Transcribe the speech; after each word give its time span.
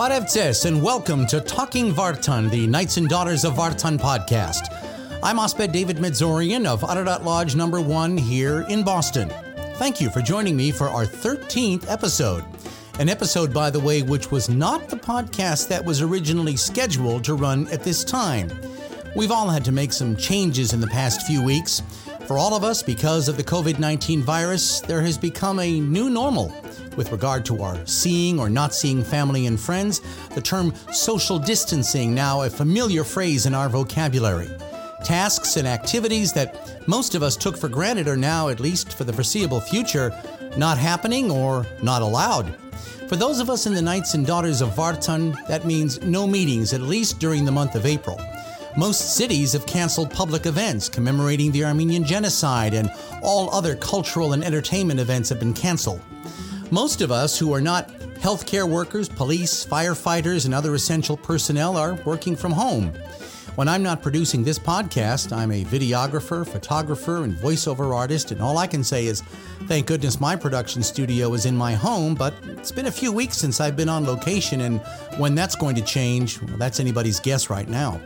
Parevtses, 0.00 0.64
and 0.64 0.82
welcome 0.82 1.26
to 1.26 1.42
Talking 1.42 1.92
Vartan, 1.92 2.50
the 2.50 2.66
Knights 2.66 2.96
and 2.96 3.06
Daughters 3.06 3.44
of 3.44 3.52
Vartan 3.52 3.98
podcast. 3.98 4.74
I'm 5.22 5.38
Osped 5.38 5.72
David 5.72 5.98
Medzorian 5.98 6.64
of 6.64 6.82
Ararat 6.82 7.22
Lodge 7.22 7.54
number 7.54 7.82
one 7.82 8.16
here 8.16 8.62
in 8.70 8.82
Boston. 8.82 9.28
Thank 9.74 10.00
you 10.00 10.08
for 10.08 10.22
joining 10.22 10.56
me 10.56 10.70
for 10.72 10.88
our 10.88 11.04
13th 11.04 11.84
episode. 11.86 12.42
An 12.98 13.10
episode, 13.10 13.52
by 13.52 13.68
the 13.68 13.78
way, 13.78 14.00
which 14.00 14.30
was 14.30 14.48
not 14.48 14.88
the 14.88 14.96
podcast 14.96 15.68
that 15.68 15.84
was 15.84 16.00
originally 16.00 16.56
scheduled 16.56 17.22
to 17.24 17.34
run 17.34 17.68
at 17.68 17.84
this 17.84 18.02
time. 18.02 18.50
We've 19.14 19.30
all 19.30 19.50
had 19.50 19.66
to 19.66 19.72
make 19.72 19.92
some 19.92 20.16
changes 20.16 20.72
in 20.72 20.80
the 20.80 20.86
past 20.86 21.26
few 21.26 21.44
weeks. 21.44 21.82
For 22.30 22.38
all 22.38 22.54
of 22.54 22.62
us, 22.62 22.80
because 22.80 23.26
of 23.26 23.36
the 23.36 23.42
COVID 23.42 23.80
19 23.80 24.22
virus, 24.22 24.78
there 24.82 25.02
has 25.02 25.18
become 25.18 25.58
a 25.58 25.80
new 25.80 26.08
normal. 26.08 26.54
With 26.96 27.10
regard 27.10 27.44
to 27.46 27.60
our 27.60 27.84
seeing 27.86 28.38
or 28.38 28.48
not 28.48 28.72
seeing 28.72 29.02
family 29.02 29.46
and 29.46 29.58
friends, 29.58 30.00
the 30.36 30.40
term 30.40 30.72
social 30.92 31.40
distancing 31.40 32.14
now 32.14 32.42
a 32.42 32.48
familiar 32.48 33.02
phrase 33.02 33.46
in 33.46 33.54
our 33.56 33.68
vocabulary. 33.68 34.48
Tasks 35.02 35.56
and 35.56 35.66
activities 35.66 36.32
that 36.34 36.86
most 36.86 37.16
of 37.16 37.24
us 37.24 37.36
took 37.36 37.56
for 37.56 37.68
granted 37.68 38.06
are 38.06 38.16
now, 38.16 38.48
at 38.48 38.60
least 38.60 38.92
for 38.92 39.02
the 39.02 39.12
foreseeable 39.12 39.60
future, 39.60 40.16
not 40.56 40.78
happening 40.78 41.32
or 41.32 41.66
not 41.82 42.00
allowed. 42.00 42.54
For 43.08 43.16
those 43.16 43.40
of 43.40 43.50
us 43.50 43.66
in 43.66 43.74
the 43.74 43.82
Knights 43.82 44.14
and 44.14 44.24
Daughters 44.24 44.60
of 44.60 44.68
Vartan, 44.76 45.34
that 45.48 45.66
means 45.66 46.00
no 46.02 46.28
meetings, 46.28 46.72
at 46.74 46.80
least 46.80 47.18
during 47.18 47.44
the 47.44 47.50
month 47.50 47.74
of 47.74 47.86
April. 47.86 48.20
Most 48.80 49.14
cities 49.14 49.52
have 49.52 49.66
canceled 49.66 50.10
public 50.10 50.46
events 50.46 50.88
commemorating 50.88 51.52
the 51.52 51.66
Armenian 51.66 52.02
genocide, 52.02 52.72
and 52.72 52.90
all 53.20 53.54
other 53.54 53.76
cultural 53.76 54.32
and 54.32 54.42
entertainment 54.42 54.98
events 54.98 55.28
have 55.28 55.38
been 55.38 55.52
canceled. 55.52 56.00
Most 56.70 57.02
of 57.02 57.12
us 57.12 57.38
who 57.38 57.52
are 57.52 57.60
not 57.60 57.90
healthcare 58.22 58.66
workers, 58.66 59.06
police, 59.06 59.66
firefighters, 59.66 60.46
and 60.46 60.54
other 60.54 60.74
essential 60.74 61.18
personnel 61.18 61.76
are 61.76 62.00
working 62.06 62.34
from 62.34 62.52
home. 62.52 62.86
When 63.54 63.68
I'm 63.68 63.82
not 63.82 64.00
producing 64.00 64.44
this 64.44 64.58
podcast, 64.58 65.30
I'm 65.30 65.52
a 65.52 65.62
videographer, 65.62 66.48
photographer, 66.48 67.24
and 67.24 67.34
voiceover 67.34 67.94
artist, 67.94 68.32
and 68.32 68.40
all 68.40 68.56
I 68.56 68.66
can 68.66 68.82
say 68.82 69.04
is, 69.04 69.20
thank 69.64 69.88
goodness 69.88 70.22
my 70.22 70.36
production 70.36 70.82
studio 70.82 71.34
is 71.34 71.44
in 71.44 71.54
my 71.54 71.74
home, 71.74 72.14
but 72.14 72.32
it's 72.44 72.72
been 72.72 72.86
a 72.86 72.90
few 72.90 73.12
weeks 73.12 73.36
since 73.36 73.60
I've 73.60 73.76
been 73.76 73.90
on 73.90 74.06
location, 74.06 74.62
and 74.62 74.80
when 75.18 75.34
that's 75.34 75.54
going 75.54 75.76
to 75.76 75.82
change, 75.82 76.40
well, 76.40 76.56
that's 76.56 76.80
anybody's 76.80 77.20
guess 77.20 77.50
right 77.50 77.68
now. 77.68 78.00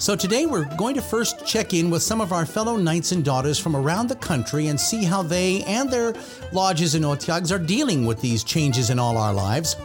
So 0.00 0.16
today 0.16 0.46
we're 0.46 0.64
going 0.76 0.94
to 0.94 1.02
first 1.02 1.44
check 1.44 1.74
in 1.74 1.90
with 1.90 2.02
some 2.02 2.22
of 2.22 2.32
our 2.32 2.46
fellow 2.46 2.76
knights 2.76 3.12
and 3.12 3.22
daughters 3.22 3.58
from 3.58 3.76
around 3.76 4.06
the 4.06 4.16
country 4.16 4.68
and 4.68 4.80
see 4.80 5.04
how 5.04 5.22
they 5.22 5.62
and 5.64 5.90
their 5.90 6.14
lodges 6.52 6.94
and 6.94 7.04
otyags 7.04 7.54
are 7.54 7.58
dealing 7.58 8.06
with 8.06 8.18
these 8.18 8.42
changes 8.42 8.88
in 8.88 8.98
all 8.98 9.18
our 9.18 9.34
lives. 9.34 9.76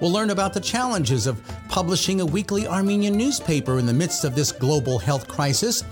We'll 0.00 0.10
learn 0.10 0.30
about 0.30 0.54
the 0.54 0.60
challenges 0.60 1.28
of 1.28 1.40
publishing 1.68 2.20
a 2.20 2.26
weekly 2.26 2.66
Armenian 2.66 3.16
newspaper 3.16 3.78
in 3.78 3.86
the 3.86 3.92
midst 3.92 4.24
of 4.24 4.34
this 4.34 4.50
global 4.50 4.98
health 4.98 5.28
crisis. 5.28 5.84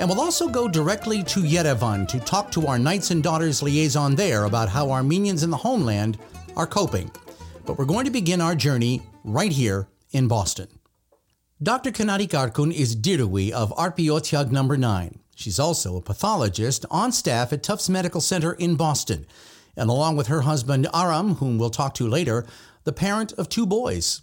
And 0.00 0.08
we'll 0.08 0.20
also 0.20 0.48
go 0.48 0.66
directly 0.66 1.22
to 1.22 1.40
Yerevan 1.40 2.08
to 2.08 2.18
talk 2.18 2.50
to 2.50 2.66
our 2.66 2.80
Knights 2.80 3.12
and 3.12 3.22
Daughters 3.22 3.62
liaison 3.62 4.16
there 4.16 4.46
about 4.46 4.68
how 4.68 4.90
Armenians 4.90 5.44
in 5.44 5.50
the 5.50 5.56
homeland 5.56 6.18
are 6.56 6.66
coping. 6.66 7.08
But 7.64 7.78
we're 7.78 7.84
going 7.84 8.06
to 8.06 8.10
begin 8.10 8.40
our 8.40 8.56
journey 8.56 9.02
right 9.22 9.52
here 9.52 9.86
in 10.10 10.26
Boston. 10.26 10.79
Dr. 11.62 11.90
Knarik 11.90 12.30
Arkun 12.30 12.72
is 12.72 12.96
Dirui 12.96 13.50
of 13.50 13.70
Arpi 13.76 14.50
number 14.50 14.78
9. 14.78 15.18
She's 15.34 15.58
also 15.58 15.94
a 15.94 16.00
pathologist 16.00 16.86
on 16.90 17.12
staff 17.12 17.52
at 17.52 17.62
Tufts 17.62 17.90
Medical 17.90 18.22
Center 18.22 18.54
in 18.54 18.76
Boston, 18.76 19.26
and 19.76 19.90
along 19.90 20.16
with 20.16 20.28
her 20.28 20.40
husband 20.40 20.88
Aram, 20.94 21.34
whom 21.34 21.58
we'll 21.58 21.68
talk 21.68 21.92
to 21.96 22.08
later, 22.08 22.46
the 22.84 22.94
parent 22.94 23.34
of 23.34 23.50
two 23.50 23.66
boys. 23.66 24.22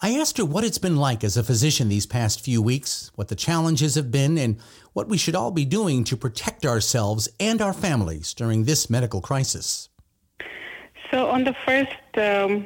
I 0.00 0.14
asked 0.14 0.38
her 0.38 0.44
what 0.44 0.62
it's 0.62 0.78
been 0.78 0.94
like 0.94 1.24
as 1.24 1.36
a 1.36 1.42
physician 1.42 1.88
these 1.88 2.06
past 2.06 2.40
few 2.40 2.62
weeks, 2.62 3.10
what 3.16 3.26
the 3.26 3.34
challenges 3.34 3.96
have 3.96 4.12
been, 4.12 4.38
and 4.38 4.56
what 4.92 5.08
we 5.08 5.18
should 5.18 5.34
all 5.34 5.50
be 5.50 5.64
doing 5.64 6.04
to 6.04 6.16
protect 6.16 6.64
ourselves 6.64 7.28
and 7.40 7.60
our 7.60 7.72
families 7.72 8.32
during 8.32 8.62
this 8.62 8.88
medical 8.88 9.20
crisis. 9.20 9.88
So, 11.10 11.26
on 11.30 11.42
the 11.42 11.56
first 11.66 12.16
um, 12.16 12.64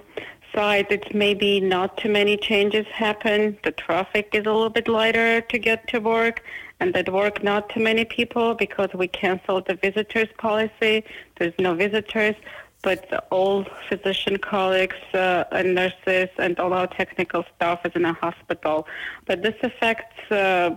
side, 0.54 0.86
it's 0.90 1.12
maybe 1.14 1.60
not 1.60 1.96
too 1.96 2.08
many 2.08 2.36
changes 2.36 2.86
happen. 2.86 3.58
The 3.62 3.72
traffic 3.72 4.30
is 4.32 4.46
a 4.46 4.52
little 4.52 4.70
bit 4.70 4.88
lighter 4.88 5.40
to 5.40 5.58
get 5.58 5.88
to 5.88 5.98
work, 6.00 6.42
and 6.80 6.96
at 6.96 7.12
work, 7.12 7.42
not 7.42 7.68
too 7.68 7.80
many 7.80 8.04
people 8.04 8.54
because 8.54 8.88
we 8.94 9.08
canceled 9.08 9.66
the 9.66 9.74
visitors 9.74 10.28
policy. 10.38 11.04
There's 11.38 11.54
no 11.58 11.74
visitors, 11.74 12.34
but 12.82 13.26
all 13.30 13.66
physician 13.88 14.38
colleagues 14.38 14.96
uh, 15.12 15.44
and 15.52 15.74
nurses 15.74 16.28
and 16.38 16.58
all 16.58 16.72
our 16.72 16.86
technical 16.86 17.44
staff 17.54 17.84
is 17.84 17.92
in 17.94 18.04
a 18.04 18.14
hospital. 18.14 18.86
But 19.26 19.42
this 19.42 19.56
affects 19.62 20.30
uh, 20.30 20.76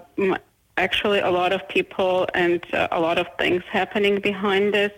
actually 0.77 1.19
a 1.19 1.29
lot 1.29 1.53
of 1.53 1.67
people 1.69 2.27
and 2.33 2.63
uh, 2.73 2.87
a 2.91 2.99
lot 2.99 3.17
of 3.17 3.27
things 3.37 3.63
happening 3.69 4.19
behind 4.19 4.73
this 4.73 4.91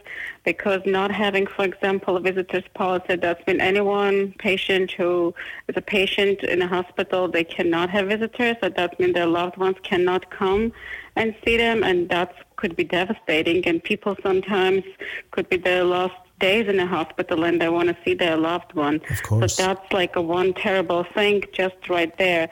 because 0.44 0.82
not 0.86 1.12
having, 1.12 1.48
for 1.48 1.66
example, 1.66 2.16
a 2.16 2.20
visitor's 2.20 2.64
policy, 2.76 3.16
that's 3.16 3.46
mean 3.48 3.60
anyone 3.60 4.34
patient 4.38 4.92
who 4.92 5.34
is 5.68 5.76
a 5.76 5.82
patient 5.82 6.44
in 6.44 6.62
a 6.62 6.68
hospital, 6.68 7.28
they 7.28 7.44
cannot 7.44 7.90
have 7.90 8.08
visitors. 8.08 8.56
So 8.62 8.70
that 8.70 9.00
means 9.00 9.14
their 9.16 9.26
loved 9.26 9.58
ones 9.58 9.78
cannot 9.84 10.30
come 10.30 10.72
and 11.16 11.36
see 11.44 11.58
them, 11.58 11.84
and 11.84 12.10
that 12.10 12.34
could 12.58 12.76
be 12.76 12.84
devastating. 12.84 13.66
And 13.66 13.84
people 13.84 14.16
sometimes 14.22 14.84
could 15.32 15.50
be 15.50 15.58
their 15.58 15.84
last 15.84 16.16
days 16.40 16.68
in 16.68 16.80
a 16.80 16.86
hospital 16.86 17.46
and 17.46 17.62
they 17.62 17.70
want 17.70 17.88
to 17.90 17.98
see 18.04 18.14
their 18.14 18.38
loved 18.38 18.74
one. 18.74 19.02
Of 19.10 19.24
course. 19.24 19.56
So 19.56 19.66
that's 19.66 19.94
like 19.94 20.16
a 20.16 20.22
one 20.22 20.54
terrible 20.54 21.04
thing 21.04 21.44
just 21.54 21.90
right 21.90 22.16
there. 22.18 22.50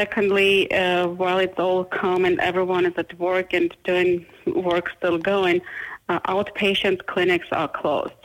Secondly, 0.00 0.72
uh, 0.72 1.08
while 1.08 1.38
it's 1.38 1.58
all 1.58 1.84
calm 1.84 2.24
and 2.24 2.40
everyone 2.40 2.86
is 2.86 2.94
at 2.96 3.12
work 3.18 3.52
and 3.52 3.76
doing 3.84 4.24
work 4.46 4.88
still 4.96 5.18
going, 5.18 5.60
uh, 6.08 6.20
outpatient 6.20 7.04
clinics 7.04 7.48
are 7.52 7.68
closed. 7.68 8.24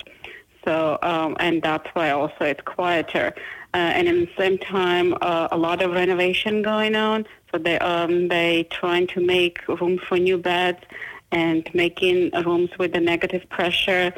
So, 0.63 0.97
um, 1.01 1.35
and 1.41 1.61
that's 1.61 1.89
why 1.93 2.11
also 2.11 2.45
it's 2.45 2.61
quieter. 2.61 3.33
Uh, 3.73 3.91
and 3.97 4.07
in 4.07 4.19
the 4.21 4.31
same 4.37 4.57
time, 4.57 5.17
uh, 5.19 5.49
a 5.51 5.57
lot 5.57 5.81
of 5.81 5.91
renovation 5.91 6.61
going 6.61 6.95
on. 6.95 7.25
So 7.51 7.57
they 7.57 7.77
um, 7.79 8.29
they 8.29 8.65
trying 8.71 9.07
to 9.07 9.19
make 9.19 9.67
room 9.67 9.99
for 10.07 10.17
new 10.17 10.37
beds 10.37 10.79
and 11.33 11.69
making 11.73 12.31
rooms 12.45 12.69
with 12.79 12.93
the 12.93 13.01
negative 13.01 13.43
pressure. 13.49 14.13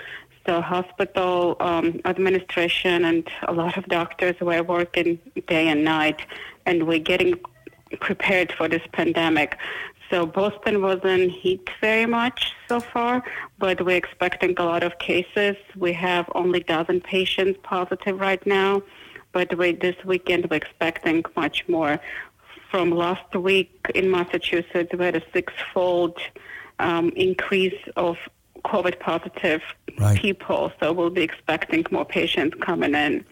So 0.46 0.62
hospital 0.62 1.58
um, 1.60 2.00
administration 2.06 3.04
and 3.04 3.28
a 3.48 3.52
lot 3.52 3.78
of 3.78 3.88
doctors 3.88 4.36
were 4.40 4.62
working 4.62 5.20
day 5.48 5.68
and 5.70 5.84
night 5.84 6.22
and 6.68 6.86
we're 6.86 7.08
getting 7.14 7.34
prepared 8.02 8.52
for 8.52 8.68
this 8.68 8.86
pandemic. 8.92 9.58
So 10.10 10.26
Boston 10.26 10.82
wasn't 10.82 11.32
hit 11.32 11.70
very 11.82 12.06
much 12.06 12.54
so 12.70 12.80
far, 12.80 13.24
but 13.58 13.84
we're 13.86 13.98
expecting 13.98 14.54
a 14.58 14.64
lot 14.64 14.84
of 14.84 15.00
cases. 15.00 15.56
We 15.76 15.94
have 15.94 16.30
only 16.36 16.62
dozen 16.62 17.02
patients 17.02 17.60
positive 17.64 18.20
right 18.20 18.46
now, 18.46 18.84
but 19.32 19.58
we, 19.58 19.74
this 19.74 19.96
weekend 20.06 20.50
we're 20.50 20.58
expecting 20.58 21.24
much 21.36 21.68
more. 21.68 22.00
From 22.72 22.92
last 22.92 23.34
week 23.34 23.72
in 23.96 24.12
Massachusetts, 24.12 24.92
we 24.98 25.06
had 25.06 25.16
a 25.16 25.24
six-fold 25.34 26.18
um, 26.80 27.10
increase 27.16 27.82
of 27.96 28.18
COVID 28.66 29.00
positive 29.00 29.62
right. 29.98 30.20
people, 30.20 30.72
so 30.80 30.92
we'll 30.92 31.10
be 31.10 31.22
expecting 31.22 31.86
more 31.92 32.06
patients 32.06 32.58
coming 32.62 32.94
in. 32.94 33.26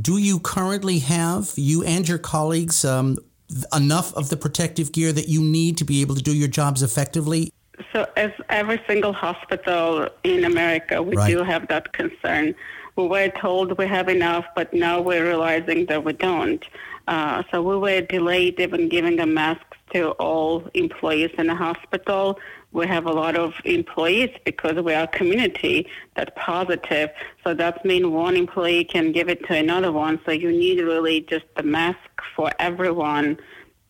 Do 0.00 0.18
you 0.18 0.40
currently 0.40 0.98
have, 1.00 1.52
you 1.56 1.84
and 1.84 2.06
your 2.08 2.18
colleagues, 2.18 2.84
um, 2.84 3.18
enough 3.74 4.14
of 4.14 4.28
the 4.28 4.36
protective 4.36 4.92
gear 4.92 5.12
that 5.12 5.28
you 5.28 5.40
need 5.40 5.78
to 5.78 5.84
be 5.84 6.00
able 6.00 6.14
to 6.14 6.22
do 6.22 6.34
your 6.34 6.48
jobs 6.48 6.82
effectively? 6.82 7.52
So, 7.92 8.06
as 8.16 8.30
every 8.48 8.80
single 8.86 9.12
hospital 9.12 10.08
in 10.22 10.44
America, 10.44 11.02
we 11.02 11.16
right. 11.16 11.30
do 11.30 11.42
have 11.42 11.66
that 11.68 11.92
concern. 11.92 12.54
We 12.96 13.06
were 13.06 13.28
told 13.28 13.76
we 13.78 13.86
have 13.86 14.08
enough, 14.08 14.44
but 14.54 14.72
now 14.74 15.00
we're 15.00 15.24
realizing 15.24 15.86
that 15.86 16.04
we 16.04 16.12
don't. 16.12 16.62
Uh, 17.08 17.42
so, 17.50 17.62
we 17.62 17.76
were 17.76 18.02
delayed 18.02 18.60
even 18.60 18.88
giving 18.88 19.18
a 19.18 19.26
mask 19.26 19.62
to 19.94 20.10
all 20.12 20.68
employees 20.74 21.30
in 21.38 21.46
the 21.48 21.54
hospital 21.54 22.38
we 22.72 22.86
have 22.86 23.06
a 23.06 23.12
lot 23.12 23.36
of 23.36 23.54
employees 23.64 24.30
because 24.44 24.76
we 24.76 24.94
are 24.94 25.04
a 25.04 25.08
community 25.08 25.88
that's 26.14 26.30
positive. 26.36 27.10
So 27.42 27.54
that 27.54 27.84
means 27.84 28.06
one 28.06 28.36
employee 28.36 28.84
can 28.84 29.12
give 29.12 29.28
it 29.28 29.44
to 29.46 29.54
another 29.56 29.90
one. 29.90 30.20
So 30.24 30.30
you 30.30 30.52
need 30.52 30.80
really 30.80 31.22
just 31.22 31.46
the 31.56 31.64
mask 31.64 31.98
for 32.36 32.50
everyone. 32.58 33.38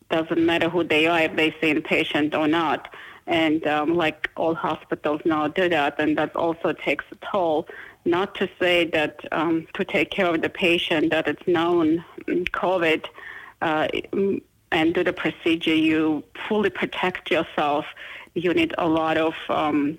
Doesn't 0.09 0.43
matter 0.43 0.67
who 0.67 0.83
they 0.83 1.07
are, 1.07 1.21
if 1.21 1.35
they 1.35 1.55
see 1.61 1.71
a 1.71 1.81
patient 1.81 2.33
or 2.33 2.47
not. 2.47 2.93
And 3.27 3.65
um, 3.67 3.95
like 3.95 4.29
all 4.35 4.55
hospitals 4.55 5.21
now 5.25 5.47
do 5.47 5.69
that, 5.69 5.99
and 5.99 6.17
that 6.17 6.35
also 6.35 6.73
takes 6.73 7.05
a 7.11 7.15
toll. 7.31 7.67
Not 8.03 8.33
to 8.35 8.49
say 8.59 8.85
that 8.85 9.19
um, 9.31 9.67
to 9.75 9.85
take 9.85 10.09
care 10.09 10.25
of 10.25 10.41
the 10.41 10.49
patient 10.49 11.11
that 11.11 11.27
it's 11.27 11.47
known 11.47 12.03
mm, 12.27 12.49
COVID 12.49 13.05
uh, 13.61 13.87
mm, 14.11 14.41
and 14.71 14.93
do 14.93 15.03
the 15.03 15.13
procedure, 15.13 15.75
you 15.75 16.23
fully 16.47 16.71
protect 16.71 17.29
yourself 17.29 17.85
you 18.33 18.53
need 18.53 18.73
a 18.77 18.87
lot 18.87 19.17
of 19.17 19.33
um, 19.49 19.97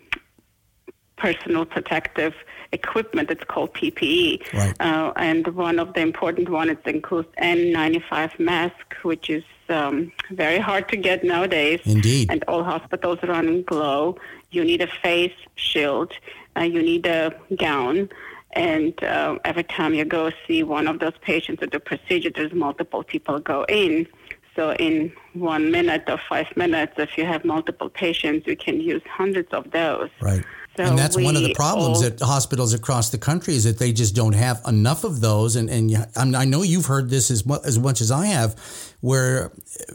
personal 1.16 1.64
protective 1.64 2.34
equipment. 2.72 3.30
It's 3.30 3.44
called 3.44 3.72
PPE. 3.74 4.52
Right. 4.52 4.74
Uh, 4.80 5.12
and 5.16 5.46
one 5.48 5.78
of 5.78 5.94
the 5.94 6.00
important 6.00 6.48
ones 6.48 6.78
includes 6.84 7.28
N95 7.40 8.38
mask, 8.40 8.94
which 9.02 9.30
is 9.30 9.44
um, 9.68 10.12
very 10.30 10.58
hard 10.58 10.88
to 10.88 10.96
get 10.96 11.22
nowadays. 11.22 11.80
Indeed. 11.84 12.30
And 12.30 12.42
all 12.48 12.64
hospitals 12.64 13.18
run 13.22 13.62
Glow. 13.62 14.16
You 14.50 14.64
need 14.64 14.80
a 14.80 14.86
face 14.86 15.34
shield. 15.54 16.12
Uh, 16.56 16.62
you 16.62 16.82
need 16.82 17.06
a 17.06 17.34
gown. 17.56 18.08
And 18.54 19.02
uh, 19.02 19.38
every 19.44 19.64
time 19.64 19.94
you 19.94 20.04
go 20.04 20.30
see 20.46 20.62
one 20.62 20.86
of 20.86 20.98
those 20.98 21.16
patients 21.22 21.62
at 21.62 21.70
the 21.70 21.80
procedure, 21.80 22.30
there's 22.34 22.52
multiple 22.52 23.02
people 23.02 23.38
go 23.38 23.64
in. 23.68 24.06
So 24.54 24.72
in 24.74 25.12
one 25.32 25.70
minute 25.70 26.04
or 26.08 26.18
five 26.28 26.46
minutes, 26.56 26.94
if 26.98 27.16
you 27.16 27.24
have 27.24 27.44
multiple 27.44 27.88
patients, 27.88 28.46
you 28.46 28.56
can 28.56 28.80
use 28.80 29.02
hundreds 29.08 29.52
of 29.52 29.70
those. 29.70 30.10
Right. 30.20 30.44
So 30.76 30.84
and 30.84 30.98
that's 30.98 31.18
one 31.18 31.36
of 31.36 31.42
the 31.42 31.54
problems 31.54 31.98
all- 31.98 32.04
at 32.04 32.20
hospitals 32.20 32.72
across 32.72 33.10
the 33.10 33.18
country 33.18 33.54
is 33.54 33.64
that 33.64 33.78
they 33.78 33.92
just 33.92 34.14
don't 34.14 34.32
have 34.34 34.60
enough 34.66 35.04
of 35.04 35.20
those. 35.20 35.56
And, 35.56 35.68
and 35.68 35.90
you- 35.90 36.04
I, 36.16 36.44
know 36.44 36.62
you've 36.62 36.86
heard 36.86 37.10
this 37.10 37.30
as, 37.30 37.44
mu- 37.44 37.58
as 37.64 37.78
much 37.78 38.00
as 38.00 38.10
I 38.10 38.26
have, 38.26 38.56
where 39.00 39.52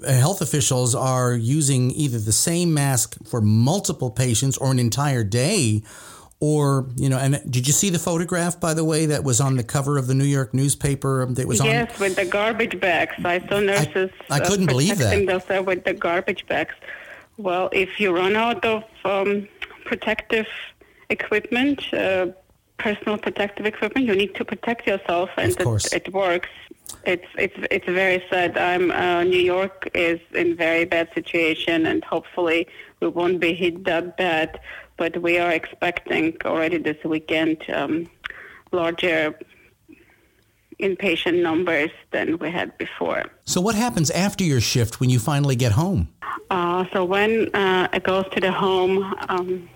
health 0.07 0.41
officials 0.41 0.93
are 0.93 1.33
using 1.33 1.91
either 1.91 2.19
the 2.19 2.31
same 2.31 2.73
mask 2.73 3.17
for 3.25 3.41
multiple 3.41 4.11
patients 4.11 4.57
or 4.57 4.71
an 4.71 4.79
entire 4.79 5.23
day. 5.23 5.81
Or, 6.39 6.87
you 6.95 7.09
know, 7.09 7.17
and 7.17 7.41
did 7.49 7.65
you 7.65 7.73
see 7.73 7.89
the 7.89 7.97
photograph, 7.97 8.59
by 8.59 8.75
the 8.75 8.83
way, 8.83 9.07
that 9.07 9.23
was 9.23 9.41
on 9.41 9.55
the 9.55 9.63
cover 9.63 9.97
of 9.97 10.05
the 10.05 10.13
New 10.13 10.23
York 10.23 10.53
newspaper 10.53 11.25
that 11.25 11.47
was 11.47 11.59
on? 11.59 11.65
Yes, 11.65 11.99
with 11.99 12.15
the 12.15 12.25
garbage 12.25 12.79
bags. 12.79 13.13
I 13.25 13.39
saw 13.47 13.59
nurses. 13.59 14.11
I 14.29 14.39
couldn't 14.39 14.69
uh, 14.69 14.73
believe 14.73 14.99
that. 14.99 15.25
themselves 15.25 15.65
with 15.65 15.83
the 15.83 15.93
garbage 15.93 16.45
bags. 16.45 16.75
Well, 17.37 17.69
if 17.71 17.99
you 17.99 18.15
run 18.15 18.35
out 18.35 18.63
of 18.65 18.83
um, 19.03 19.47
protective 19.85 20.47
equipment, 21.09 21.91
uh, 21.93 22.27
personal 22.77 23.17
protective 23.17 23.65
equipment, 23.65 24.05
you 24.05 24.15
need 24.15 24.35
to 24.35 24.45
protect 24.45 24.87
yourself, 24.87 25.29
and 25.37 25.51
Of 25.51 25.57
course. 25.57 25.91
it, 25.91 26.07
it 26.07 26.13
works. 26.13 26.49
It's 27.03 27.27
it's 27.37 27.55
it's 27.69 27.85
very 27.85 28.23
sad. 28.29 28.57
I'm 28.57 28.91
uh, 28.91 29.23
New 29.23 29.39
York 29.39 29.89
is 29.93 30.19
in 30.33 30.55
very 30.55 30.85
bad 30.85 31.09
situation, 31.13 31.85
and 31.85 32.03
hopefully 32.03 32.67
we 33.01 33.07
won't 33.07 33.39
be 33.39 33.53
hit 33.53 33.83
that 33.85 34.17
bad. 34.17 34.59
But 34.97 35.21
we 35.21 35.37
are 35.37 35.51
expecting 35.51 36.35
already 36.43 36.77
this 36.77 36.97
weekend 37.03 37.63
um, 37.73 38.09
larger 38.71 39.37
inpatient 40.79 41.41
numbers 41.41 41.89
than 42.11 42.37
we 42.37 42.51
had 42.51 42.77
before. 42.77 43.25
So, 43.45 43.61
what 43.61 43.75
happens 43.75 44.11
after 44.11 44.43
your 44.43 44.61
shift 44.61 44.99
when 44.99 45.09
you 45.09 45.19
finally 45.19 45.55
get 45.55 45.71
home? 45.71 46.09
Uh, 46.49 46.85
so 46.93 47.03
when 47.03 47.53
uh, 47.55 47.87
it 47.93 48.03
goes 48.03 48.25
to 48.31 48.39
the 48.39 48.51
home, 48.51 49.13
um, 49.29 49.69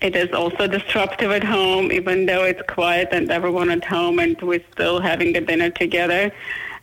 it 0.00 0.14
is 0.14 0.32
also 0.32 0.66
disruptive 0.66 1.30
at 1.30 1.42
home, 1.42 1.90
even 1.90 2.26
though 2.26 2.44
it's 2.44 2.62
quiet 2.68 3.08
and 3.12 3.30
everyone 3.30 3.70
at 3.70 3.84
home 3.84 4.18
and 4.18 4.40
we're 4.40 4.64
still 4.72 5.00
having 5.00 5.36
a 5.36 5.40
dinner 5.40 5.70
together. 5.70 6.32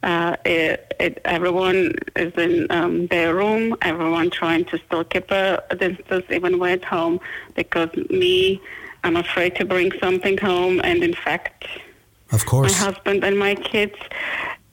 Uh, 0.01 0.35
it, 0.45 0.93
it, 0.99 1.21
everyone 1.25 1.93
is 2.15 2.33
in 2.37 2.67
um, 2.69 3.07
their 3.07 3.35
room, 3.35 3.75
everyone 3.81 4.29
trying 4.29 4.63
to 4.65 4.79
still 4.85 5.03
keep 5.03 5.29
a, 5.31 5.61
distance 5.77 6.25
even 6.29 6.57
when 6.57 6.71
at 6.71 6.85
home 6.85 7.19
because 7.55 7.89
me, 8.09 8.61
I'm 9.03 9.17
afraid 9.17 9.55
to 9.57 9.65
bring 9.65 9.91
something 9.99 10.37
home 10.37 10.79
and 10.83 11.03
in 11.03 11.13
fact 11.13 11.65
Of 12.31 12.45
my 12.51 12.71
husband 12.71 13.23
and 13.23 13.37
my 13.39 13.55
kids. 13.55 13.95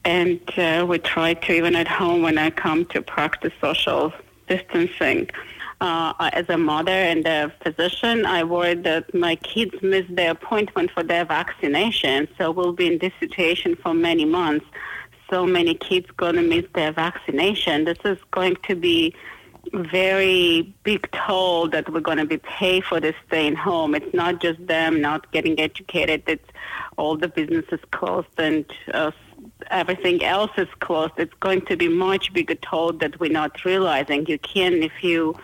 And 0.05 0.41
uh, 0.57 0.87
we 0.89 0.99
try 0.99 1.35
to, 1.35 1.53
even 1.53 1.75
at 1.75 1.89
home 1.89 2.23
when 2.23 2.39
I 2.39 2.51
come 2.51 2.85
to 2.87 3.03
practice 3.03 3.53
social 3.61 4.13
distancing. 4.47 5.31
Uh, 5.81 6.13
as 6.33 6.49
a 6.49 6.57
mother 6.57 6.93
and 6.93 7.27
a 7.27 7.53
physician, 7.63 8.25
I 8.25 8.45
worry 8.45 8.75
that 8.75 9.13
my 9.15 9.37
kids 9.37 9.75
miss 9.83 10.07
their 10.09 10.31
appointment 10.31 10.91
for 10.91 11.03
their 11.03 11.25
vaccination. 11.25 12.29
So 12.39 12.51
we'll 12.51 12.73
be 12.73 12.87
in 12.87 12.99
this 12.99 13.13
situation 13.21 13.77
for 13.77 13.93
many 13.93 14.25
months. 14.25 14.67
So 15.31 15.47
many 15.47 15.75
kids 15.75 16.07
going 16.17 16.37
to 16.37 16.43
miss 16.43 16.65
their 16.75 16.93
vaccination. 16.93 17.85
This 17.85 17.99
is 18.05 18.19
going 18.31 18.57
to 18.69 18.75
be 18.75 19.15
very 19.73 20.75
big 20.85 21.11
toll 21.11 21.69
that 21.69 21.93
we're 21.93 22.01
going 22.01 22.19
to 22.19 22.27
be 22.27 22.39
pay 22.39 22.81
for 22.81 23.01
this 23.01 23.15
staying 23.27 23.57
home. 23.57 23.95
It's 23.95 24.15
not 24.15 24.41
just 24.41 24.65
them 24.67 25.01
not 25.01 25.33
getting 25.33 25.59
educated. 25.59 26.23
It's 26.27 26.49
all 26.97 27.17
the 27.17 27.29
businesses 27.29 27.81
closed 27.91 28.29
and 28.39 28.65
uh, 28.95 29.11
everything 29.71 30.25
else 30.25 30.53
is 30.57 30.69
closed. 30.81 31.15
It's 31.17 31.35
going 31.41 31.63
to 31.63 31.77
be 31.77 31.89
much 31.89 32.33
bigger 32.33 32.55
toll 32.55 32.93
that 32.95 33.19
we're 33.21 33.31
not 33.31 33.65
realizing. 33.65 34.27
You 34.27 34.39
can, 34.39 34.75
if 34.83 35.03
you 35.03 35.35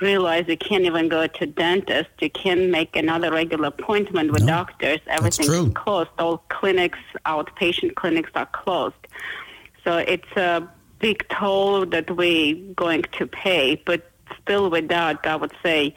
realize 0.00 0.44
you 0.48 0.56
can't 0.56 0.84
even 0.84 1.08
go 1.08 1.26
to 1.26 1.46
dentist, 1.46 2.10
you 2.20 2.30
can't 2.30 2.70
make 2.70 2.96
another 2.96 3.30
regular 3.30 3.68
appointment 3.68 4.32
with 4.32 4.42
No, 4.42 4.52
doctors. 4.52 5.00
Everything's 5.06 5.74
closed. 5.74 6.10
All 6.18 6.38
clinics, 6.48 6.98
outpatient 7.26 7.94
clinics 7.96 8.30
are 8.34 8.46
closed. 8.46 8.94
So 9.84 9.96
it's 9.98 10.30
a 10.36 10.68
big 10.98 11.26
toll 11.28 11.86
that 11.86 12.10
we're 12.10 12.56
going 12.74 13.02
to 13.18 13.26
pay, 13.26 13.82
but 13.86 14.10
still 14.42 14.70
with 14.70 14.88
that, 14.88 15.20
I 15.24 15.36
would 15.36 15.52
say 15.62 15.94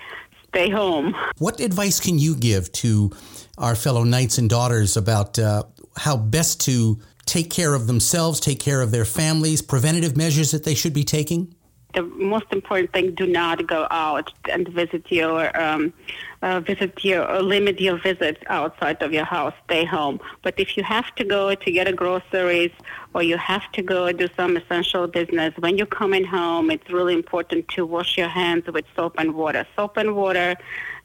stay 0.48 0.70
home. 0.70 1.16
What 1.38 1.60
advice 1.60 2.00
can 2.00 2.18
you 2.20 2.36
give 2.36 2.72
to 2.74 3.12
our 3.58 3.76
fellow 3.76 4.04
knights 4.04 4.38
and 4.38 4.50
daughters 4.50 4.98
about 4.98 5.38
uh, 5.38 5.64
how 5.98 6.18
best 6.18 6.62
to 6.62 7.00
take 7.26 7.50
care 7.50 7.74
of 7.74 7.88
themselves, 7.88 8.40
take 8.40 8.60
care 8.60 8.82
of 8.82 8.92
their 8.92 9.06
families, 9.06 9.62
preventative 9.62 10.16
measures 10.18 10.52
that 10.52 10.64
they 10.64 10.76
should 10.76 10.94
be 10.94 11.04
taking? 11.04 11.54
The 11.94 12.04
most 12.04 12.46
important 12.52 12.92
thing: 12.94 13.14
do 13.16 13.26
not 13.26 13.66
go 13.68 13.88
out 13.92 14.32
and 14.52 14.68
visit 14.68 15.12
your 15.12 15.42
um, 15.60 15.94
uh, 16.42 16.60
visit 16.60 17.04
your 17.04 17.30
or 17.30 17.42
limit 17.42 17.80
your 17.80 17.98
visits 17.98 18.42
outside 18.48 19.02
of 19.02 19.14
your 19.14 19.26
house. 19.26 19.54
Stay 19.66 19.86
home. 19.86 20.20
But 20.42 20.56
if 20.58 20.76
you 20.78 20.84
have 20.84 21.14
to 21.16 21.24
go 21.24 21.56
to 21.56 21.72
get 21.72 21.88
a 21.88 21.94
groceries 21.94 22.72
or 23.14 23.24
you 23.24 23.38
have 23.38 23.72
to 23.74 23.82
go 23.82 24.12
do 24.12 24.28
some 24.36 24.58
essential 24.58 25.08
business, 25.08 25.54
when 25.60 25.78
you're 25.78 25.96
coming 26.04 26.26
home, 26.26 26.72
it's 26.72 26.90
really 26.92 27.14
important 27.14 27.68
to 27.70 27.86
wash 27.86 28.18
your 28.18 28.30
hands 28.30 28.66
with 28.68 28.86
soap 28.96 29.16
and 29.18 29.34
water. 29.36 29.66
Soap 29.76 29.98
and 29.98 30.16
water. 30.16 30.56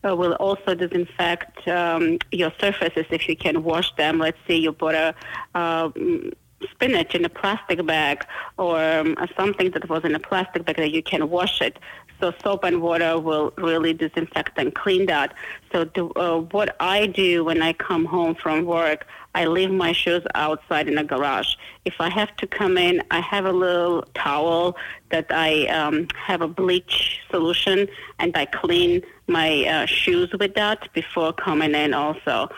Uh, 0.09 0.15
will 0.15 0.35
also 0.35 0.77
disinfect 0.77 1.67
um, 1.67 2.19
your 2.31 2.53
surfaces 2.61 3.05
if 3.11 3.29
you 3.29 3.35
can 3.35 3.65
wash 3.65 3.93
them. 3.97 4.21
Let's 4.21 4.39
say 4.47 4.55
you 4.55 4.71
put 4.73 4.95
a 4.95 5.13
um, 5.57 6.31
spinach 6.71 7.15
in 7.15 7.25
a 7.25 7.29
plastic 7.29 7.85
bag 7.87 8.25
or 8.57 8.83
um, 8.83 9.17
something 9.37 9.71
that 9.71 9.89
was 9.89 10.05
in 10.05 10.15
a 10.15 10.19
plastic 10.19 10.65
bag 10.65 10.77
that 10.77 10.91
you 10.91 11.03
can 11.03 11.29
wash 11.31 11.61
it. 11.61 11.79
So 12.21 12.33
soap 12.43 12.65
and 12.65 12.83
water 12.83 13.19
will 13.19 13.53
really 13.57 13.93
disinfect 13.93 14.59
and 14.59 14.75
clean 14.75 15.07
that. 15.07 15.35
So 15.73 15.85
do, 15.85 16.11
uh, 16.17 16.41
what 16.41 16.77
I 16.81 17.07
do 17.07 17.45
when 17.45 17.63
I 17.63 17.73
come 17.75 18.05
home 18.05 18.35
from 18.35 18.65
work, 18.65 19.07
I 19.39 19.45
leave 19.45 19.71
my 19.71 19.93
shoes 19.93 20.25
outside 20.35 20.89
in 20.89 20.97
the 20.97 21.05
garage. 21.05 21.55
If 21.85 21.95
I 22.01 22.11
have 22.11 22.37
to 22.39 22.47
come 22.49 22.77
in, 22.77 23.01
I 23.13 23.21
have 23.21 23.45
a 23.45 23.53
little 23.53 24.03
towel 24.15 24.77
that 25.11 25.27
I 25.31 25.67
um, 25.69 26.09
have 26.17 26.41
a 26.43 26.49
bleach 26.49 27.21
solution 27.31 27.87
and 28.19 28.37
I 28.37 28.47
clean 28.47 29.01
my 29.29 29.65
uh, 29.65 29.87
shoes 29.87 30.29
with 30.41 30.55
that 30.57 30.93
before 30.93 31.33
coming 31.33 31.77
in 31.77 31.95
also. 31.95 32.49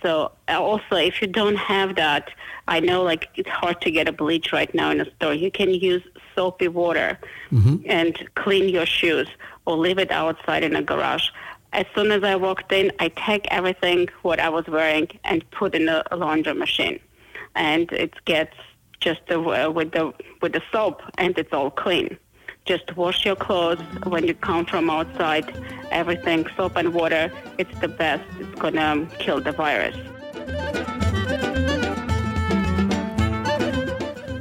So 0.00 0.30
uh, 0.48 0.62
also 0.62 0.94
if 0.94 1.20
you 1.20 1.26
don't 1.26 1.56
have 1.56 1.96
that, 1.96 2.30
I 2.68 2.78
know 2.78 3.02
like 3.02 3.28
it's 3.34 3.50
hard 3.50 3.80
to 3.80 3.90
get 3.90 4.06
a 4.06 4.12
bleach 4.12 4.52
right 4.52 4.72
now 4.72 4.92
in 4.92 5.00
a 5.00 5.10
store. 5.16 5.34
You 5.34 5.50
can 5.50 5.70
use 5.70 6.04
soapy 6.36 6.68
water 6.68 7.18
and 7.86 8.14
clean 8.36 8.68
your 8.68 8.86
shoes 8.86 9.28
or 9.66 9.76
leave 9.76 9.98
it 9.98 10.12
outside 10.12 10.62
in 10.62 10.76
a 10.76 10.82
garage. 10.82 11.30
As 11.72 11.84
soon 11.94 12.10
as 12.10 12.24
I 12.24 12.34
walked 12.36 12.72
in, 12.72 12.90
I 12.98 13.08
take 13.08 13.46
everything 13.50 14.08
what 14.22 14.40
I 14.40 14.48
was 14.48 14.66
wearing 14.66 15.08
and 15.24 15.48
put 15.50 15.74
in 15.74 15.88
a, 15.88 16.02
laundry 16.16 16.54
machine, 16.54 16.98
and 17.54 17.92
it 17.92 18.14
gets 18.24 18.56
just 19.00 19.20
the, 19.28 19.38
uh, 19.38 19.70
with 19.70 19.92
the 19.92 20.12
with 20.40 20.52
the 20.52 20.62
soap, 20.72 21.02
and 21.18 21.38
it's 21.38 21.52
all 21.52 21.70
clean. 21.70 22.16
Just 22.64 22.96
wash 22.96 23.24
your 23.24 23.36
clothes 23.36 23.80
when 24.04 24.26
you 24.26 24.34
come 24.34 24.64
from 24.64 24.90
outside. 24.90 25.54
Everything 25.90 26.46
soap 26.56 26.76
and 26.76 26.94
water. 26.94 27.30
It's 27.58 27.78
the 27.80 27.88
best. 27.88 28.24
It's 28.40 28.58
gonna 28.58 29.06
kill 29.18 29.40
the 29.40 29.52
virus. 29.52 29.96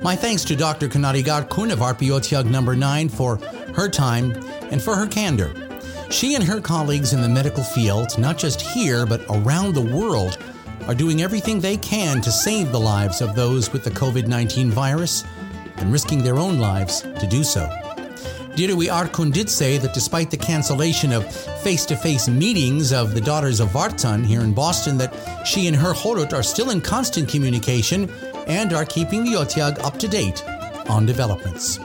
My 0.01 0.15
thanks 0.15 0.45
to 0.45 0.55
Dr. 0.55 0.87
Knarik 0.87 1.25
Arkun 1.25 1.71
of 1.73 1.79
Arpi 1.79 2.07
Otyag 2.07 2.45
number 2.45 2.77
9 2.77 3.09
for 3.09 3.35
her 3.75 3.89
time 3.89 4.31
and 4.71 4.81
for 4.81 4.95
her 4.95 5.05
candor. 5.05 5.66
She 6.09 6.35
and 6.35 6.43
her 6.43 6.61
colleagues 6.61 7.13
in 7.13 7.21
the 7.21 7.29
medical 7.29 7.63
field, 7.63 8.17
not 8.17 8.37
just 8.37 8.61
here 8.61 9.05
but 9.05 9.21
around 9.29 9.73
the 9.73 9.81
world, 9.81 10.37
are 10.87 10.95
doing 10.95 11.21
everything 11.21 11.59
they 11.59 11.77
can 11.77 12.21
to 12.21 12.31
save 12.31 12.71
the 12.71 12.79
lives 12.79 13.21
of 13.21 13.35
those 13.35 13.73
with 13.73 13.83
the 13.83 13.91
COVID 13.91 14.27
19 14.27 14.71
virus 14.71 15.25
and 15.77 15.91
risking 15.91 16.23
their 16.23 16.37
own 16.37 16.59
lives 16.59 17.01
to 17.01 17.27
do 17.27 17.43
so. 17.43 17.67
Dirui 18.55 18.87
Arkun 18.87 19.31
did 19.31 19.49
say 19.49 19.77
that 19.77 19.93
despite 19.93 20.31
the 20.31 20.37
cancellation 20.37 21.11
of 21.11 21.31
face-to-face 21.61 22.27
meetings 22.27 22.91
of 22.91 23.13
the 23.13 23.21
Daughters 23.21 23.59
of 23.59 23.69
Vartan 23.69 24.25
here 24.25 24.41
in 24.41 24.53
Boston, 24.53 24.97
that 24.97 25.13
she 25.45 25.67
and 25.67 25.75
her 25.75 25.93
Khorut 25.93 26.33
are 26.33 26.41
still 26.41 26.71
in 26.71 26.81
constant 26.81 27.29
communication 27.29 28.09
and 28.47 28.73
are 28.73 28.85
keeping 28.85 29.23
the 29.23 29.33
Otiag 29.33 29.77
up 29.83 29.99
to 29.99 30.07
date 30.07 30.43
on 30.89 31.05
developments. 31.05 31.79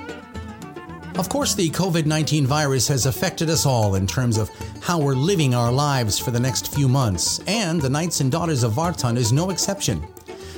Of 1.18 1.28
course, 1.28 1.54
the 1.54 1.68
COVID 1.68 2.06
19 2.06 2.46
virus 2.46 2.88
has 2.88 3.04
affected 3.04 3.50
us 3.50 3.66
all 3.66 3.96
in 3.96 4.06
terms 4.06 4.38
of 4.38 4.50
how 4.80 4.98
we're 4.98 5.14
living 5.14 5.54
our 5.54 5.70
lives 5.70 6.18
for 6.18 6.30
the 6.30 6.40
next 6.40 6.74
few 6.74 6.88
months, 6.88 7.38
and 7.46 7.82
the 7.82 7.90
Knights 7.90 8.20
and 8.20 8.32
Daughters 8.32 8.62
of 8.62 8.72
Vartan 8.72 9.18
is 9.18 9.30
no 9.30 9.50
exception. 9.50 10.02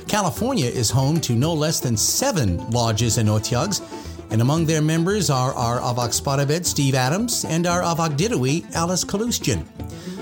California 0.07 0.67
is 0.67 0.89
home 0.89 1.19
to 1.21 1.35
no 1.35 1.53
less 1.53 1.81
than 1.81 1.97
seven 1.97 2.69
lodges 2.71 3.17
and 3.17 3.27
otyags, 3.27 3.81
and 4.31 4.41
among 4.41 4.65
their 4.65 4.81
members 4.81 5.29
are 5.29 5.53
our 5.55 5.79
Avak 5.81 6.19
Sparabed, 6.19 6.65
Steve 6.65 6.95
Adams, 6.95 7.43
and 7.43 7.67
our 7.67 7.81
Avak 7.81 8.15
Dirui, 8.15 8.73
Alice 8.75 9.03
Kalustian. 9.03 9.65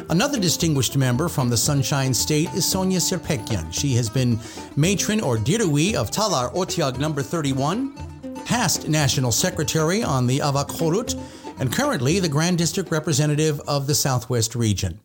Another 0.10 0.40
distinguished 0.40 0.98
member 0.98 1.30
from 1.30 1.48
the 1.48 1.58
Sunshine 1.58 2.14
State 2.14 2.50
is 2.56 2.66
Sonia 2.66 3.00
Serpekyan. 3.00 3.72
She 3.72 3.94
has 3.94 4.10
been 4.10 4.40
matron 4.76 5.22
or 5.22 5.38
Dirui 5.38 5.94
of 5.94 6.10
Talar 6.10 6.52
Otyag 6.56 6.98
number 6.98 7.22
31, 7.22 8.13
past 8.46 8.88
national 8.88 9.32
secretary 9.32 10.04
on 10.04 10.28
the 10.28 10.40
Avak 10.40 10.70
Khorut, 10.70 11.20
and 11.60 11.72
currently 11.72 12.20
the 12.20 12.30
Grand 12.30 12.58
District 12.58 12.92
representative 12.92 13.60
of 13.62 13.88
the 13.88 13.96
Southwest 13.96 14.56
region. 14.56 15.00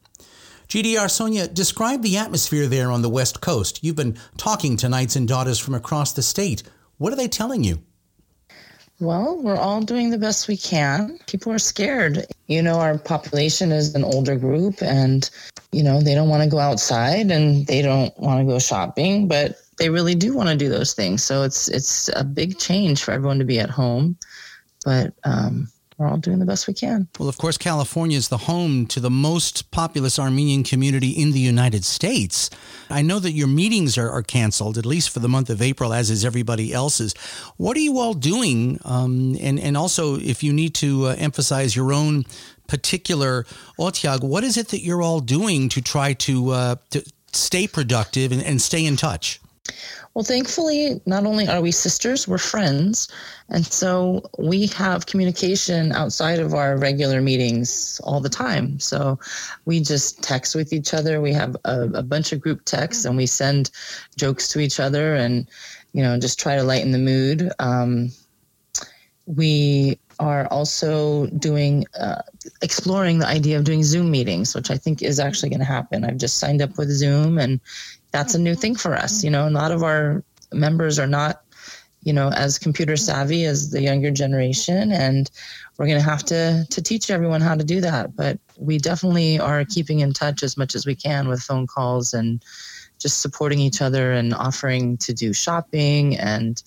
GDR 0.69 1.11
Sonia, 1.11 1.49
describe 1.49 2.03
the 2.03 2.19
atmosphere 2.19 2.67
there 2.67 2.91
on 2.91 3.01
the 3.01 3.09
West 3.09 3.41
Coast. 3.41 3.83
You've 3.83 3.97
been 3.97 4.19
talking 4.37 4.77
to 4.79 4.89
knights 4.89 5.17
and 5.17 5.27
daughters 5.27 5.59
from 5.59 5.75
across 5.75 6.13
the 6.13 6.23
state. 6.23 6.63
What 6.99 7.13
are 7.13 7.17
they 7.17 7.29
telling 7.29 7.65
you? 7.65 7.79
Well, 9.01 9.41
we're 9.41 9.57
all 9.57 9.81
doing 9.81 10.11
the 10.11 10.19
best 10.19 10.49
we 10.49 10.57
can. 10.57 11.21
People 11.27 11.53
are 11.53 11.59
scared. 11.59 12.27
You 12.49 12.61
know, 12.61 12.81
our 12.81 12.99
population 12.99 13.71
is 13.71 13.95
an 13.95 14.03
older 14.03 14.37
group 14.37 14.83
and, 14.83 15.31
you 15.71 15.85
know, 15.85 16.03
they 16.03 16.15
don't 16.15 16.29
want 16.29 16.43
to 16.43 16.51
go 16.51 16.59
outside 16.59 17.31
and 17.31 17.67
they 17.67 17.81
don't 17.81 18.19
want 18.19 18.41
to 18.41 18.45
go 18.45 18.59
shopping, 18.59 19.29
but 19.29 19.61
they 19.79 19.91
really 19.91 20.15
do 20.15 20.35
want 20.35 20.49
to 20.49 20.57
do 20.57 20.69
those 20.69 20.95
things. 20.95 21.23
So 21.23 21.43
it's 21.43 21.69
it's 21.69 22.11
a 22.15 22.25
big 22.25 22.59
change 22.59 23.03
for 23.03 23.13
everyone 23.13 23.39
to 23.39 23.45
be 23.45 23.61
at 23.61 23.71
home. 23.71 24.17
But 24.85 25.13
um, 25.25 25.69
we're 25.99 26.07
all 26.07 26.17
doing 26.17 26.39
the 26.39 26.47
best 26.47 26.69
we 26.69 26.75
can. 26.75 27.09
Well, 27.19 27.29
of 27.29 27.39
course, 27.39 27.59
California 27.59 28.17
is 28.17 28.29
the 28.29 28.39
home 28.39 28.87
to 28.87 29.01
the 29.01 29.11
most 29.11 29.73
populous 29.73 30.17
Armenian 30.17 30.63
community 30.63 31.11
in 31.11 31.33
the 31.33 31.41
United 31.41 31.85
States. 31.85 32.51
I 32.89 33.03
know 33.03 33.19
that 33.19 33.33
your 33.33 33.49
meetings 33.49 33.99
are, 33.99 34.09
are 34.09 34.23
canceled, 34.23 34.79
at 34.79 34.87
least 34.87 35.11
for 35.11 35.19
the 35.19 35.29
month 35.29 35.51
of 35.51 35.61
April, 35.61 35.93
as 35.93 36.09
is 36.09 36.25
everybody 36.25 36.73
else's. 36.73 37.15
What 37.57 37.77
are 37.77 37.81
you 37.81 37.99
all 37.99 38.15
doing? 38.15 38.79
Um, 38.85 39.37
and, 39.41 39.59
and 39.59 39.77
also, 39.77 40.17
if 40.17 40.45
you 40.45 40.53
need 40.53 40.75
to 40.77 41.07
uh, 41.07 41.17
emphasize 41.19 41.75
your 41.75 41.93
own 41.93 42.25
particular 42.69 43.45
Otyag, 43.77 44.23
what 44.23 44.45
is 44.45 44.57
it 44.57 44.69
that 44.69 44.83
you're 44.83 45.03
all 45.03 45.21
doing 45.21 45.69
to 45.71 45.83
try 45.83 46.13
to, 46.13 46.51
uh, 46.51 46.77
to 46.91 47.05
stay 47.33 47.67
productive 47.67 48.31
and, 48.31 48.43
and 48.45 48.63
stay 48.63 48.87
in 48.87 48.97
touch? 48.97 49.41
Well, 50.15 50.25
thankfully, 50.25 51.01
not 51.07 51.27
only 51.27 51.47
are 51.47 51.61
we 51.61 51.71
sisters, 51.71 52.27
we're 52.27 52.39
friends. 52.39 53.09
And 53.51 53.65
so 53.65 54.29
we 54.39 54.67
have 54.69 55.07
communication 55.07 55.93
outside 55.93 56.41
of 56.41 56.55
our 56.55 56.77
regular 56.77 57.21
meetings 57.21 58.01
all 58.05 58.21
the 58.21 58.29
time. 58.29 58.81
So 58.81 59.19
we 59.65 59.81
just 59.81 60.23
text 60.23 60.55
with 60.55 60.73
each 60.73 60.93
other. 60.95 61.21
We 61.21 61.33
have 61.35 61.57
a, 61.65 61.83
a 61.95 62.03
bunch 62.03 62.33
of 62.33 62.41
group 62.41 62.65
texts 62.65 63.05
and 63.05 63.17
we 63.17 63.27
send 63.27 63.71
jokes 64.17 64.49
to 64.49 64.61
each 64.61 64.81
other 64.81 65.15
and, 65.15 65.49
you 65.93 66.03
know, 66.03 66.19
just 66.19 66.41
try 66.41 66.57
to 66.57 66.63
lighten 66.63 66.93
the 66.93 66.99
mood. 66.99 67.53
Um, 67.59 68.11
we 69.27 69.99
are 70.19 70.47
also 70.47 71.27
doing 71.27 71.85
uh, 71.99 72.23
exploring 72.63 73.19
the 73.19 73.27
idea 73.27 73.57
of 73.59 73.65
doing 73.65 73.85
zoom 73.85 74.11
meetings 74.11 74.55
which 74.55 74.71
i 74.71 74.77
think 74.77 75.03
is 75.03 75.21
actually 75.21 75.49
going 75.49 75.61
to 75.61 75.65
happen 75.65 76.05
i've 76.05 76.17
just 76.17 76.39
signed 76.39 76.61
up 76.61 76.77
with 76.77 76.89
zoom 76.91 77.39
and 77.39 77.61
that's 78.11 78.35
a 78.35 78.39
new 78.39 78.55
thing 78.55 78.75
for 78.75 78.95
us. 78.95 79.23
You 79.23 79.31
know, 79.31 79.49
a 79.49 79.51
lot 79.51 79.73
of 79.73 79.83
our 79.83 80.23
members 80.53 80.99
are 80.99 81.07
not, 81.07 81.43
you 82.03 82.13
know, 82.13 82.31
as 82.31 82.59
computer 82.59 82.97
savvy 82.97 83.45
as 83.45 83.71
the 83.71 83.83
younger 83.83 84.11
generation, 84.11 84.93
and 84.93 85.31
we're 85.77 85.87
going 85.87 85.99
to 85.99 86.05
have 86.05 86.25
to 86.25 86.67
to 86.71 86.83
teach 86.83 87.11
everyone 87.11 87.41
how 87.41 87.55
to 87.55 87.65
do 87.65 87.81
that. 87.81 88.17
But 88.17 88.39
we 88.57 88.79
definitely 88.79 89.39
are 89.39 89.65
keeping 89.65 90.01
in 90.01 90.13
touch 90.13 90.43
as 90.43 90.57
much 90.57 90.75
as 90.75 90.87
we 90.87 90.95
can 90.95 91.29
with 91.29 91.41
phone 91.41 91.67
calls 91.67 92.15
and 92.15 92.43
just 92.99 93.21
supporting 93.21 93.61
each 93.61 93.81
other 93.81 94.13
and 94.13 94.35
offering 94.35 94.97
to 94.99 95.13
do 95.13 95.33
shopping 95.33 96.17
and 96.17 96.63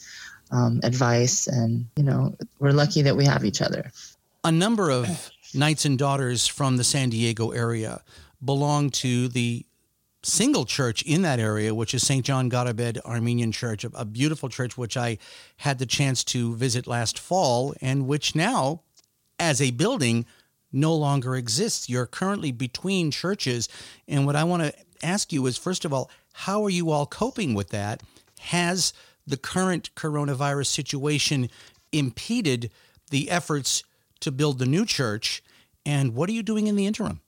um, 0.52 0.80
advice. 0.84 1.48
And 1.48 1.88
you 1.98 2.04
know, 2.04 2.36
we're 2.60 2.72
lucky 2.72 3.02
that 3.02 3.18
we 3.18 3.26
have 3.26 3.44
each 3.44 3.62
other. 3.62 3.92
A 4.44 4.52
number 4.52 4.90
of 4.90 5.30
knights 5.54 5.86
and 5.86 5.98
daughters 5.98 6.48
from 6.48 6.78
the 6.78 6.84
San 6.84 7.10
Diego 7.10 7.52
area 7.52 8.02
belong 8.44 8.90
to 8.90 9.28
the 9.28 9.66
single 10.24 10.66
church 10.66 11.02
in 11.04 11.24
that 11.24 11.40
area, 11.40 11.74
which 11.74 11.94
is 11.94 12.06
St. 12.06 12.26
John 12.26 12.50
Garabed 12.50 13.00
Armenian 13.06 13.52
Church, 13.52 13.84
a, 13.84 13.92
a, 13.94 14.06
beautiful 14.06 14.50
church 14.50 14.78
which 14.78 14.96
I 14.96 15.18
had 15.58 15.80
the 15.80 15.86
chance 15.86 16.24
to 16.26 16.56
visit 16.56 16.86
last 16.88 17.18
fall, 17.18 17.74
and 17.82 18.08
which 18.08 18.36
now, 18.36 18.82
as 19.40 19.62
a 19.62 19.72
building, 19.72 20.26
no 20.72 20.96
longer 20.96 21.36
exists. 21.36 21.90
You're 21.90 22.06
currently 22.06 22.52
between 22.52 23.12
churches. 23.12 23.68
And 24.08 24.26
what 24.26 24.36
I 24.36 24.44
want 24.44 24.64
to 24.64 24.74
ask 25.04 25.34
you 25.34 25.46
is 25.48 25.58
first 25.58 25.86
of 25.86 25.94
all, 25.94 26.10
how 26.34 26.64
are 26.64 26.70
you 26.70 26.92
all 26.92 27.06
coping 27.06 27.54
with 27.54 27.70
that? 27.70 28.02
Has 28.40 28.94
the 29.28 29.38
current 29.38 29.94
coronavirus 29.96 30.68
situation 30.68 31.50
impeded 31.92 32.72
the 33.10 33.30
efforts 33.30 33.84
to 34.22 34.32
build 34.32 34.60
the 34.60 34.66
new 34.66 34.86
church? 34.86 35.44
And 35.86 36.16
what 36.16 36.30
are 36.30 36.34
you 36.34 36.44
doing 36.44 36.68
in 36.68 36.76
the 36.76 36.86
interim? 36.86 37.22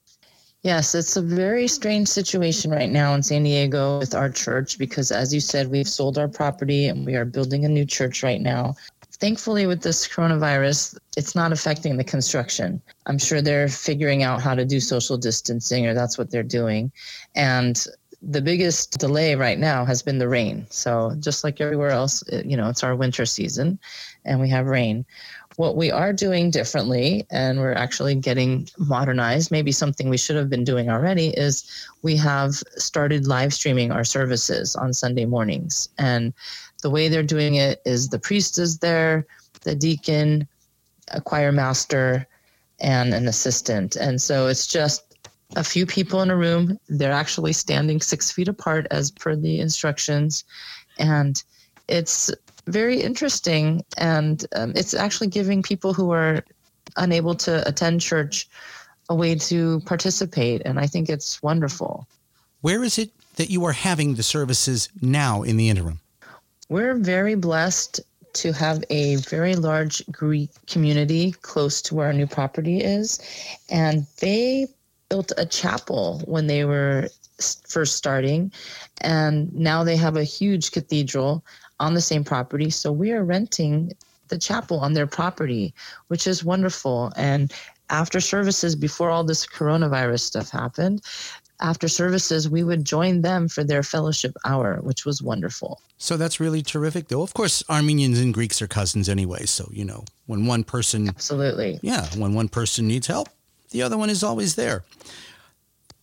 Yes, 0.64 0.94
it's 0.94 1.14
a 1.14 1.20
very 1.20 1.68
strange 1.68 2.08
situation 2.08 2.70
right 2.70 2.90
now 2.90 3.12
in 3.12 3.22
San 3.22 3.42
Diego 3.42 3.98
with 3.98 4.14
our 4.14 4.30
church 4.30 4.78
because, 4.78 5.12
as 5.12 5.32
you 5.34 5.38
said, 5.38 5.70
we've 5.70 5.86
sold 5.86 6.16
our 6.16 6.26
property 6.26 6.86
and 6.86 7.04
we 7.04 7.16
are 7.16 7.26
building 7.26 7.66
a 7.66 7.68
new 7.68 7.84
church 7.84 8.22
right 8.22 8.40
now. 8.40 8.74
Thankfully, 9.12 9.66
with 9.66 9.82
this 9.82 10.08
coronavirus, 10.08 10.96
it's 11.18 11.34
not 11.34 11.52
affecting 11.52 11.98
the 11.98 12.04
construction. 12.04 12.80
I'm 13.04 13.18
sure 13.18 13.42
they're 13.42 13.68
figuring 13.68 14.22
out 14.22 14.40
how 14.40 14.54
to 14.54 14.64
do 14.64 14.80
social 14.80 15.18
distancing, 15.18 15.86
or 15.86 15.92
that's 15.92 16.16
what 16.16 16.30
they're 16.30 16.42
doing. 16.42 16.90
And 17.34 17.86
the 18.22 18.40
biggest 18.40 18.98
delay 18.98 19.34
right 19.34 19.58
now 19.58 19.84
has 19.84 20.00
been 20.00 20.16
the 20.16 20.28
rain. 20.28 20.66
So, 20.70 21.14
just 21.20 21.44
like 21.44 21.60
everywhere 21.60 21.90
else, 21.90 22.24
you 22.42 22.56
know, 22.56 22.70
it's 22.70 22.82
our 22.82 22.96
winter 22.96 23.26
season 23.26 23.78
and 24.24 24.40
we 24.40 24.48
have 24.48 24.66
rain. 24.66 25.04
What 25.56 25.76
we 25.76 25.90
are 25.90 26.12
doing 26.12 26.50
differently, 26.50 27.26
and 27.30 27.60
we're 27.60 27.74
actually 27.74 28.16
getting 28.16 28.68
modernized, 28.76 29.52
maybe 29.52 29.70
something 29.70 30.08
we 30.08 30.18
should 30.18 30.36
have 30.36 30.50
been 30.50 30.64
doing 30.64 30.90
already, 30.90 31.28
is 31.28 31.64
we 32.02 32.16
have 32.16 32.54
started 32.76 33.28
live 33.28 33.54
streaming 33.54 33.92
our 33.92 34.04
services 34.04 34.74
on 34.74 34.92
Sunday 34.92 35.26
mornings. 35.26 35.88
And 35.96 36.32
the 36.82 36.90
way 36.90 37.08
they're 37.08 37.22
doing 37.22 37.54
it 37.54 37.80
is 37.84 38.08
the 38.08 38.18
priest 38.18 38.58
is 38.58 38.78
there, 38.78 39.26
the 39.62 39.76
deacon, 39.76 40.48
a 41.12 41.20
choir 41.20 41.52
master, 41.52 42.26
and 42.80 43.14
an 43.14 43.28
assistant. 43.28 43.94
And 43.94 44.20
so 44.20 44.48
it's 44.48 44.66
just 44.66 45.04
a 45.54 45.62
few 45.62 45.86
people 45.86 46.20
in 46.20 46.30
a 46.30 46.36
room. 46.36 46.80
They're 46.88 47.12
actually 47.12 47.52
standing 47.52 48.00
six 48.00 48.30
feet 48.32 48.48
apart 48.48 48.88
as 48.90 49.12
per 49.12 49.36
the 49.36 49.60
instructions. 49.60 50.42
And 50.98 51.40
it's 51.88 52.32
very 52.66 53.00
interesting. 53.00 53.84
And 53.96 54.44
um, 54.56 54.72
it's 54.74 54.94
actually 54.94 55.28
giving 55.28 55.62
people 55.62 55.92
who 55.92 56.10
are 56.12 56.44
unable 56.96 57.34
to 57.34 57.66
attend 57.68 58.00
church 58.00 58.48
a 59.08 59.14
way 59.14 59.34
to 59.34 59.80
participate. 59.80 60.62
And 60.64 60.78
I 60.78 60.86
think 60.86 61.08
it's 61.08 61.42
wonderful. 61.42 62.06
Where 62.60 62.82
is 62.82 62.98
it 62.98 63.10
that 63.36 63.50
you 63.50 63.64
are 63.64 63.72
having 63.72 64.14
the 64.14 64.22
services 64.22 64.88
now 65.02 65.42
in 65.42 65.56
the 65.56 65.68
interim? 65.68 66.00
We're 66.68 66.94
very 66.94 67.34
blessed 67.34 68.00
to 68.34 68.52
have 68.52 68.82
a 68.90 69.16
very 69.16 69.54
large 69.54 70.02
Greek 70.10 70.50
community 70.66 71.32
close 71.42 71.80
to 71.82 71.94
where 71.94 72.06
our 72.06 72.12
new 72.12 72.26
property 72.26 72.80
is. 72.80 73.20
And 73.70 74.06
they 74.20 74.66
built 75.08 75.30
a 75.36 75.46
chapel 75.46 76.22
when 76.24 76.46
they 76.46 76.64
were 76.64 77.08
first 77.68 77.96
starting. 77.96 78.52
And 79.00 79.54
now 79.54 79.84
they 79.84 79.96
have 79.96 80.16
a 80.16 80.24
huge 80.24 80.72
cathedral 80.72 81.44
on 81.80 81.94
the 81.94 82.00
same 82.00 82.24
property. 82.24 82.70
So 82.70 82.92
we 82.92 83.12
are 83.12 83.24
renting 83.24 83.92
the 84.28 84.38
chapel 84.38 84.80
on 84.80 84.92
their 84.94 85.06
property, 85.06 85.74
which 86.08 86.26
is 86.26 86.44
wonderful. 86.44 87.12
And 87.16 87.52
after 87.90 88.20
services, 88.20 88.74
before 88.74 89.10
all 89.10 89.24
this 89.24 89.46
coronavirus 89.46 90.20
stuff 90.20 90.50
happened, 90.50 91.02
after 91.60 91.88
services, 91.88 92.48
we 92.48 92.64
would 92.64 92.84
join 92.84 93.22
them 93.22 93.48
for 93.48 93.64
their 93.64 93.82
fellowship 93.82 94.36
hour, 94.44 94.80
which 94.82 95.04
was 95.04 95.22
wonderful. 95.22 95.80
So 95.98 96.16
that's 96.16 96.40
really 96.40 96.62
terrific, 96.62 97.08
though. 97.08 97.22
Of 97.22 97.34
course, 97.34 97.62
Armenians 97.68 98.18
and 98.18 98.34
Greeks 98.34 98.60
are 98.60 98.66
cousins 98.66 99.08
anyway. 99.08 99.46
So, 99.46 99.68
you 99.72 99.84
know, 99.84 100.04
when 100.26 100.46
one 100.46 100.64
person. 100.64 101.08
Absolutely. 101.08 101.78
Yeah, 101.82 102.06
when 102.16 102.34
one 102.34 102.48
person 102.48 102.88
needs 102.88 103.06
help, 103.06 103.28
the 103.70 103.82
other 103.82 103.96
one 103.96 104.10
is 104.10 104.22
always 104.22 104.56
there. 104.56 104.84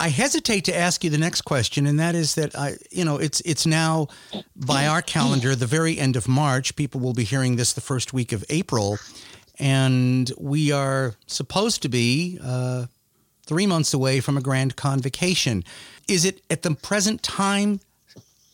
I 0.01 0.09
hesitate 0.09 0.65
to 0.65 0.75
ask 0.75 1.03
you 1.03 1.11
the 1.11 1.19
next 1.19 1.41
question, 1.41 1.85
and 1.85 1.99
that 1.99 2.15
is 2.15 2.33
that 2.33 2.57
I, 2.57 2.77
you 2.89 3.05
know, 3.05 3.17
it's 3.17 3.39
it's 3.41 3.67
now 3.67 4.07
by 4.55 4.87
our 4.87 5.03
calendar 5.03 5.55
the 5.55 5.67
very 5.67 5.99
end 5.99 6.15
of 6.15 6.27
March. 6.27 6.75
People 6.75 6.99
will 7.01 7.13
be 7.13 7.23
hearing 7.23 7.55
this 7.55 7.73
the 7.73 7.81
first 7.81 8.11
week 8.11 8.31
of 8.31 8.43
April, 8.49 8.97
and 9.59 10.31
we 10.39 10.71
are 10.71 11.13
supposed 11.27 11.83
to 11.83 11.89
be 11.89 12.39
uh, 12.43 12.87
three 13.45 13.67
months 13.67 13.93
away 13.93 14.21
from 14.21 14.37
a 14.37 14.41
grand 14.41 14.75
convocation. 14.75 15.63
Is 16.07 16.25
it 16.25 16.41
at 16.49 16.63
the 16.63 16.73
present 16.73 17.21
time 17.21 17.79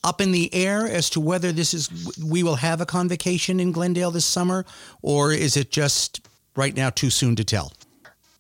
up 0.04 0.20
in 0.20 0.34
the 0.34 0.54
air 0.54 0.86
as 0.86 1.10
to 1.12 1.22
whether 1.22 1.54
this 1.54 1.74
is 1.74 1.90
we 2.22 2.44
will 2.44 2.58
have 2.58 2.82
a 2.82 2.86
convocation 2.86 3.62
in 3.62 3.72
Glendale 3.72 4.12
this 4.12 4.26
summer, 4.26 4.66
or 5.02 5.32
is 5.32 5.56
it 5.56 5.72
just 5.72 6.28
right 6.58 6.76
now 6.76 6.90
too 6.90 7.10
soon 7.10 7.38
to 7.38 7.46
tell? 7.46 7.72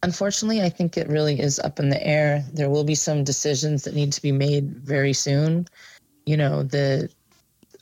Unfortunately, 0.03 0.61
I 0.61 0.69
think 0.69 0.97
it 0.97 1.07
really 1.07 1.39
is 1.39 1.59
up 1.59 1.79
in 1.79 1.89
the 1.89 2.05
air. 2.05 2.45
There 2.53 2.69
will 2.69 2.83
be 2.83 2.95
some 2.95 3.23
decisions 3.23 3.83
that 3.83 3.95
need 3.95 4.13
to 4.13 4.21
be 4.21 4.31
made 4.31 4.69
very 4.77 5.13
soon. 5.13 5.67
You 6.25 6.37
know, 6.37 6.63
the 6.63 7.09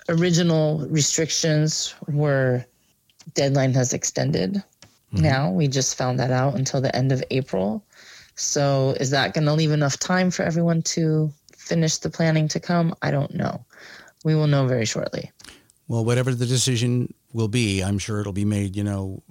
original 0.08 0.88
restrictions 0.90 1.94
were 2.08 2.66
deadline 3.34 3.74
has 3.74 3.94
extended. 3.94 4.54
Mm-hmm. 4.54 5.24
Now 5.24 5.52
we 5.52 5.68
just 5.68 5.98
found 5.98 6.20
that 6.20 6.32
out 6.32 6.56
until 6.56 6.82
the 6.82 6.96
end 6.96 7.12
of 7.12 7.24
April. 7.32 7.84
So 8.36 8.96
is 9.00 9.12
that 9.12 9.34
going 9.34 9.46
to 9.46 9.54
leave 9.54 9.72
enough 9.72 9.98
time 9.98 10.30
for 10.32 10.44
everyone 10.44 10.82
to 10.84 11.32
finish 11.56 11.98
the 11.98 12.10
planning 12.10 12.48
to 12.50 12.60
come? 12.60 12.94
I 13.02 13.12
don't 13.12 13.34
know. 13.34 13.66
We 14.24 14.36
will 14.36 14.48
know 14.48 14.68
very 14.68 14.86
shortly. 14.86 15.32
Well, 15.88 16.04
whatever 16.04 16.34
the 16.34 16.46
decision 16.46 17.14
will 17.32 17.48
be, 17.48 17.82
I'm 17.82 18.00
sure 18.00 18.20
it'll 18.20 18.34
be 18.34 18.46
made, 18.46 18.76
you 18.76 18.84
know, 18.84 19.22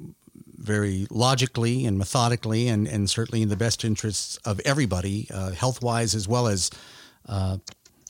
very 0.65 1.07
logically 1.11 1.85
and 1.87 1.99
methodically, 1.99 2.69
and, 2.69 2.89
and 2.89 3.09
certainly 3.09 3.43
in 3.43 3.49
the 3.49 3.57
best 3.57 3.85
interests 3.85 4.39
of 4.45 4.61
everybody, 4.65 5.29
uh, 5.33 5.51
health 5.53 5.83
wise 5.83 6.15
as 6.15 6.27
well 6.27 6.47
as 6.49 6.71
uh, 7.29 7.59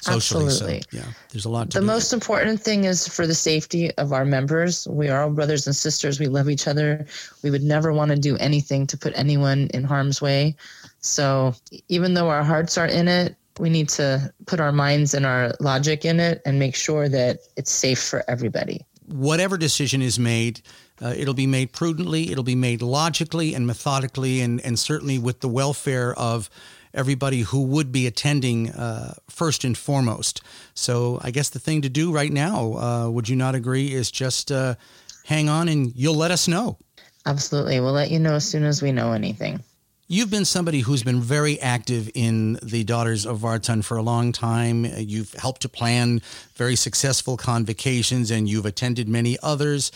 socially. 0.01 0.47
Absolutely. 0.47 0.81
So, 0.83 0.97
yeah, 0.99 1.13
there's 1.31 1.45
a 1.45 1.49
lot 1.49 1.71
to 1.71 1.81
The 1.81 1.85
most 1.85 2.11
there. 2.11 2.17
important 2.17 2.61
thing 2.61 2.85
is 2.85 3.09
for 3.09 3.27
the 3.27 3.35
safety 3.35 3.91
of 3.97 4.13
our 4.13 4.25
members. 4.25 4.87
We 4.89 5.09
are 5.09 5.23
all 5.23 5.31
brothers 5.31 5.67
and 5.67 5.75
sisters. 5.75 6.21
We 6.21 6.29
love 6.29 6.49
each 6.49 6.69
other. 6.69 7.07
We 7.43 7.51
would 7.51 7.63
never 7.63 7.93
want 7.93 8.11
to 8.11 8.17
do 8.17 8.37
anything 8.37 8.87
to 8.89 8.97
put 8.97 9.13
anyone 9.17 9.69
in 9.75 9.85
harm's 9.85 10.23
way. 10.23 10.57
So 11.01 11.55
even 11.89 12.15
though 12.15 12.29
our 12.29 12.45
hearts 12.45 12.79
are 12.79 12.87
in 12.87 13.09
it, 13.09 13.37
we 13.59 13.71
need 13.71 13.89
to 13.91 14.33
put 14.47 14.61
our 14.61 14.73
minds 14.73 15.15
and 15.15 15.25
our 15.25 15.53
logic 15.61 16.05
in 16.05 16.19
it 16.19 16.43
and 16.45 16.59
make 16.59 16.75
sure 16.75 17.09
that 17.09 17.39
it's 17.57 17.71
safe 17.71 18.03
for 18.03 18.25
everybody. 18.29 18.85
Whatever 19.07 19.57
decision 19.57 20.03
is 20.03 20.19
made, 20.19 20.61
uh, 21.03 21.15
it'll 21.17 21.35
be 21.35 21.47
made 21.47 21.73
prudently, 21.73 22.31
it'll 22.31 22.45
be 22.45 22.55
made 22.55 22.83
logically 22.83 23.55
and 23.55 23.67
methodically, 23.67 24.41
and, 24.41 24.61
and 24.61 24.79
certainly 24.79 25.19
with 25.19 25.41
the 25.41 25.49
welfare 25.49 26.15
of 26.19 26.49
everybody 26.95 27.41
who 27.41 27.63
would 27.63 27.91
be 27.91 28.07
attending 28.07 28.71
uh, 28.71 29.15
first 29.29 29.65
and 29.65 29.77
foremost. 29.77 30.41
So 30.75 31.19
I 31.23 31.31
guess 31.31 31.51
the 31.51 31.59
thing 31.59 31.83
to 31.83 31.89
do 31.89 32.13
right 32.13 32.33
now, 32.33 32.75
uh, 32.75 33.11
would 33.11 33.29
you 33.29 33.37
not 33.37 33.55
agree, 33.55 33.93
is 33.93 34.11
just 34.11 34.53
uh, 34.53 34.77
hang 35.25 35.49
on 35.49 35.69
and 35.69 35.93
you'll 35.97 36.17
let 36.17 36.31
us 36.31 36.47
know. 36.47 36.79
Absolutely. 37.27 37.81
We'll 37.81 37.93
let 37.93 38.11
you 38.11 38.21
know 38.21 38.35
as 38.35 38.45
soon 38.45 38.65
as 38.65 38.83
we 38.83 38.93
know 38.93 39.13
anything. 39.13 39.61
You've 40.07 40.31
been 40.31 40.45
somebody 40.45 40.81
who's 40.81 41.03
been 41.03 41.23
very 41.23 41.59
active 41.59 42.11
in 42.15 42.59
the 42.63 42.85
Daughters 42.85 43.25
of 43.25 43.39
Vartan 43.39 43.83
for 43.83 43.97
a 43.97 44.03
long 44.03 44.33
time. 44.33 44.85
You've 44.85 45.33
helped 45.33 45.63
to 45.63 45.69
plan 45.71 46.21
very 46.57 46.77
successful 46.77 47.39
convocations 47.39 48.31
and 48.31 48.47
you've 48.47 48.67
attended 48.67 49.09
many 49.09 49.39
others. 49.43 49.91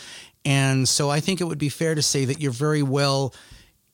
And 0.45 0.87
so 0.87 1.09
I 1.09 1.19
think 1.19 1.41
it 1.41 1.45
would 1.45 1.57
be 1.57 1.69
fair 1.69 1.95
to 1.95 2.01
say 2.01 2.25
that 2.25 2.39
you're 2.39 2.51
very 2.51 2.81
well 2.81 3.33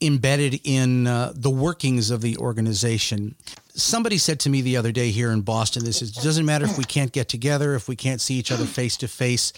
embedded 0.01 0.59
in 0.63 1.07
uh, 1.07 1.31
the 1.35 1.49
workings 1.49 2.11
of 2.11 2.21
the 2.21 2.37
organization. 2.37 3.35
Somebody 3.73 4.17
said 4.17 4.39
to 4.41 4.49
me 4.49 4.61
the 4.61 4.77
other 4.77 4.91
day 4.91 5.09
here 5.11 5.31
in 5.31 5.41
Boston, 5.41 5.83
this 5.85 6.01
is, 6.01 6.17
it 6.17 6.23
doesn't 6.23 6.45
matter 6.45 6.65
if 6.65 6.77
we 6.77 6.83
can't 6.83 7.11
get 7.11 7.29
together, 7.29 7.75
if 7.75 7.87
we 7.87 7.95
can't 7.95 8.21
see 8.21 8.35
each 8.35 8.51
other 8.51 8.65
face 8.65 8.97
to 8.97 9.07
face, 9.07 9.53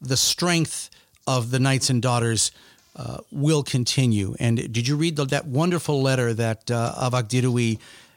the 0.00 0.16
strength 0.16 0.90
of 1.26 1.50
the 1.50 1.58
Knights 1.58 1.90
and 1.90 2.00
Daughters 2.00 2.52
uh, 2.96 3.18
will 3.32 3.62
continue. 3.62 4.34
And 4.38 4.72
did 4.72 4.86
you 4.86 4.96
read 4.96 5.16
the, 5.16 5.24
that 5.26 5.46
wonderful 5.46 6.02
letter 6.02 6.34
that 6.34 6.70
uh, 6.70 6.94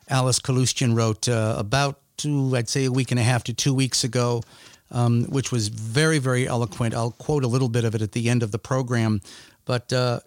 Alice 0.09 0.39
Kalustian 0.39 0.95
wrote 0.95 1.27
uh, 1.29 1.55
about, 1.57 1.99
two, 2.17 2.53
I'd 2.55 2.69
say, 2.69 2.85
a 2.85 2.91
week 2.91 3.11
and 3.11 3.19
a 3.19 3.23
half 3.23 3.43
to 3.45 3.53
two 3.53 3.73
weeks 3.73 4.03
ago, 4.03 4.43
um, 4.91 5.25
which 5.25 5.51
was 5.51 5.69
very, 5.69 6.19
very 6.19 6.47
eloquent. 6.47 6.93
I'll 6.93 7.11
quote 7.11 7.43
a 7.43 7.47
little 7.47 7.69
bit 7.69 7.83
of 7.83 7.95
it 7.95 8.01
at 8.01 8.11
the 8.11 8.29
end 8.29 8.43
of 8.43 8.51
the 8.51 8.59
program. 8.59 9.21
But 9.65 9.91
uh, 9.93 10.19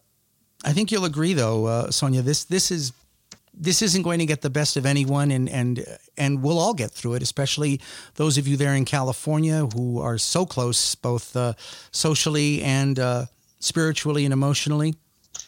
I 0.65 0.73
think 0.73 0.91
you'll 0.91 1.05
agree, 1.05 1.35
though, 1.35 1.67
uh, 1.67 1.91
Sonia, 1.91 2.23
this, 2.23 2.45
this 2.45 2.71
is 2.71 2.93
this 3.57 3.83
isn't 3.83 4.03
going 4.03 4.19
to 4.19 4.27
get 4.27 4.43
the 4.43 4.51
best 4.51 4.77
of 4.77 4.85
anyone 4.85 5.31
and 5.31 5.49
and 5.49 5.87
and 6.19 6.43
we'll 6.43 6.59
all 6.59 6.75
get 6.75 6.91
through 6.91 7.15
it 7.15 7.23
especially 7.23 7.81
those 8.17 8.37
of 8.37 8.49
you 8.49 8.57
there 8.57 8.75
in 8.75 8.85
California 8.85 9.67
who 9.75 10.01
are 10.01 10.19
so 10.19 10.45
close 10.45 10.97
both 10.97 11.37
uh, 11.37 11.53
socially 11.93 12.63
and 12.63 12.99
uh, 12.99 13.27
spiritually 13.61 14.25
and 14.25 14.33
emotionally? 14.33 14.95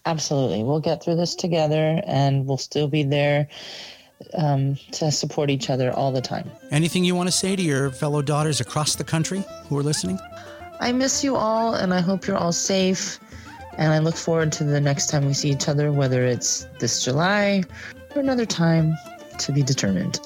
Absolutely. 0.05 0.63
We'll 0.63 0.81
get 0.81 1.03
through 1.03 1.17
this 1.17 1.35
together 1.35 2.01
and 2.07 2.47
we'll 2.47 2.59
still 2.59 2.89
be 2.89 3.03
there 3.03 3.49
um, 4.35 4.77
to 4.93 5.11
support 5.11 5.51
each 5.51 5.71
other 5.71 5.93
all 5.93 6.13
the 6.13 6.21
time. 6.21 6.51
Anything 6.71 7.05
you 7.05 7.15
want 7.15 7.29
to 7.29 7.33
say 7.33 7.57
to 7.57 7.63
your 7.63 7.91
fellow 7.91 8.23
daughters 8.23 8.61
across 8.61 8.97
the 8.97 9.05
country 9.05 9.45
who 9.69 9.79
are 9.79 9.83
listening? 9.83 10.19
I 10.81 10.93
miss 10.93 11.25
you 11.25 11.37
all 11.37 11.75
and 11.75 11.95
I 11.95 12.01
hope 12.01 12.27
you're 12.27 12.37
all 12.37 12.53
safe. 12.53 13.19
And 13.79 13.93
I 13.93 13.99
look 13.99 14.17
forward 14.17 14.53
to 14.53 14.65
the 14.65 14.81
next 14.81 15.11
time 15.11 15.27
we 15.27 15.35
see 15.35 15.51
each 15.51 15.69
other, 15.69 15.93
whether 15.93 16.25
it's 16.25 16.67
this 16.79 17.05
July 17.05 17.63
or 18.15 18.21
another 18.21 18.47
time 18.47 18.97
to 19.39 19.53
be 19.53 19.63
determined. 19.63 20.19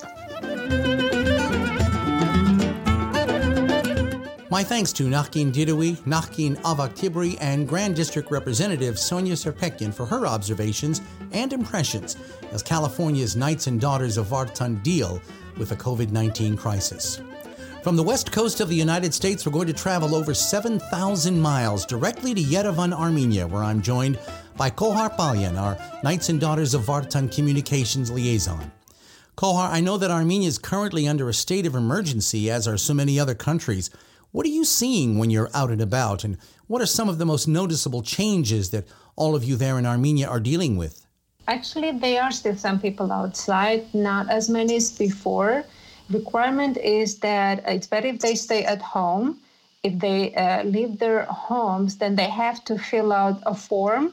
My 4.51 4.65
thanks 4.65 4.93
to 4.95 5.05
Nakhgin 5.05 5.53
Dirui, 5.53 5.95
Nakhgin 5.99 6.57
Avak 6.63 6.97
Tibri, 6.97 7.37
and 7.41 7.69
Grand 7.69 7.95
District 7.95 8.33
Representative 8.33 8.99
Sonia 8.99 9.35
Serpekian 9.35 9.95
for 9.95 10.05
her 10.05 10.27
observations 10.27 11.01
and 11.31 11.53
impressions 11.53 12.17
as 12.51 12.61
California's 12.61 13.37
Knights 13.37 13.69
and 13.69 13.81
Daughters 13.81 14.17
of 14.17 14.27
Vartan 14.27 14.83
deal 14.83 15.23
with 15.57 15.69
the 15.69 15.77
COVID 15.77 16.11
19 16.11 16.57
crisis. 16.57 17.21
From 17.85 17.95
the 17.95 18.03
west 18.03 18.33
coast 18.33 18.61
of 18.61 18.69
the 18.69 18.75
United 18.75 19.15
States, 19.15 19.47
we're 19.47 19.53
going 19.53 19.69
to 19.69 19.73
travel 19.73 20.17
over 20.17 20.35
7,000 20.35 21.41
miles 21.41 21.87
directly 21.87 22.35
to 22.35 22.43
Yerevan, 22.43 22.93
Armenia, 22.93 23.47
where 23.47 23.63
I'm 23.63 23.81
joined 23.81 24.19
by 24.57 24.69
Kohar 24.69 25.17
Palyan, 25.17 25.61
our 25.61 25.79
Knights 26.03 26.29
and 26.29 26.41
Daughters 26.41 26.75
of 26.75 26.83
Vartan 26.83 27.33
communications 27.33 28.11
liaison. 28.11 28.73
Kohar, 29.37 29.71
I 29.71 29.81
know 29.81 29.97
that 29.97 30.11
Armenia 30.11 30.49
is 30.49 30.59
currently 30.59 31.07
under 31.07 31.29
a 31.29 31.35
state 31.35 31.67
of 31.67 31.77
emergency, 31.77 32.51
as 32.51 32.67
are 32.67 32.77
so 32.77 32.93
many 32.93 33.21
other 33.21 33.37
countries. 33.37 33.91
What 34.33 34.47
are 34.47 34.51
you 34.51 34.65
seeing 34.65 35.19
when 35.19 35.31
you're 35.31 35.51
out 35.53 35.71
and 35.71 35.81
about, 35.81 36.23
and 36.23 36.39
what 36.69 36.81
are 36.81 36.87
some 36.87 37.09
of 37.09 37.19
the 37.19 37.27
most 37.27 37.49
noticeable 37.49 38.03
changes 38.03 38.71
that 38.71 38.87
all 39.17 39.35
of 39.35 39.43
you 39.43 39.57
there 39.57 39.77
in 39.77 39.87
Armenia 39.87 40.29
are 40.29 40.39
dealing 40.39 40.77
with? 40.77 41.05
Actually, 41.49 41.91
there 41.91 42.23
are 42.23 42.31
still 42.31 42.57
some 42.57 42.79
people 42.79 43.11
outside, 43.11 43.93
not 43.93 44.31
as 44.31 44.49
many 44.49 44.77
as 44.77 44.97
before. 44.97 45.65
Requirement 46.11 46.77
is 46.77 47.19
that 47.19 47.65
it's 47.67 47.89
better 47.89 48.07
if 48.07 48.21
they 48.21 48.37
stay 48.37 48.65
at 48.65 48.81
home. 48.81 49.41
If 49.83 49.99
they 49.99 50.33
uh, 50.35 50.63
leave 50.63 51.01
their 51.01 51.25
homes, 51.25 51.97
then 51.97 52.15
they 52.15 52.31
have 52.31 52.63
to 52.67 52.79
fill 52.79 53.13
out 53.13 53.43
a 53.47 53.55
form 53.55 54.13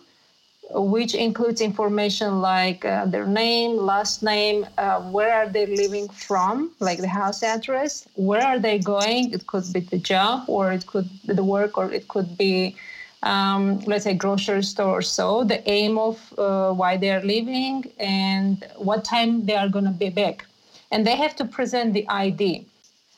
which 0.71 1.15
includes 1.15 1.61
information 1.61 2.41
like 2.41 2.83
uh, 2.83 3.05
their 3.05 3.25
name, 3.25 3.77
last 3.77 4.21
name, 4.21 4.65
uh, 4.77 5.01
where 5.01 5.33
are 5.33 5.47
they 5.47 5.65
living 5.65 6.09
from, 6.09 6.71
like 6.79 6.99
the 6.99 7.07
house 7.07 7.41
address, 7.43 8.07
where 8.15 8.45
are 8.45 8.59
they 8.59 8.77
going. 8.77 9.31
It 9.33 9.47
could 9.47 9.71
be 9.71 9.79
the 9.79 9.97
job, 9.97 10.43
or 10.47 10.71
it 10.71 10.85
could 10.85 11.09
be 11.25 11.33
the 11.33 11.43
work, 11.43 11.77
or 11.77 11.91
it 11.91 12.07
could 12.09 12.37
be, 12.37 12.75
um, 13.23 13.79
let's 13.81 14.03
say, 14.03 14.13
grocery 14.13 14.63
store 14.63 14.97
or 14.97 15.01
so. 15.01 15.43
The 15.43 15.67
aim 15.69 15.97
of 15.97 16.33
uh, 16.37 16.73
why 16.73 16.97
they 16.97 17.11
are 17.11 17.21
leaving 17.21 17.89
and 17.99 18.65
what 18.75 19.05
time 19.05 19.45
they 19.45 19.55
are 19.55 19.69
going 19.69 19.85
to 19.85 19.91
be 19.91 20.09
back, 20.09 20.45
and 20.91 21.07
they 21.07 21.15
have 21.15 21.35
to 21.37 21.45
present 21.45 21.93
the 21.93 22.07
ID 22.09 22.65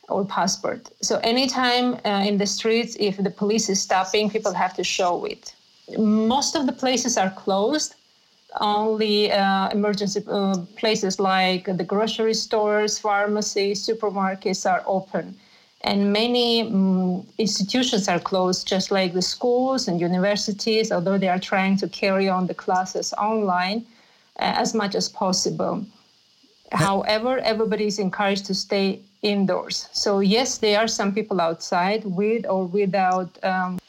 or 0.07 0.23
passport. 0.25 0.89
So 1.01 1.19
anytime 1.23 1.95
uh, 2.05 2.23
in 2.25 2.37
the 2.37 2.47
streets, 2.47 2.95
if 2.99 3.17
the 3.17 3.31
police 3.31 3.69
is 3.69 3.81
stopping, 3.81 4.29
people 4.29 4.53
have 4.53 4.75
to 4.75 4.83
show 4.83 5.25
it 5.25 5.53
most 5.97 6.55
of 6.55 6.65
the 6.65 6.71
places 6.71 7.17
are 7.17 7.31
closed. 7.31 7.95
Only 8.59 9.31
uh, 9.31 9.69
emergency 9.69 10.23
uh, 10.27 10.57
places 10.75 11.19
like 11.19 11.65
the 11.65 11.83
grocery 11.83 12.33
stores, 12.33 12.97
pharmacies, 12.97 13.85
supermarkets 13.87 14.69
are 14.69 14.83
open. 14.87 15.37
And 15.81 16.11
many 16.11 16.63
um, 16.63 17.25
institutions 17.37 18.09
are 18.09 18.19
closed, 18.19 18.67
just 18.67 18.91
like 18.91 19.13
the 19.13 19.21
schools 19.21 19.87
and 19.87 20.01
universities, 20.01 20.91
although 20.91 21.17
they 21.17 21.29
are 21.29 21.39
trying 21.39 21.77
to 21.77 21.87
carry 21.87 22.27
on 22.27 22.47
the 22.47 22.53
classes 22.53 23.13
online 23.13 23.85
uh, 24.39 24.53
as 24.57 24.73
much 24.73 24.95
as 24.95 25.07
possible. 25.07 25.85
However, 26.71 27.39
everybody 27.39 27.85
is 27.85 27.99
encouraged 27.99 28.45
to 28.45 28.53
stay 28.53 28.99
indoors. 29.21 29.89
So, 29.91 30.19
yes, 30.19 30.57
there 30.57 30.79
are 30.79 30.87
some 30.87 31.13
people 31.13 31.39
outside 31.39 32.03
with 32.05 32.45
or 32.47 32.65
without 32.65 33.37
um, 33.43 33.79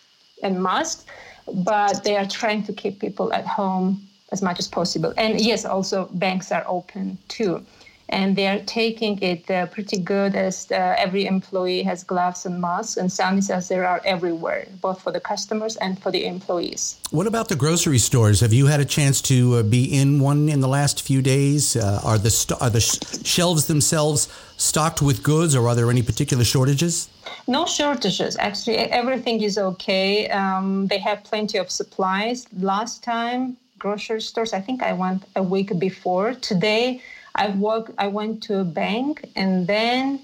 a 0.42 0.50
mask 0.50 1.06
but 1.54 2.04
they 2.04 2.16
are 2.16 2.26
trying 2.26 2.62
to 2.64 2.72
keep 2.72 3.00
people 3.00 3.32
at 3.32 3.46
home 3.46 4.06
as 4.32 4.42
much 4.42 4.58
as 4.58 4.68
possible. 4.68 5.12
And 5.16 5.40
yes, 5.40 5.64
also 5.64 6.08
banks 6.12 6.52
are 6.52 6.64
open 6.66 7.18
too. 7.28 7.64
And 8.12 8.34
they 8.34 8.48
are 8.48 8.58
taking 8.66 9.22
it 9.22 9.48
uh, 9.48 9.66
pretty 9.66 9.96
good 9.96 10.34
as 10.34 10.66
uh, 10.72 10.96
every 10.98 11.26
employee 11.26 11.84
has 11.84 12.02
gloves 12.02 12.44
and 12.44 12.60
masks, 12.60 12.96
and 12.96 13.08
sanitizers 13.08 13.68
there 13.68 13.86
are 13.86 14.00
everywhere, 14.04 14.66
both 14.80 15.00
for 15.00 15.12
the 15.12 15.20
customers 15.20 15.76
and 15.76 15.96
for 16.02 16.10
the 16.10 16.26
employees. 16.26 16.98
What 17.12 17.28
about 17.28 17.48
the 17.48 17.54
grocery 17.54 17.98
stores? 17.98 18.40
Have 18.40 18.52
you 18.52 18.66
had 18.66 18.80
a 18.80 18.84
chance 18.84 19.20
to 19.22 19.58
uh, 19.58 19.62
be 19.62 19.84
in 19.84 20.18
one 20.18 20.48
in 20.48 20.58
the 20.58 20.66
last 20.66 21.02
few 21.02 21.22
days? 21.22 21.76
Uh, 21.76 22.00
are 22.02 22.18
the 22.18 22.30
st- 22.30 22.60
are 22.60 22.70
the 22.70 22.80
sh- 22.80 22.98
shelves 23.24 23.66
themselves 23.66 24.26
stocked 24.56 25.00
with 25.00 25.22
goods, 25.22 25.54
or 25.54 25.68
are 25.68 25.76
there 25.76 25.88
any 25.88 26.02
particular 26.02 26.42
shortages? 26.42 27.08
No 27.46 27.66
shortages. 27.66 28.36
Actually, 28.38 28.78
everything 28.78 29.42
is 29.42 29.58
okay. 29.58 30.28
Um, 30.28 30.86
they 30.86 30.98
have 30.98 31.24
plenty 31.24 31.58
of 31.58 31.70
supplies. 31.70 32.46
Last 32.58 33.02
time, 33.02 33.56
grocery 33.78 34.20
stores. 34.20 34.52
I 34.52 34.60
think 34.60 34.82
I 34.82 34.92
went 34.92 35.24
a 35.36 35.42
week 35.42 35.78
before. 35.78 36.34
Today, 36.34 37.02
I 37.34 37.48
walk. 37.48 37.90
I 37.98 38.08
went 38.08 38.42
to 38.44 38.60
a 38.60 38.64
bank 38.64 39.28
and 39.36 39.66
then 39.66 40.20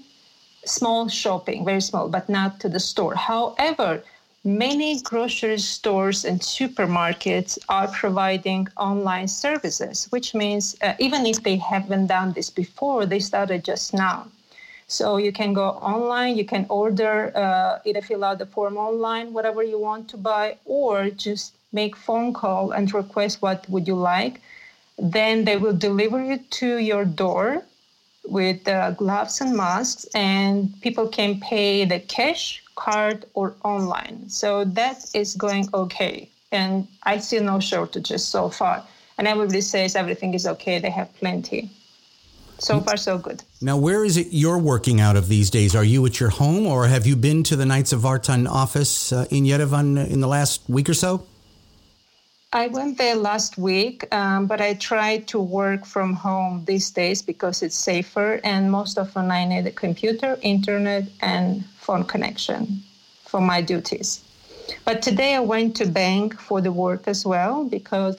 small 0.65 1.07
shopping, 1.07 1.65
very 1.65 1.81
small, 1.81 2.09
but 2.09 2.29
not 2.29 2.59
to 2.61 2.69
the 2.69 2.79
store. 2.79 3.15
However, 3.15 4.03
many 4.43 5.01
grocery 5.01 5.59
stores 5.59 6.25
and 6.25 6.39
supermarkets 6.41 7.57
are 7.69 7.87
providing 7.89 8.67
online 8.77 9.27
services, 9.27 10.07
which 10.09 10.33
means 10.33 10.75
uh, 10.81 10.93
even 10.99 11.25
if 11.25 11.43
they 11.43 11.57
haven't 11.57 12.07
done 12.07 12.33
this 12.33 12.49
before, 12.49 13.05
they 13.05 13.19
started 13.19 13.63
just 13.63 13.93
now. 13.93 14.27
So 14.87 15.17
you 15.17 15.33
can 15.33 15.53
go 15.53 15.69
online, 15.71 16.37
you 16.37 16.45
can 16.45 16.65
order, 16.69 17.31
uh, 17.35 17.79
either 17.85 18.01
fill 18.01 18.23
out 18.23 18.39
the 18.39 18.45
form 18.45 18.77
online, 18.77 19.33
whatever 19.33 19.61
you 19.61 19.77
want 19.77 20.07
to 20.09 20.17
buy, 20.17 20.57
or 20.65 21.09
just 21.09 21.53
make 21.73 21.95
phone 21.95 22.33
call 22.33 22.71
and 22.71 22.91
request 22.93 23.41
what 23.41 23.69
would 23.69 23.85
you 23.87 23.95
like. 23.95 24.41
Then 24.97 25.43
they 25.43 25.57
will 25.57 25.75
deliver 25.75 26.21
it 26.21 26.49
to 26.51 26.77
your 26.77 27.03
door 27.03 27.63
with 28.25 28.67
uh, 28.67 28.91
gloves 28.91 29.41
and 29.41 29.55
masks, 29.55 30.05
and 30.15 30.73
people 30.81 31.07
can 31.07 31.39
pay 31.39 31.85
the 31.85 31.99
cash, 31.99 32.63
card, 32.75 33.25
or 33.33 33.55
online. 33.63 34.29
So 34.29 34.63
that 34.65 35.05
is 35.13 35.35
going 35.35 35.69
okay. 35.73 36.29
And 36.51 36.87
I 37.03 37.17
see 37.17 37.39
no 37.39 37.59
shortages 37.59 38.25
so 38.25 38.49
far. 38.49 38.83
And 39.17 39.27
everybody 39.27 39.61
says 39.61 39.95
everything 39.95 40.33
is 40.33 40.47
okay, 40.47 40.79
they 40.79 40.89
have 40.89 41.13
plenty. 41.15 41.71
So 42.59 42.81
far, 42.81 42.97
so 42.97 43.17
good. 43.17 43.43
Now, 43.61 43.77
where 43.77 44.03
is 44.03 44.17
it 44.17 44.27
you're 44.31 44.57
working 44.57 44.99
out 44.99 45.15
of 45.15 45.27
these 45.27 45.49
days? 45.49 45.75
Are 45.75 45.83
you 45.83 46.05
at 46.05 46.19
your 46.19 46.29
home, 46.29 46.65
or 46.65 46.87
have 46.87 47.05
you 47.05 47.15
been 47.15 47.43
to 47.43 47.55
the 47.55 47.65
Knights 47.65 47.93
of 47.93 48.01
Vartan 48.01 48.47
office 48.49 49.13
uh, 49.13 49.25
in 49.29 49.43
Yerevan 49.43 50.09
in 50.09 50.21
the 50.21 50.27
last 50.27 50.61
week 50.67 50.89
or 50.89 50.95
so? 50.95 51.25
I 52.53 52.67
went 52.67 52.97
there 52.97 53.15
last 53.15 53.57
week, 53.57 54.11
um, 54.13 54.47
but 54.47 54.61
I 54.61 54.73
try 54.75 55.17
to 55.17 55.39
work 55.39 55.85
from 55.85 56.13
home 56.13 56.63
these 56.65 56.89
days 56.89 57.21
because 57.21 57.61
it's 57.61 57.75
safer. 57.75 58.39
And 58.43 58.71
most 58.71 58.97
often, 58.97 59.29
I 59.31 59.45
need 59.45 59.67
a 59.67 59.71
computer, 59.71 60.39
internet, 60.41 61.03
and 61.21 61.65
phone 61.77 62.05
connection 62.05 62.81
for 63.25 63.41
my 63.41 63.61
duties. 63.61 64.23
But 64.85 65.01
today, 65.01 65.35
I 65.35 65.41
went 65.41 65.75
to 65.75 65.85
bank 65.85 66.39
for 66.39 66.61
the 66.61 66.71
work 66.71 67.07
as 67.07 67.25
well 67.25 67.65
because 67.65 68.17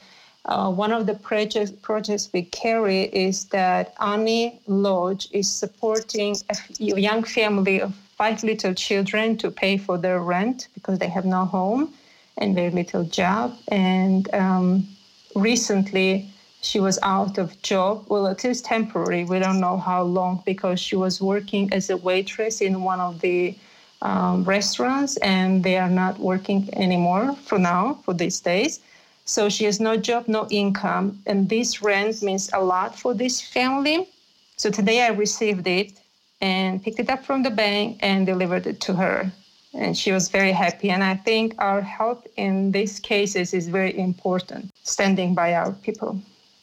uh, 0.49 0.71
one 0.71 0.93
of 0.93 1.07
the 1.07 1.15
projects, 1.15 1.71
projects 1.71 2.31
we 2.33 2.43
carry 2.43 3.03
is 3.03 3.45
that 3.47 3.95
Ani 4.01 4.59
Lodge 4.67 5.29
is 5.31 5.49
supporting 5.49 6.35
a 6.51 7.01
young 7.01 7.23
family 7.23 7.83
of 7.83 7.95
five 8.17 8.43
little 8.43 8.73
children 8.73 9.37
to 9.37 9.51
pay 9.51 9.77
for 9.77 9.99
their 9.99 10.21
rent 10.21 10.69
because 10.73 10.99
they 10.99 11.09
have 11.09 11.27
no 11.27 11.45
home 11.45 11.93
and 12.39 12.55
very 12.55 12.71
little 12.71 13.05
job. 13.05 13.57
And 13.69 14.33
um, 14.35 14.89
recently, 15.37 16.31
she 16.63 16.81
was 16.81 16.99
out 17.03 17.37
of 17.37 17.61
job. 17.61 18.07
Well, 18.09 18.27
it 18.27 18.43
is 18.45 18.63
temporary. 18.63 19.25
We 19.25 19.39
don't 19.39 19.61
know 19.61 19.77
how 19.77 20.03
long 20.03 20.43
because 20.47 20.81
she 20.81 20.97
was 20.97 21.21
working 21.21 21.71
as 21.75 21.91
a 21.91 21.97
waitress 21.99 22.63
in 22.63 22.83
one 22.83 23.01
of 23.01 23.21
the 23.21 23.55
um, 24.01 24.45
restaurants, 24.45 25.19
and 25.19 25.63
they 25.63 25.77
are 25.77 25.91
not 25.91 26.19
working 26.19 26.71
anymore 26.73 27.37
for 27.45 27.59
now 27.59 27.99
for 28.05 28.15
these 28.15 28.41
days. 28.41 28.81
So 29.29 29.51
she 29.51 29.67
has 29.67 29.79
no 29.79 29.95
job, 29.99 30.27
no 30.27 30.49
income, 30.49 31.21
and 31.27 31.51
this 31.51 31.83
rent 31.83 32.23
means 32.23 32.49
a 32.55 32.63
lot 32.63 32.99
for 32.99 33.13
this 33.13 33.43
family. 33.43 34.09
So 34.57 34.71
today 34.71 35.03
I 35.03 35.09
received 35.09 35.67
it 35.67 35.93
and 36.41 36.83
picked 36.83 36.99
it 36.99 37.11
up 37.11 37.27
from 37.27 37.43
the 37.43 37.51
bank 37.51 37.99
and 38.01 38.25
delivered 38.25 38.67
it 38.67 38.81
to 38.81 38.95
her. 38.95 39.31
And 39.75 39.95
she 39.95 40.13
was 40.13 40.31
very 40.31 40.53
happy. 40.53 40.89
And 40.89 41.05
I 41.05 41.15
think 41.15 41.55
our 41.59 41.83
help 41.83 42.27
in 42.39 42.73
these 42.73 42.99
cases 42.99 43.53
is 43.53 43.69
very 43.69 43.99
important, 43.99 44.71
standing 44.85 45.35
by 45.35 45.53
our 45.53 45.73
people. 45.73 46.19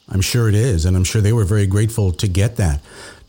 I'm 0.10 0.22
sure 0.22 0.50
it 0.50 0.56
is, 0.56 0.86
and 0.86 0.98
I'm 0.98 1.04
sure 1.04 1.22
they 1.22 1.34
were 1.34 1.46
very 1.46 1.68
grateful 1.68 2.12
to 2.14 2.28
get 2.28 2.56
that. 2.56 2.82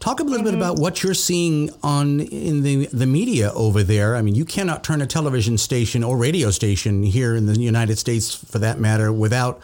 Talk 0.07 0.21
a 0.21 0.23
little 0.23 0.38
mm-hmm. 0.38 0.45
bit 0.45 0.55
about 0.55 0.79
what 0.79 1.03
you're 1.03 1.14
seeing 1.14 1.69
on 1.83 2.21
in 2.21 2.62
the 2.62 2.87
the 2.92 3.09
media 3.09 3.51
over 3.55 3.83
there. 3.83 4.14
I 4.14 4.23
mean, 4.23 4.37
you 4.37 4.45
cannot 4.45 4.85
turn 4.85 5.03
a 5.03 5.07
television 5.07 5.59
station 5.59 6.05
or 6.05 6.16
radio 6.16 6.53
station 6.53 7.03
here 7.03 7.35
in 7.35 7.47
the 7.47 7.59
United 7.59 7.99
States, 7.99 8.33
for 8.33 8.61
that 8.61 8.79
matter, 8.79 9.12
without 9.12 9.61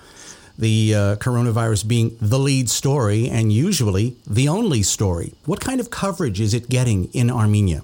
the 0.59 0.96
uh, 0.96 0.98
coronavirus 1.18 1.87
being 1.87 2.16
the 2.20 2.40
lead 2.40 2.68
story 2.68 3.28
and 3.28 3.52
usually 3.52 4.16
the 4.26 4.48
only 4.48 4.83
story. 4.83 5.33
What 5.44 5.61
kind 5.61 5.78
of 5.78 5.90
coverage 5.90 6.40
is 6.40 6.55
it 6.55 6.68
getting 6.68 7.05
in 7.12 7.31
Armenia? 7.31 7.83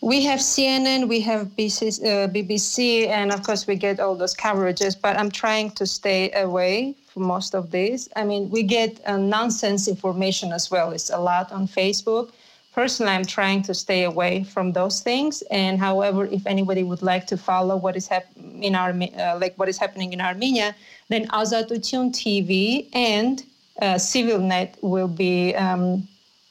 We 0.00 0.24
have 0.24 0.40
CNN, 0.40 1.06
we 1.06 1.20
have 1.20 1.46
uh, 1.46 2.26
BBC, 2.34 3.06
and 3.06 3.30
of 3.30 3.44
course 3.44 3.68
we 3.68 3.76
get 3.76 4.00
all 4.00 4.16
those 4.16 4.34
coverages. 4.34 5.00
But 5.00 5.16
I'm 5.16 5.30
trying 5.30 5.70
to 5.76 5.86
stay 5.86 6.32
away 6.32 6.96
most 7.18 7.54
of 7.54 7.70
this. 7.70 8.08
I 8.16 8.24
mean, 8.24 8.50
we 8.50 8.62
get 8.62 9.00
uh, 9.06 9.16
nonsense 9.16 9.88
information 9.88 10.52
as 10.52 10.70
well. 10.70 10.92
It's 10.92 11.10
a 11.10 11.18
lot 11.18 11.52
on 11.52 11.66
Facebook. 11.68 12.30
Personally, 12.72 13.12
I'm 13.12 13.24
trying 13.24 13.62
to 13.62 13.74
stay 13.74 14.04
away 14.04 14.44
from 14.44 14.72
those 14.72 15.00
things. 15.00 15.42
And 15.50 15.80
however, 15.80 16.26
if 16.26 16.46
anybody 16.46 16.84
would 16.84 17.02
like 17.02 17.26
to 17.28 17.36
follow 17.36 17.76
what 17.76 17.96
is 17.96 18.06
happening 18.06 18.62
in 18.62 18.74
our 18.74 18.90
uh, 18.90 19.38
like 19.40 19.54
what 19.56 19.68
is 19.68 19.78
happening 19.78 20.12
in 20.12 20.20
Armenia, 20.20 20.76
then 21.08 21.26
Azatutyun 21.28 22.12
TV 22.12 22.88
and 22.94 23.42
uh, 23.82 23.94
CivilNet 23.94 24.74
will 24.82 25.08
be 25.08 25.54
um, 25.54 26.06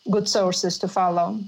good 0.09 0.27
sources 0.27 0.77
to 0.79 0.87
follow. 0.87 1.39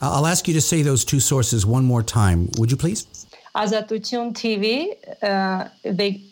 I'll 0.00 0.26
ask 0.26 0.48
you 0.48 0.54
to 0.54 0.60
say 0.60 0.82
those 0.82 1.04
two 1.04 1.20
sources 1.20 1.66
one 1.66 1.84
more 1.84 2.02
time. 2.02 2.48
Would 2.58 2.70
you 2.70 2.76
please? 2.76 3.06
Azatutyun 3.54 4.32
TV. 4.32 4.94
Uh, 5.22 5.68
they, 5.82 6.22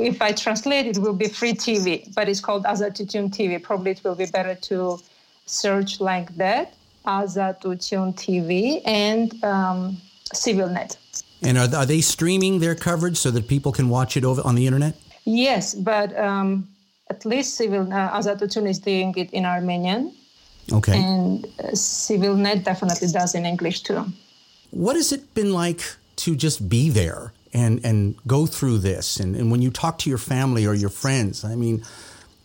if 0.00 0.20
I 0.22 0.32
translate, 0.32 0.86
it 0.86 0.98
will 0.98 1.14
be 1.14 1.28
free 1.28 1.52
TV, 1.52 2.12
but 2.14 2.28
it's 2.28 2.40
called 2.40 2.64
Azatutyun 2.64 3.30
TV. 3.30 3.62
Probably 3.62 3.92
it 3.92 4.02
will 4.04 4.14
be 4.14 4.26
better 4.26 4.54
to 4.54 4.98
search 5.46 6.00
like 6.00 6.34
that. 6.36 6.74
Azatutyun 7.06 8.14
TV 8.14 8.82
and 8.84 9.42
um, 9.44 9.96
CivilNet. 10.34 10.96
And 11.42 11.56
are, 11.56 11.74
are 11.74 11.86
they 11.86 12.00
streaming 12.00 12.58
their 12.58 12.74
coverage 12.74 13.16
so 13.16 13.30
that 13.30 13.48
people 13.48 13.72
can 13.72 13.88
watch 13.88 14.16
it 14.16 14.24
over 14.24 14.42
on 14.44 14.54
the 14.54 14.66
internet? 14.66 14.94
Yes, 15.24 15.74
but 15.74 16.16
um, 16.18 16.68
at 17.10 17.24
least 17.24 17.54
Civil 17.54 17.92
uh, 17.92 18.18
Azatutyun 18.18 18.68
is 18.68 18.78
doing 18.78 19.14
it 19.16 19.30
in 19.32 19.44
Armenian. 19.44 20.12
Okay. 20.72 20.98
And 20.98 21.44
uh, 21.44 21.68
CivilNet 21.72 22.64
definitely 22.64 23.08
does 23.08 23.34
in 23.34 23.46
English 23.46 23.82
too. 23.82 24.04
What 24.70 24.96
has 24.96 25.12
it 25.12 25.34
been 25.34 25.52
like 25.52 25.82
to 26.16 26.36
just 26.36 26.68
be 26.68 26.90
there 26.90 27.32
and, 27.58 27.84
and 27.84 28.16
go 28.26 28.46
through 28.46 28.78
this? 28.78 29.18
And, 29.18 29.36
and 29.36 29.50
when 29.50 29.62
you 29.62 29.70
talk 29.70 29.98
to 29.98 30.10
your 30.10 30.18
family 30.18 30.66
or 30.66 30.74
your 30.74 30.90
friends, 30.90 31.44
I 31.44 31.54
mean, 31.54 31.82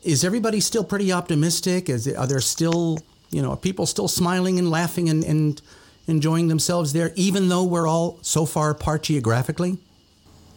is 0.03 0.23
everybody 0.23 0.59
still 0.59 0.83
pretty 0.83 1.11
optimistic? 1.11 1.89
Is 1.89 2.07
it, 2.07 2.17
are 2.17 2.27
there 2.27 2.41
still, 2.41 2.99
you 3.29 3.41
know, 3.41 3.51
are 3.51 3.57
people 3.57 3.85
still 3.85 4.07
smiling 4.07 4.59
and 4.59 4.69
laughing 4.69 5.09
and, 5.09 5.23
and 5.23 5.61
enjoying 6.07 6.47
themselves 6.47 6.93
there, 6.93 7.11
even 7.15 7.49
though 7.49 7.63
we're 7.63 7.87
all 7.87 8.17
so 8.21 8.45
far 8.45 8.71
apart 8.71 9.03
geographically? 9.03 9.77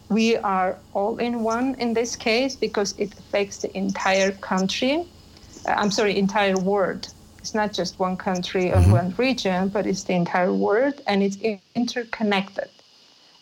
We 0.09 0.37
are 0.37 0.79
all 0.95 1.19
in 1.19 1.43
one 1.43 1.75
in 1.79 1.93
this 1.93 2.17
case 2.17 2.55
because 2.57 2.95
it 2.99 3.13
affects 3.13 3.59
the 3.59 3.77
entire 3.77 4.33
country. 4.33 5.05
Uh, 5.67 5.73
I'm 5.77 5.91
sorry, 5.91 6.17
entire 6.17 6.59
world. 6.59 7.09
It's 7.39 7.55
not 7.55 7.73
just 7.73 7.99
one 7.99 8.17
country 8.17 8.73
or 8.73 8.77
mm-hmm. 8.77 8.93
one 8.93 9.15
region, 9.19 9.69
but 9.69 9.87
it's 9.87 10.05
the 10.05 10.15
entire 10.15 10.53
world 10.53 11.01
and 11.07 11.23
it's 11.23 11.39
interconnected. 11.75 12.69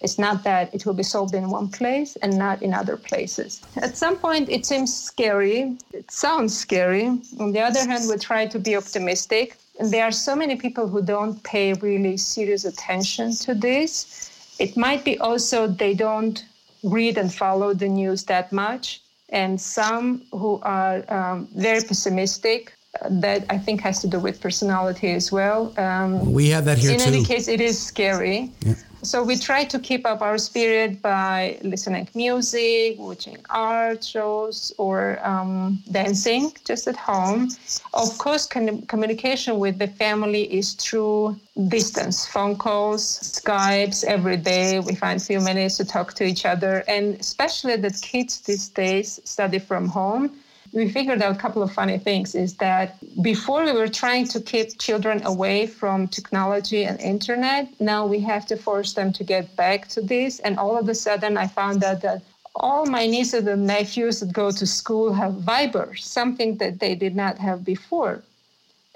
It's 0.04 0.18
not 0.18 0.44
that 0.44 0.74
it 0.74 0.84
will 0.84 0.98
be 1.02 1.02
solved 1.02 1.34
in 1.34 1.48
one 1.48 1.68
place 1.68 2.14
and 2.16 2.36
not 2.36 2.62
in 2.62 2.74
other 2.74 2.96
places. 2.98 3.62
At 3.76 3.96
some 3.96 4.16
point, 4.18 4.50
it 4.50 4.66
seems 4.66 4.94
scary. 4.94 5.78
It 5.94 6.10
sounds 6.10 6.52
scary. 6.54 7.06
On 7.40 7.52
the 7.52 7.62
other 7.68 7.80
hand, 7.80 8.02
we 8.10 8.16
try 8.18 8.44
to 8.54 8.58
be 8.58 8.76
optimistic. 8.76 9.56
And 9.80 9.90
there 9.90 10.04
are 10.04 10.12
so 10.12 10.36
many 10.36 10.56
people 10.56 10.86
who 10.86 11.00
don't 11.00 11.42
pay 11.42 11.72
really 11.72 12.18
serious 12.18 12.66
attention 12.66 13.32
to 13.46 13.54
this. 13.54 14.56
It 14.58 14.76
might 14.76 15.04
be 15.04 15.18
also 15.18 15.66
they 15.66 15.94
don't 15.94 16.44
read 16.82 17.16
and 17.16 17.32
follow 17.32 17.72
the 17.72 17.88
news 17.88 18.24
that 18.24 18.52
much. 18.52 19.00
And 19.30 19.58
some 19.58 20.22
who 20.32 20.60
are 20.62 20.96
um, 21.08 21.48
very 21.56 21.80
pessimistic 21.80 22.74
that 23.10 23.46
I 23.48 23.56
think 23.58 23.80
has 23.80 24.00
to 24.02 24.06
do 24.06 24.18
with 24.20 24.40
personality 24.40 25.12
as 25.12 25.32
well. 25.32 25.72
Um, 25.78 26.32
we 26.32 26.48
have 26.50 26.66
that 26.66 26.78
here 26.78 26.92
in 26.92 27.00
too. 27.00 27.06
any 27.06 27.24
case, 27.24 27.48
it 27.48 27.62
is 27.62 27.80
scary. 27.80 28.52
Yeah. 28.60 28.74
So 29.04 29.22
we 29.22 29.36
try 29.36 29.64
to 29.64 29.78
keep 29.78 30.06
up 30.06 30.22
our 30.22 30.38
spirit 30.38 31.02
by 31.02 31.58
listening 31.62 32.06
to 32.06 32.16
music, 32.16 32.98
watching 32.98 33.36
art 33.50 34.02
shows, 34.02 34.72
or 34.78 35.18
um, 35.26 35.82
dancing 35.92 36.52
just 36.64 36.88
at 36.88 36.96
home. 36.96 37.50
Of 37.92 38.16
course, 38.18 38.46
con- 38.46 38.82
communication 38.86 39.58
with 39.58 39.78
the 39.78 39.88
family 39.88 40.44
is 40.52 40.72
through 40.72 41.38
distance, 41.68 42.26
phone 42.26 42.56
calls, 42.56 43.02
Skypes 43.20 44.04
every 44.04 44.38
day. 44.38 44.80
We 44.80 44.94
find 44.94 45.22
few 45.22 45.40
minutes 45.40 45.76
to 45.76 45.84
talk 45.84 46.14
to 46.14 46.24
each 46.24 46.46
other, 46.46 46.82
and 46.88 47.20
especially 47.20 47.76
that 47.76 48.00
kids 48.00 48.40
these 48.40 48.68
days 48.68 49.20
study 49.24 49.58
from 49.58 49.88
home 49.88 50.32
we 50.74 50.90
figured 50.90 51.22
out 51.22 51.36
a 51.36 51.38
couple 51.38 51.62
of 51.62 51.72
funny 51.72 51.98
things 51.98 52.34
is 52.34 52.56
that 52.56 52.98
before 53.22 53.64
we 53.64 53.72
were 53.72 53.88
trying 53.88 54.26
to 54.26 54.40
keep 54.40 54.76
children 54.78 55.24
away 55.24 55.68
from 55.68 56.08
technology 56.08 56.84
and 56.84 57.00
internet 57.00 57.68
now 57.80 58.04
we 58.04 58.18
have 58.18 58.44
to 58.44 58.56
force 58.56 58.92
them 58.94 59.12
to 59.12 59.22
get 59.22 59.54
back 59.56 59.86
to 59.88 60.02
this. 60.02 60.40
And 60.40 60.58
all 60.58 60.76
of 60.76 60.88
a 60.88 60.94
sudden 60.94 61.36
i 61.38 61.46
found 61.46 61.84
out 61.84 62.02
that 62.02 62.22
all 62.56 62.86
my 62.86 63.06
nieces 63.06 63.46
and 63.46 63.66
nephews 63.66 64.20
that 64.20 64.32
go 64.32 64.50
to 64.50 64.66
school 64.66 65.12
have 65.12 65.32
viber 65.34 65.98
something 65.98 66.56
that 66.58 66.80
they 66.80 66.94
did 66.94 67.16
not 67.16 67.38
have 67.38 67.64
before. 67.64 68.22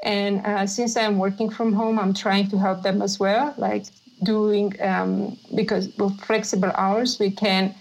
And 0.02 0.44
uh, 0.44 0.66
since 0.66 0.96
i'm 0.96 1.18
working 1.18 1.48
from 1.48 1.72
home 1.72 1.98
i'm 1.98 2.14
trying 2.14 2.48
to 2.50 2.58
help 2.58 2.82
them 2.82 3.02
as 3.02 3.20
well 3.20 3.54
like 3.56 3.84
doing 4.24 4.74
um, 4.82 5.38
because 5.54 5.96
with 5.96 6.18
flexible 6.20 6.72
hours 6.74 7.20
we 7.20 7.30
can 7.30 7.72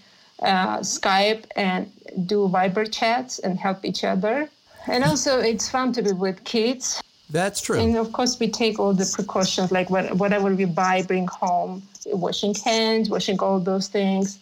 uh, 0.41 0.79
Skype 0.79 1.45
and 1.55 1.91
do 2.25 2.47
Viber 2.47 2.91
chats 2.91 3.39
and 3.39 3.57
help 3.57 3.85
each 3.85 4.03
other. 4.03 4.49
And 4.87 5.03
also, 5.03 5.39
it's 5.39 5.69
fun 5.69 5.91
to 5.93 6.01
be 6.01 6.13
with 6.13 6.43
kids. 6.43 7.01
That's 7.29 7.59
true. 7.59 7.77
And 7.77 7.97
of 7.97 8.13
course, 8.13 8.39
we 8.39 8.47
take 8.47 8.79
all 8.79 8.93
the 8.93 9.09
precautions, 9.13 9.71
like 9.71 9.89
whatever 9.89 10.53
we 10.55 10.65
buy, 10.65 11.03
bring 11.03 11.27
home, 11.27 11.83
washing 12.05 12.55
hands, 12.55 13.09
washing 13.09 13.39
all 13.39 13.59
those 13.59 13.89
things. 13.89 14.39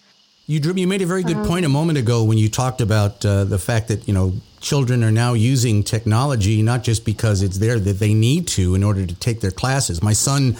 You, 0.47 0.60
drew, 0.60 0.73
you 0.75 0.88
made 0.88 1.01
a 1.01 1.08
very 1.08 1.23
good 1.23 1.38
um, 1.38 1.45
point 1.47 1.65
a 1.65 1.69
moment 1.69 1.97
ago 1.97 2.23
when 2.23 2.38
you 2.38 2.49
talked 2.49 2.79
about 2.79 3.25
uh, 3.25 3.45
the 3.45 3.58
fact 3.58 3.88
that 3.88 4.08
you 4.08 4.13
know 4.13 4.34
children 4.62 5.03
are 5.03 5.12
now 5.12 5.34
using 5.34 5.84
technology 5.84 6.62
not 6.62 6.84
just 6.84 7.05
because 7.05 7.41
it's 7.41 7.58
there 7.58 7.79
that 7.79 7.99
they 7.99 8.13
need 8.13 8.47
to 8.47 8.75
in 8.75 8.84
order 8.84 9.05
to 9.08 9.15
take 9.15 9.41
their 9.41 9.51
classes. 9.51 10.03
My 10.03 10.13
son 10.13 10.55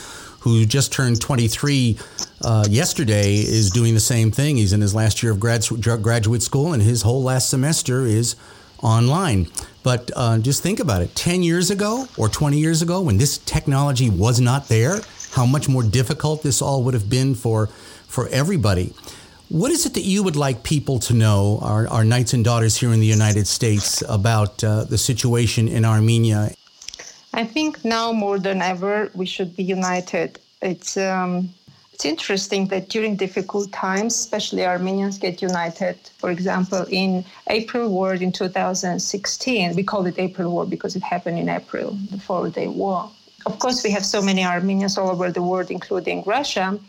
who 0.46 0.64
just 0.64 0.94
turned 0.94 1.20
23 1.20 1.98
uh, 2.44 2.66
yesterday, 2.70 3.34
is 3.34 3.72
doing 3.72 3.96
the 3.96 4.00
same 4.00 4.30
thing. 4.30 4.58
He's 4.58 4.74
in 4.74 4.82
his 4.82 4.94
last 4.94 5.24
year 5.24 5.32
of 5.32 5.40
grad, 5.40 5.66
graduate 5.82 6.44
school, 6.44 6.72
and 6.72 6.84
his 6.84 7.02
whole 7.02 7.24
last 7.24 7.50
semester 7.50 8.06
is 8.06 8.36
online. 8.84 9.48
But 9.82 10.12
uh, 10.16 10.38
just 10.38 10.62
think 10.62 10.80
about 10.80 11.02
it 11.02 11.16
10 11.16 11.42
years 11.42 11.72
ago 11.72 12.06
or 12.16 12.30
20 12.30 12.60
years 12.60 12.84
ago, 12.84 13.02
when 13.02 13.18
this 13.18 13.40
technology 13.40 14.08
was 14.08 14.40
not 14.40 14.68
there, 14.68 15.02
how 15.32 15.48
much 15.48 15.68
more 15.68 15.82
difficult 15.82 16.44
this 16.44 16.62
all 16.62 16.84
would 16.84 16.94
have 16.94 17.10
been 17.10 17.34
for, 17.34 17.66
for 18.06 18.28
everybody. 18.28 18.94
What 19.50 19.72
is 19.72 19.88
it 19.88 19.96
that 19.96 20.04
you 20.04 20.22
would 20.22 20.36
like 20.36 20.62
people 20.62 21.00
to 21.00 21.16
know, 21.16 21.58
our, 21.64 21.88
our 21.88 22.04
knights 22.04 22.34
and 22.34 22.46
daughters 22.46 22.78
here 22.78 22.94
in 22.94 23.00
the 23.00 23.08
United 23.08 23.48
States, 23.48 24.04
about 24.08 24.64
uh, 24.64 24.84
the 24.84 25.00
situation 25.00 25.68
in 25.68 25.86
Armenia 25.86 26.52
I 27.36 27.44
think 27.44 27.84
now 27.84 28.14
more 28.14 28.40
than 28.40 28.62
ever 28.62 29.12
we 29.14 29.26
should 29.26 29.58
be 29.58 29.64
united. 29.64 30.40
It's 30.62 30.96
um, 30.96 31.50
it's 31.92 32.06
interesting 32.06 32.68
that 32.68 32.88
during 32.88 33.18
difficult 33.18 33.74
times, 33.74 34.16
especially 34.16 34.66
Armenians 34.66 35.18
get 35.18 35.42
united. 35.42 35.98
For 36.18 36.32
example, 36.32 36.86
in 36.90 37.26
April 37.48 37.90
War 37.90 38.14
in 38.14 38.32
2016, 38.32 39.76
we 39.76 39.84
call 39.84 40.06
it 40.06 40.18
April 40.18 40.50
War 40.50 40.66
because 40.66 40.96
it 40.96 41.04
happened 41.04 41.38
in 41.38 41.50
April, 41.50 41.98
the 42.10 42.20
four-day 42.20 42.68
war. 42.68 43.12
Of 43.46 43.60
course, 43.60 43.84
we 43.84 43.92
have 43.92 44.06
so 44.06 44.22
many 44.22 44.46
Armenians 44.46 44.98
all 44.98 45.10
over 45.10 45.30
the 45.30 45.44
world, 45.44 45.70
including 45.72 46.24
Russia. 46.26 46.80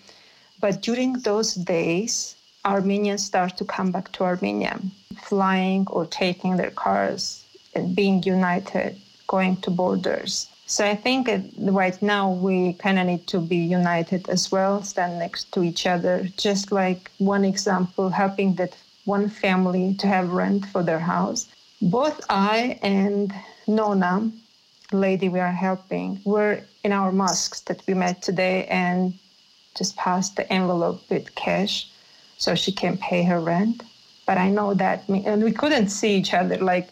But 0.61 0.81
during 0.81 1.15
those 1.31 1.55
days, 1.55 2.37
Armenians 2.65 3.25
start 3.25 3.57
to 3.57 3.65
come 3.65 3.91
back 3.91 4.13
to 4.13 4.23
Armenia, 4.23 4.79
flying 5.23 5.87
or 5.89 6.07
taking 6.07 6.57
their 6.57 6.71
cars 6.71 7.45
and 7.75 7.97
being 7.97 8.23
united 8.23 8.97
going 9.27 9.57
to 9.59 9.71
borders. 9.71 10.49
So 10.67 10.85
I 10.85 10.97
think 10.97 11.31
right 11.59 12.01
now 12.03 12.31
we 12.31 12.73
kind 12.75 12.99
of 12.99 13.07
need 13.07 13.27
to 13.29 13.39
be 13.41 13.57
united 13.57 14.29
as 14.29 14.51
well, 14.51 14.83
stand 14.83 15.19
next 15.19 15.53
to 15.53 15.63
each 15.63 15.87
other. 15.87 16.29
Just 16.37 16.73
like 16.73 17.11
one 17.19 17.45
example, 17.45 18.11
helping 18.11 18.55
that 18.57 18.77
one 19.05 19.29
family 19.29 19.95
to 19.95 20.07
have 20.09 20.33
rent 20.33 20.67
for 20.67 20.83
their 20.83 20.99
house. 20.99 21.47
Both 21.81 22.21
I 22.29 22.79
and 22.83 23.33
Nona, 23.69 24.33
lady 24.93 25.29
we 25.29 25.39
are 25.39 25.53
helping, 25.53 26.21
were 26.25 26.63
in 26.83 26.93
our 26.93 27.13
mosques 27.13 27.61
that 27.63 27.83
we 27.87 27.95
met 27.95 28.23
today 28.23 28.67
and 28.67 29.15
just 29.77 29.97
passed 29.97 30.35
the 30.35 30.53
envelope 30.53 31.03
with 31.09 31.35
cash 31.37 31.89
so 32.39 32.55
she 32.57 32.73
can 32.73 32.97
pay 32.97 33.23
her 33.23 33.41
rent. 33.41 33.85
But 34.27 34.39
I 34.39 34.51
know 34.51 34.75
that, 34.75 35.09
and 35.09 35.45
we 35.45 35.53
couldn't 35.53 35.89
see 35.91 36.17
each 36.17 36.35
other 36.35 36.57
like 36.57 36.89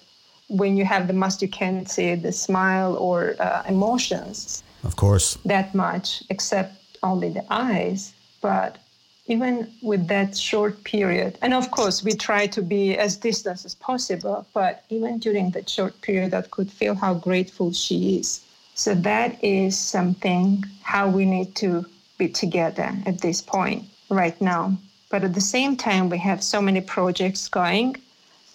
when 0.48 0.76
you 0.76 0.84
have 0.84 1.06
the 1.06 1.12
must 1.12 1.42
you 1.42 1.48
can't 1.48 1.88
see 1.88 2.14
the 2.14 2.32
smile 2.32 2.96
or 2.96 3.34
uh, 3.40 3.62
emotions. 3.68 4.62
Of 4.84 4.96
course. 4.96 5.38
That 5.44 5.74
much, 5.74 6.22
except 6.30 6.98
only 7.02 7.30
the 7.30 7.44
eyes. 7.50 8.12
But 8.40 8.78
even 9.26 9.72
with 9.82 10.06
that 10.08 10.36
short 10.36 10.84
period, 10.84 11.38
and 11.40 11.54
of 11.54 11.70
course, 11.70 12.04
we 12.04 12.12
try 12.12 12.46
to 12.48 12.60
be 12.60 12.96
as 12.96 13.16
distant 13.16 13.64
as 13.64 13.74
possible, 13.74 14.46
but 14.52 14.84
even 14.90 15.18
during 15.18 15.50
that 15.52 15.68
short 15.68 15.98
period, 16.02 16.34
I 16.34 16.42
could 16.42 16.70
feel 16.70 16.94
how 16.94 17.14
grateful 17.14 17.72
she 17.72 18.18
is. 18.18 18.44
So 18.74 18.94
that 18.94 19.42
is 19.42 19.78
something 19.78 20.64
how 20.82 21.08
we 21.08 21.24
need 21.24 21.54
to 21.56 21.86
be 22.18 22.28
together 22.28 22.92
at 23.06 23.20
this 23.20 23.40
point 23.40 23.84
right 24.10 24.38
now. 24.40 24.76
But 25.10 25.24
at 25.24 25.34
the 25.34 25.40
same 25.40 25.76
time, 25.76 26.10
we 26.10 26.18
have 26.18 26.42
so 26.42 26.60
many 26.60 26.80
projects 26.80 27.48
going 27.48 27.96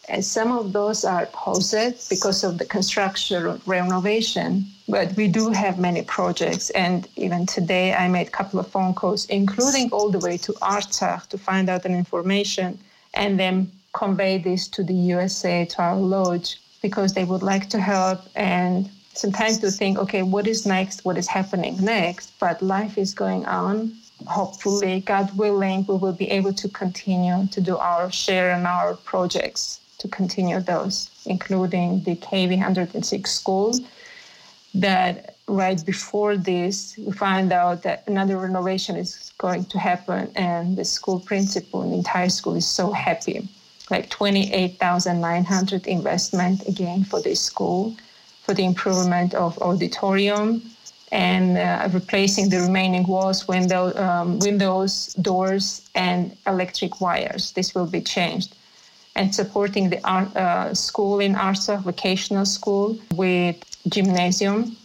and 0.10 0.26
some 0.26 0.52
of 0.52 0.74
those 0.74 1.06
are 1.06 1.28
paused 1.28 2.10
because 2.10 2.44
of 2.44 2.58
the 2.58 2.66
construction 2.66 3.62
renovation. 3.68 4.66
But 4.88 5.16
we 5.16 5.28
do 5.28 5.52
have 5.52 5.78
many 5.78 6.02
projects. 6.02 6.72
And 6.72 7.08
even 7.16 7.46
today, 7.46 7.94
I 7.94 8.08
made 8.08 8.28
a 8.28 8.32
couple 8.32 8.60
of 8.60 8.68
phone 8.68 8.96
calls, 8.96 9.28
including 9.28 9.92
all 9.92 10.10
the 10.10 10.18
way 10.18 10.38
to 10.38 10.52
Artsakh 10.54 11.28
to 11.28 11.38
find 11.38 11.70
out 11.70 11.86
an 11.86 11.94
information 11.94 12.80
and 13.14 13.40
then 13.40 13.72
convey 13.94 14.40
this 14.40 14.68
to 14.70 14.84
the 14.84 14.96
USA, 14.96 15.66
to 15.66 15.82
our 15.82 15.96
lodge, 15.96 16.60
because 16.82 17.14
they 17.14 17.24
would 17.24 17.44
like 17.44 17.70
to 17.70 17.80
help 17.80 18.22
and 18.36 18.90
sometimes 19.14 19.60
to 19.60 19.70
think, 19.70 20.00
okay, 20.00 20.24
what 20.24 20.48
is 20.48 20.66
next? 20.66 21.06
What 21.06 21.18
is 21.18 21.28
happening 21.28 21.78
next? 21.80 22.32
But 22.40 22.64
life 22.64 22.98
is 22.98 23.14
going 23.14 23.46
on. 23.46 23.94
Hopefully, 24.26 25.02
God 25.02 25.38
willing, 25.38 25.86
we 25.88 25.96
will 25.96 26.14
be 26.14 26.32
able 26.32 26.54
to 26.54 26.68
continue 26.68 27.46
to 27.48 27.62
do 27.62 27.78
our 27.78 28.12
share 28.12 28.52
and 28.52 28.66
our 28.66 28.96
projects 28.96 29.80
to 30.00 30.08
continue 30.08 30.60
those, 30.60 31.10
including 31.26 32.04
the 32.04 32.16
KV 32.16 32.58
106 32.58 33.32
school. 33.32 33.74
That 34.74 35.36
right 35.48 35.84
before 35.86 36.38
this, 36.38 36.98
we 36.98 37.12
find 37.12 37.52
out 37.52 37.84
that 37.84 38.04
another 38.08 38.38
renovation 38.38 38.96
is 38.96 39.32
going 39.38 39.66
to 39.66 39.80
happen, 39.80 40.32
and 40.36 40.78
the 40.78 40.86
school 40.86 41.20
principal 41.20 41.82
and 41.82 41.92
the 41.92 41.98
entire 41.98 42.30
school 42.30 42.56
is 42.56 42.68
so 42.68 42.92
happy. 42.92 43.48
Like 43.90 44.10
28,900 44.10 45.88
investment 45.88 46.68
again 46.68 47.04
for 47.04 47.22
this 47.22 47.42
school, 47.42 47.96
for 48.44 48.54
the 48.54 48.64
improvement 48.64 49.34
of 49.34 49.58
auditorium, 49.60 50.62
and 51.12 51.58
uh, 51.58 51.90
replacing 51.92 52.50
the 52.50 52.62
remaining 52.62 53.08
walls, 53.08 53.48
window, 53.48 53.92
um, 53.96 54.38
windows, 54.40 55.16
doors, 55.16 55.90
and 55.96 56.38
electric 56.46 57.02
wires. 57.02 57.52
This 57.54 57.74
will 57.74 57.88
be 57.88 58.02
changed 58.02 58.54
and 59.20 59.36
supporting 59.36 59.90
the 59.90 60.00
art, 60.08 60.34
uh, 60.36 60.74
school 60.74 61.20
in 61.20 61.36
Arsa, 61.36 61.82
vocational 61.82 62.46
school 62.46 62.98
with 63.14 63.58
gymnasium. 63.90 64.78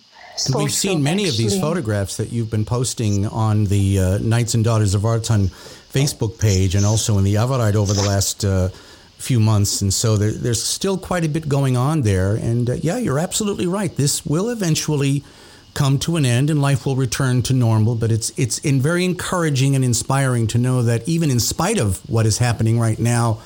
We've 0.53 0.73
seen 0.73 1.05
many 1.05 1.27
actually. 1.27 1.45
of 1.45 1.51
these 1.53 1.61
photographs 1.61 2.17
that 2.17 2.33
you've 2.33 2.51
been 2.51 2.65
posting 2.65 3.27
on 3.29 3.67
the 3.67 4.01
uh, 4.01 4.19
Knights 4.19 4.55
and 4.55 4.65
Daughters 4.65 4.93
of 4.95 5.03
Vartan 5.03 5.51
Facebook 5.93 6.41
page 6.41 6.75
and 6.75 6.85
also 6.85 7.17
in 7.19 7.25
the 7.25 7.37
Avedik 7.37 7.77
over 7.77 7.93
the 7.93 8.03
last 8.03 8.45
uh, 8.45 8.71
few 9.19 9.39
months. 9.39 9.81
And 9.81 9.95
so 9.95 10.17
there, 10.17 10.33
there's 10.33 10.61
still 10.61 10.99
quite 10.99 11.25
a 11.25 11.29
bit 11.29 11.49
going 11.49 11.77
on 11.77 12.03
there. 12.03 12.35
And 12.35 12.69
uh, 12.69 12.75
yeah, 12.75 12.99
you're 12.99 13.21
absolutely 13.21 13.69
right. 13.69 13.97
This 13.97 14.27
will 14.27 14.51
eventually 14.51 15.23
come 15.75 16.01
to 16.01 16.17
an 16.17 16.27
end 16.27 16.51
and 16.51 16.61
life 16.61 16.85
will 16.85 16.97
return 16.97 17.43
to 17.43 17.53
normal. 17.53 17.95
But 17.95 18.11
it's 18.11 18.37
it's 18.37 18.59
in 18.59 18.81
very 18.81 19.05
encouraging 19.05 19.77
and 19.77 19.85
inspiring 19.85 20.49
to 20.49 20.59
know 20.59 20.83
that 20.83 21.09
even 21.09 21.31
in 21.31 21.39
spite 21.39 21.79
of 21.79 21.99
what 22.11 22.27
is 22.27 22.39
happening 22.39 22.81
right 22.81 22.99
now, 22.99 23.39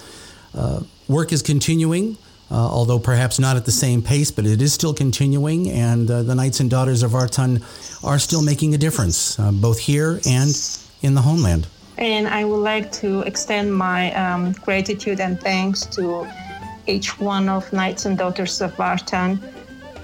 work 1.08 1.32
is 1.32 1.42
continuing, 1.42 2.16
uh, 2.50 2.54
although 2.54 2.98
perhaps 2.98 3.38
not 3.38 3.56
at 3.56 3.64
the 3.64 3.72
same 3.72 4.02
pace, 4.02 4.30
but 4.30 4.46
it 4.46 4.62
is 4.62 4.72
still 4.72 4.94
continuing, 4.94 5.70
and 5.70 6.11
uh, 6.11 6.22
the 6.22 6.34
Knights 6.34 6.61
and 6.61 6.70
Daughters 6.70 7.02
of 7.02 7.12
Vartan 7.12 7.62
are 8.04 8.18
still 8.18 8.42
making 8.42 8.74
a 8.74 8.78
difference, 8.78 9.38
uh, 9.38 9.52
both 9.52 9.78
here 9.78 10.20
and 10.26 10.50
in 11.02 11.14
the 11.14 11.20
homeland. 11.20 11.66
And 11.98 12.28
I 12.28 12.44
would 12.44 12.62
like 12.62 12.92
to 12.92 13.22
extend 13.22 13.74
my 13.74 14.14
um, 14.14 14.52
gratitude 14.52 15.20
and 15.20 15.40
thanks 15.40 15.84
to 15.96 16.26
each 16.87 17.18
one 17.18 17.48
of 17.48 17.70
Knights 17.72 18.06
and 18.06 18.16
Daughters 18.16 18.61
of 18.61 18.74
Vartan 18.76 19.40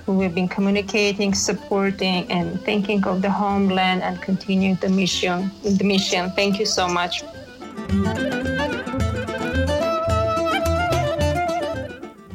who 0.05 0.21
have 0.21 0.35
been 0.35 0.49
communicating, 0.49 1.33
supporting, 1.33 2.31
and 2.31 2.61
thinking 2.61 3.03
of 3.05 3.23
the 3.23 3.31
homeland 3.31 4.03
and 4.03 4.21
continuing 4.21 4.75
the 4.77 4.89
mission. 4.89 5.51
The 5.63 5.85
mission. 5.85 6.31
Thank 6.33 6.59
you 6.59 6.67
so 6.67 6.87
much. 6.89 7.23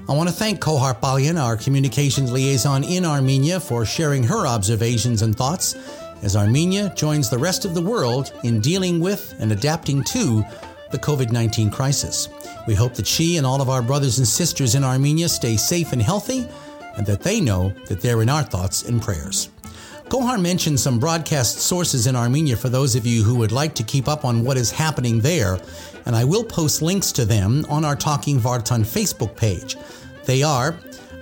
I 0.10 0.14
want 0.14 0.28
to 0.28 0.34
thank 0.34 0.60
Kohar 0.60 1.00
Palyan, 1.00 1.40
our 1.40 1.56
communications 1.56 2.32
liaison 2.32 2.84
in 2.84 3.06
Armenia, 3.06 3.60
for 3.60 3.86
sharing 3.86 4.24
her 4.24 4.48
observations 4.48 5.22
and 5.22 5.36
thoughts 5.36 5.76
as 6.24 6.36
Armenia 6.36 6.92
joins 6.96 7.30
the 7.30 7.38
rest 7.38 7.64
of 7.64 7.76
the 7.76 7.82
world 7.84 8.34
in 8.44 8.60
dealing 8.60 9.00
with 9.00 9.36
and 9.40 9.52
adapting 9.52 10.04
to 10.06 10.44
the 10.90 10.98
COVID 10.98 11.32
19 11.32 11.70
crisis. 11.70 12.28
We 12.66 12.74
hope 12.74 12.96
that 12.96 13.06
she 13.06 13.38
and 13.38 13.46
all 13.46 13.62
of 13.62 13.70
our 13.70 13.84
brothers 13.84 14.18
and 14.18 14.28
sisters 14.28 14.74
in 14.74 14.84
Armenia 14.84 15.30
stay 15.30 15.58
safe 15.58 15.94
and 15.94 16.02
healthy, 16.02 16.50
and 16.98 17.06
that 17.06 17.22
they 17.22 17.40
know 17.40 17.70
that 17.86 18.02
they're 18.02 18.24
in 18.24 18.30
our 18.30 18.42
thoughts 18.42 18.90
and 18.90 19.00
prayers. 19.00 19.50
Kohar 20.10 20.42
mentioned 20.42 20.80
some 20.80 20.98
broadcast 20.98 21.60
sources 21.60 22.08
in 22.08 22.16
Armenia 22.16 22.58
for 22.58 22.68
those 22.68 22.96
of 22.96 23.06
you 23.06 23.22
who 23.22 23.36
would 23.36 23.52
like 23.52 23.76
to 23.76 23.84
keep 23.84 24.08
up 24.08 24.26
on 24.26 24.44
what 24.44 24.58
is 24.58 24.72
happening 24.72 25.20
there, 25.20 25.60
and 26.08 26.16
I 26.16 26.24
will 26.24 26.44
post 26.44 26.82
links 26.82 27.12
to 27.12 27.26
them 27.26 27.64
on 27.70 27.86
our 27.86 27.96
Talking 27.96 28.40
Vartan 28.40 28.82
Facebook 28.82 29.38
page. 29.38 29.78
They 30.30 30.44
are 30.44 30.74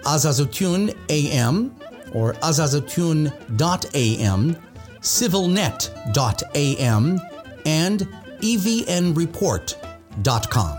Azatutyun 0.04 0.94
AM 1.08 1.74
or 2.12 2.34
azatutyun.am, 2.34 4.58
civilnet.am, 5.00 7.22
and 7.66 8.02
evnreport.com. 8.42 10.78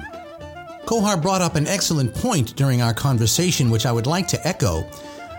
Kohar 0.84 1.22
brought 1.22 1.40
up 1.40 1.54
an 1.54 1.66
excellent 1.66 2.14
point 2.14 2.54
during 2.54 2.82
our 2.82 2.92
conversation, 2.92 3.70
which 3.70 3.86
I 3.86 3.92
would 3.92 4.06
like 4.06 4.28
to 4.28 4.46
echo. 4.46 4.86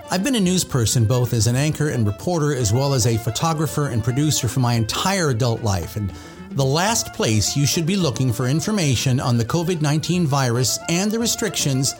I've 0.09 0.23
been 0.23 0.33
a 0.33 0.39
news 0.39 0.63
person 0.63 1.05
both 1.05 1.33
as 1.33 1.45
an 1.45 1.55
anchor 1.55 1.89
and 1.89 2.07
reporter, 2.07 2.55
as 2.55 2.73
well 2.73 2.95
as 2.95 3.05
a 3.05 3.19
photographer 3.19 3.89
and 3.89 4.03
producer 4.03 4.47
for 4.47 4.61
my 4.61 4.73
entire 4.73 5.29
adult 5.29 5.61
life. 5.61 5.95
And 5.95 6.11
the 6.53 6.65
last 6.65 7.13
place 7.13 7.55
you 7.55 7.67
should 7.67 7.85
be 7.85 7.95
looking 7.95 8.33
for 8.33 8.47
information 8.47 9.19
on 9.19 9.37
the 9.37 9.45
COVID 9.45 9.79
19 9.79 10.25
virus 10.25 10.79
and 10.89 11.11
the 11.11 11.19
restrictions 11.19 11.93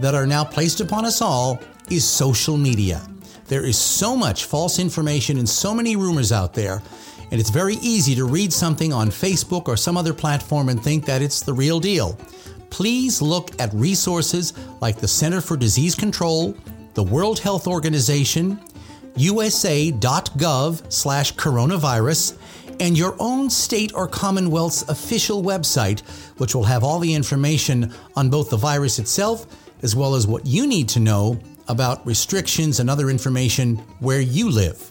that 0.00 0.14
are 0.14 0.26
now 0.26 0.44
placed 0.44 0.80
upon 0.80 1.04
us 1.04 1.20
all 1.20 1.60
is 1.90 2.08
social 2.08 2.56
media. 2.56 3.00
There 3.48 3.64
is 3.64 3.78
so 3.78 4.16
much 4.16 4.44
false 4.44 4.78
information 4.78 5.38
and 5.38 5.48
so 5.48 5.72
many 5.74 5.96
rumors 5.96 6.32
out 6.32 6.52
there, 6.52 6.82
and 7.30 7.40
it's 7.40 7.50
very 7.50 7.76
easy 7.76 8.14
to 8.16 8.24
read 8.24 8.52
something 8.52 8.92
on 8.92 9.08
Facebook 9.08 9.68
or 9.68 9.76
some 9.76 9.96
other 9.96 10.12
platform 10.12 10.68
and 10.68 10.82
think 10.82 11.04
that 11.06 11.22
it's 11.22 11.42
the 11.42 11.52
real 11.52 11.78
deal. 11.78 12.18
Please 12.70 13.22
look 13.22 13.50
at 13.60 13.72
resources 13.72 14.52
like 14.80 14.96
the 14.98 15.08
Center 15.08 15.40
for 15.40 15.56
Disease 15.56 15.94
Control, 15.94 16.56
the 16.94 17.02
World 17.02 17.38
Health 17.38 17.66
Organization, 17.66 18.60
usa.gov 19.16 20.92
slash 20.92 21.34
coronavirus, 21.34 22.36
and 22.80 22.98
your 22.98 23.16
own 23.18 23.48
state 23.48 23.92
or 23.94 24.06
commonwealth's 24.06 24.82
official 24.88 25.42
website, 25.42 26.00
which 26.38 26.54
will 26.54 26.64
have 26.64 26.84
all 26.84 26.98
the 26.98 27.14
information 27.14 27.92
on 28.16 28.28
both 28.28 28.50
the 28.50 28.56
virus 28.56 28.98
itself 28.98 29.46
as 29.82 29.96
well 29.96 30.14
as 30.14 30.26
what 30.26 30.46
you 30.46 30.66
need 30.66 30.88
to 30.90 31.00
know 31.00 31.38
about 31.68 32.06
restrictions 32.06 32.80
and 32.80 32.88
other 32.88 33.10
information 33.10 33.76
where 34.00 34.20
you 34.20 34.50
live. 34.50 34.90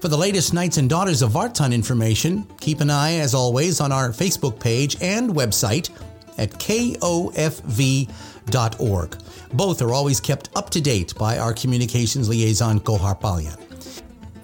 For 0.00 0.08
the 0.08 0.18
latest 0.18 0.52
Knights 0.52 0.78
and 0.78 0.90
Daughters 0.90 1.22
of 1.22 1.30
Vartan 1.30 1.72
information, 1.72 2.44
keep 2.60 2.80
an 2.80 2.90
eye, 2.90 3.18
as 3.18 3.34
always, 3.34 3.80
on 3.80 3.92
our 3.92 4.08
Facebook 4.08 4.58
page 4.58 4.96
and 5.00 5.30
website 5.30 5.90
at 6.38 6.50
kofv.org. 6.50 6.96
Both 9.52 9.82
are 9.82 9.92
always 9.92 10.20
kept 10.20 10.48
up 10.56 10.70
to 10.70 10.80
date 10.80 11.14
by 11.16 11.38
our 11.38 11.52
communications 11.52 12.28
liaison, 12.28 12.80
Gohar 12.80 13.20
Palyan. 13.20 13.58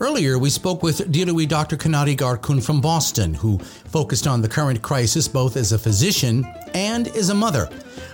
Earlier, 0.00 0.38
we 0.38 0.48
spoke 0.48 0.84
with 0.84 1.10
Dirui 1.10 1.48
Dr. 1.48 1.76
Knarik 1.76 2.18
Arkun 2.18 2.62
from 2.62 2.80
Boston, 2.80 3.34
who 3.34 3.58
focused 3.58 4.28
on 4.28 4.40
the 4.42 4.48
current 4.48 4.80
crisis 4.80 5.26
both 5.26 5.56
as 5.56 5.72
a 5.72 5.78
physician 5.78 6.46
and 6.72 7.08
as 7.08 7.30
a 7.30 7.34
mother. 7.34 7.68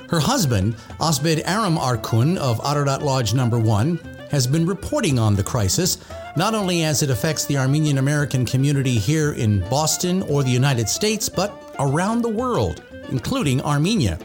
Her 0.08 0.20
husband, 0.20 0.76
Osbed 1.00 1.42
Aram 1.46 1.76
Arkun 1.76 2.36
of 2.36 2.60
Ararat 2.64 3.02
Lodge 3.02 3.34
Number 3.34 3.58
1, 3.58 3.98
has 4.30 4.46
been 4.46 4.66
reporting 4.66 5.18
on 5.18 5.34
the 5.34 5.42
crisis, 5.42 5.98
not 6.36 6.54
only 6.54 6.84
as 6.84 7.02
it 7.02 7.10
affects 7.10 7.46
the 7.46 7.56
Armenian 7.56 7.98
American 7.98 8.44
community 8.44 8.98
here 8.98 9.32
in 9.32 9.60
Boston 9.70 10.22
or 10.22 10.42
the 10.42 10.50
United 10.50 10.88
States, 10.88 11.28
but 11.28 11.74
around 11.78 12.22
the 12.22 12.28
world, 12.28 12.82
including 13.08 13.62
Armenia. 13.62 14.18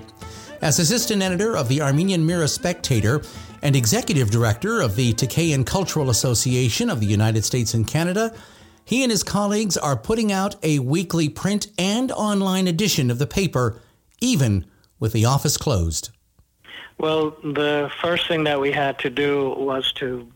As 0.62 0.80
assistant 0.80 1.22
editor 1.22 1.56
of 1.56 1.70
the 1.70 1.82
Armenian 1.82 2.26
Mirror 2.26 2.48
Spectator 2.48 3.22
and 3.62 3.76
executive 3.76 4.30
director 4.30 4.82
of 4.82 4.96
the 4.96 5.13
Tekeyan 5.13 5.65
Cultural 5.65 6.10
Association 6.10 6.89
of 6.89 7.00
the 7.00 7.06
United 7.06 7.46
States 7.46 7.74
and 7.74 7.88
Canada, 7.88 8.34
he 8.84 9.04
and 9.04 9.12
his 9.12 9.24
colleagues 9.24 9.78
are 9.78 9.96
putting 9.96 10.32
out 10.32 10.56
a 10.62 10.80
weekly 10.80 11.30
print 11.30 11.68
and 11.78 12.12
online 12.12 12.68
edition 12.68 13.10
of 13.10 13.20
the 13.20 13.28
paper, 13.28 13.80
even 14.20 14.65
with 14.99 15.13
the 15.13 15.25
office 15.25 15.57
closed. 15.57 16.09
Well, 16.97 17.31
the 17.43 17.89
first 18.01 18.27
thing 18.27 18.43
that 18.43 18.59
we 18.59 18.71
had 18.71 18.99
to 18.99 19.09
do 19.09 19.49
was 19.57 19.91
to 19.93 20.27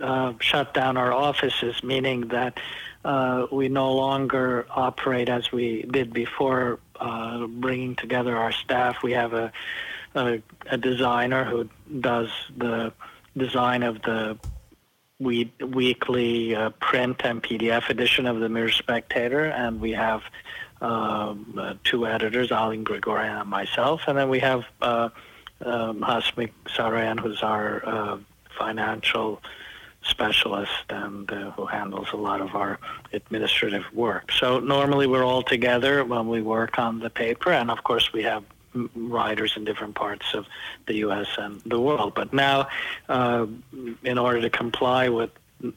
uh, 0.00 0.34
shut 0.40 0.74
down 0.74 0.96
our 0.96 1.12
offices, 1.12 1.82
meaning 1.82 2.28
that 2.28 2.58
uh, 3.04 3.46
we 3.50 3.68
no 3.68 3.92
longer 3.92 4.66
operate 4.70 5.28
as 5.28 5.50
we 5.50 5.82
did 5.90 6.12
before, 6.12 6.80
uh, 7.00 7.46
bringing 7.46 7.96
together 7.96 8.36
our 8.36 8.52
staff. 8.52 9.02
We 9.02 9.12
have 9.12 9.32
a, 9.32 9.52
a, 10.14 10.42
a 10.66 10.76
designer 10.76 11.44
who 11.44 11.68
does 12.00 12.28
the 12.56 12.92
design 13.36 13.82
of 13.82 14.02
the 14.02 14.38
we, 15.18 15.52
weekly 15.60 16.54
uh, 16.54 16.70
print 16.80 17.22
and 17.24 17.42
PDF 17.42 17.88
edition 17.88 18.26
of 18.26 18.40
the 18.40 18.48
Mirror 18.48 18.72
Spectator, 18.72 19.44
and 19.46 19.80
we 19.80 19.92
have 19.92 20.22
um, 20.82 21.54
uh, 21.56 21.74
two 21.84 22.06
editors, 22.06 22.50
Alin 22.50 22.82
Gregorian 22.84 23.36
and 23.36 23.48
myself, 23.48 24.02
and 24.08 24.18
then 24.18 24.28
we 24.28 24.40
have 24.40 24.64
uh, 24.82 25.08
um, 25.64 26.04
Sarayan, 26.74 27.18
who's 27.18 27.42
our 27.42 27.86
uh, 27.86 28.18
financial 28.58 29.40
specialist 30.04 30.72
and 30.90 31.30
uh, 31.30 31.52
who 31.52 31.66
handles 31.66 32.08
a 32.12 32.16
lot 32.16 32.40
of 32.40 32.56
our 32.56 32.80
administrative 33.12 33.84
work. 33.94 34.32
So 34.32 34.58
normally 34.58 35.06
we're 35.06 35.24
all 35.24 35.44
together 35.44 36.04
when 36.04 36.28
we 36.28 36.42
work 36.42 36.78
on 36.78 36.98
the 36.98 37.10
paper, 37.10 37.52
and 37.52 37.70
of 37.70 37.84
course 37.84 38.12
we 38.12 38.24
have 38.24 38.44
writers 38.94 39.52
in 39.56 39.64
different 39.64 39.94
parts 39.94 40.34
of 40.34 40.46
the 40.86 40.94
U.S. 41.06 41.28
and 41.38 41.60
the 41.66 41.80
world. 41.80 42.14
But 42.14 42.32
now, 42.32 42.68
uh, 43.08 43.46
in 44.02 44.18
order 44.18 44.40
to 44.40 44.50
comply 44.50 45.08
with 45.08 45.30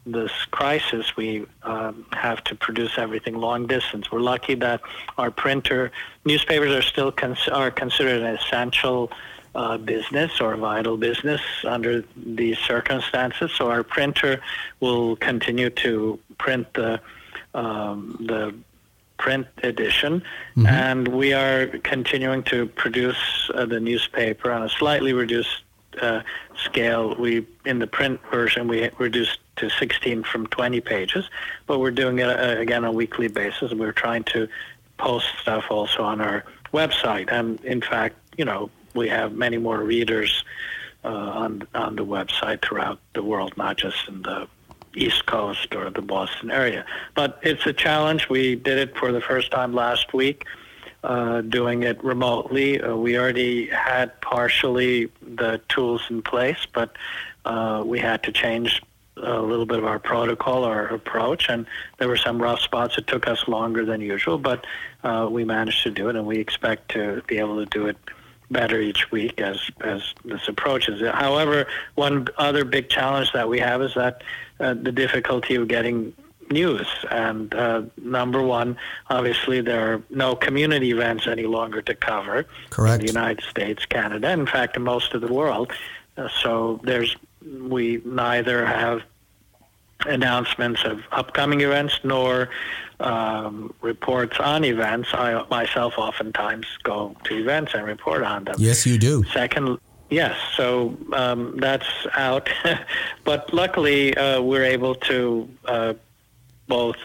this 0.04 0.32
crisis, 0.50 1.16
we 1.16 1.46
um, 1.62 2.06
have 2.12 2.42
to 2.44 2.54
produce 2.54 2.98
everything 2.98 3.34
long 3.36 3.66
distance. 3.66 4.10
We're 4.10 4.20
lucky 4.20 4.54
that 4.56 4.80
our 5.18 5.30
printer 5.30 5.92
newspapers 6.24 6.72
are 6.72 6.82
still 6.82 7.12
cons- 7.12 7.48
are 7.48 7.70
considered 7.70 8.22
an 8.22 8.34
essential 8.34 9.10
uh, 9.54 9.78
business 9.78 10.40
or 10.40 10.56
vital 10.56 10.96
business 10.96 11.40
under 11.64 12.04
these 12.14 12.58
circumstances. 12.58 13.50
So 13.56 13.70
our 13.70 13.82
printer 13.82 14.42
will 14.80 15.16
continue 15.16 15.70
to 15.70 16.18
print 16.38 16.72
the 16.74 17.00
um, 17.54 18.18
the 18.28 18.54
print 19.18 19.46
edition, 19.62 20.20
mm-hmm. 20.56 20.66
and 20.66 21.08
we 21.08 21.32
are 21.32 21.68
continuing 21.78 22.42
to 22.44 22.66
produce 22.66 23.50
uh, 23.54 23.64
the 23.64 23.80
newspaper 23.80 24.52
on 24.52 24.62
a 24.62 24.68
slightly 24.68 25.14
reduced 25.14 25.62
uh, 26.02 26.20
scale. 26.64 27.14
We 27.14 27.46
in 27.64 27.78
the 27.78 27.86
print 27.86 28.20
version 28.30 28.68
we 28.68 28.90
reduced 28.98 29.38
to 29.56 29.70
16 29.70 30.24
from 30.24 30.46
20 30.48 30.80
pages, 30.80 31.28
but 31.66 31.78
we're 31.78 31.90
doing 31.90 32.18
it 32.18 32.28
uh, 32.28 32.60
again 32.60 32.84
on 32.84 32.90
a 32.90 32.92
weekly 32.92 33.28
basis. 33.28 33.70
and 33.70 33.80
We're 33.80 33.92
trying 33.92 34.24
to 34.24 34.48
post 34.98 35.26
stuff 35.40 35.64
also 35.70 36.02
on 36.02 36.20
our 36.20 36.44
website, 36.72 37.30
and 37.30 37.60
in 37.64 37.80
fact, 37.80 38.16
you 38.36 38.44
know, 38.44 38.70
we 38.94 39.08
have 39.08 39.32
many 39.32 39.58
more 39.58 39.82
readers 39.82 40.44
uh, 41.04 41.08
on 41.08 41.66
on 41.74 41.96
the 41.96 42.04
website 42.04 42.62
throughout 42.62 42.98
the 43.14 43.22
world, 43.22 43.56
not 43.56 43.76
just 43.76 44.08
in 44.08 44.22
the 44.22 44.48
East 44.94 45.26
Coast 45.26 45.74
or 45.74 45.90
the 45.90 46.02
Boston 46.02 46.50
area. 46.50 46.84
But 47.14 47.38
it's 47.42 47.66
a 47.66 47.72
challenge. 47.72 48.28
We 48.28 48.56
did 48.56 48.78
it 48.78 48.96
for 48.96 49.12
the 49.12 49.20
first 49.20 49.50
time 49.52 49.74
last 49.74 50.14
week, 50.14 50.46
uh, 51.04 51.42
doing 51.42 51.82
it 51.82 52.02
remotely. 52.02 52.80
Uh, 52.80 52.96
we 52.96 53.18
already 53.18 53.68
had 53.68 54.18
partially 54.22 55.10
the 55.22 55.60
tools 55.68 56.02
in 56.10 56.22
place, 56.22 56.66
but 56.72 56.96
uh, 57.44 57.82
we 57.86 57.98
had 57.98 58.22
to 58.24 58.32
change 58.32 58.82
a 59.16 59.40
little 59.40 59.66
bit 59.66 59.78
of 59.78 59.84
our 59.84 59.98
protocol, 59.98 60.64
our 60.64 60.86
approach, 60.86 61.48
and 61.48 61.66
there 61.98 62.08
were 62.08 62.16
some 62.16 62.40
rough 62.40 62.60
spots. 62.60 62.98
It 62.98 63.06
took 63.06 63.26
us 63.26 63.48
longer 63.48 63.84
than 63.84 64.00
usual, 64.00 64.38
but 64.38 64.66
uh, 65.04 65.28
we 65.30 65.44
managed 65.44 65.82
to 65.84 65.90
do 65.90 66.08
it, 66.08 66.16
and 66.16 66.26
we 66.26 66.38
expect 66.38 66.90
to 66.92 67.22
be 67.26 67.38
able 67.38 67.56
to 67.56 67.66
do 67.66 67.86
it 67.86 67.96
better 68.50 68.80
each 68.80 69.10
week 69.10 69.40
as 69.40 69.58
as 69.80 70.14
this 70.24 70.46
approaches. 70.48 71.00
However, 71.12 71.66
one 71.94 72.28
other 72.36 72.64
big 72.64 72.88
challenge 72.88 73.32
that 73.32 73.48
we 73.48 73.58
have 73.58 73.82
is 73.82 73.94
that 73.94 74.22
uh, 74.60 74.74
the 74.74 74.92
difficulty 74.92 75.56
of 75.56 75.68
getting 75.68 76.12
news. 76.50 76.86
And 77.10 77.54
uh, 77.54 77.82
number 77.96 78.42
one, 78.42 78.76
obviously, 79.10 79.60
there 79.60 79.94
are 79.94 80.02
no 80.10 80.36
community 80.36 80.90
events 80.90 81.26
any 81.26 81.44
longer 81.44 81.82
to 81.82 81.94
cover 81.94 82.46
Correct. 82.70 83.00
in 83.00 83.06
the 83.06 83.12
United 83.12 83.44
States, 83.44 83.84
Canada, 83.86 84.30
in 84.30 84.46
fact, 84.46 84.76
in 84.76 84.82
most 84.82 85.14
of 85.14 85.20
the 85.20 85.32
world. 85.32 85.72
Uh, 86.16 86.28
so 86.42 86.80
there's 86.82 87.16
we 87.46 88.02
neither 88.04 88.66
have 88.66 89.02
announcements 90.04 90.84
of 90.84 91.00
upcoming 91.12 91.60
events 91.60 92.00
nor 92.04 92.50
um, 93.00 93.74
reports 93.80 94.38
on 94.38 94.64
events. 94.64 95.08
I 95.12 95.44
myself 95.50 95.94
oftentimes 95.96 96.66
go 96.82 97.16
to 97.24 97.36
events 97.36 97.74
and 97.74 97.84
report 97.84 98.22
on 98.22 98.44
them. 98.44 98.56
Yes, 98.58 98.86
you 98.86 98.98
do. 98.98 99.24
Second, 99.24 99.78
yes, 100.10 100.36
so 100.56 100.96
um, 101.12 101.56
that's 101.58 101.88
out. 102.14 102.48
but 103.24 103.52
luckily, 103.52 104.16
uh, 104.16 104.40
we're 104.40 104.64
able 104.64 104.94
to 104.94 105.48
uh, 105.64 105.94
both 106.68 106.96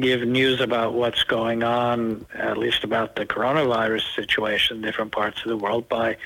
give 0.00 0.22
news 0.22 0.60
about 0.60 0.94
what's 0.94 1.22
going 1.22 1.62
on, 1.62 2.26
at 2.34 2.58
least 2.58 2.82
about 2.82 3.16
the 3.16 3.24
coronavirus 3.24 4.14
situation 4.14 4.78
in 4.78 4.82
different 4.82 5.12
parts 5.12 5.40
of 5.42 5.48
the 5.48 5.56
world, 5.56 5.88
by 5.88 6.16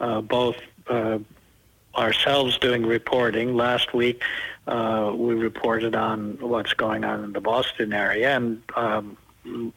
uh, 0.00 0.20
both 0.20 0.56
uh, 0.88 1.18
ourselves 1.96 2.58
doing 2.58 2.84
reporting. 2.84 3.56
Last 3.56 3.94
week, 3.94 4.22
uh, 4.66 5.12
we 5.14 5.34
reported 5.34 5.94
on 5.94 6.38
what's 6.40 6.72
going 6.72 7.04
on 7.04 7.24
in 7.24 7.32
the 7.32 7.40
Boston 7.40 7.92
area, 7.92 8.36
and 8.36 8.62
um, 8.76 9.16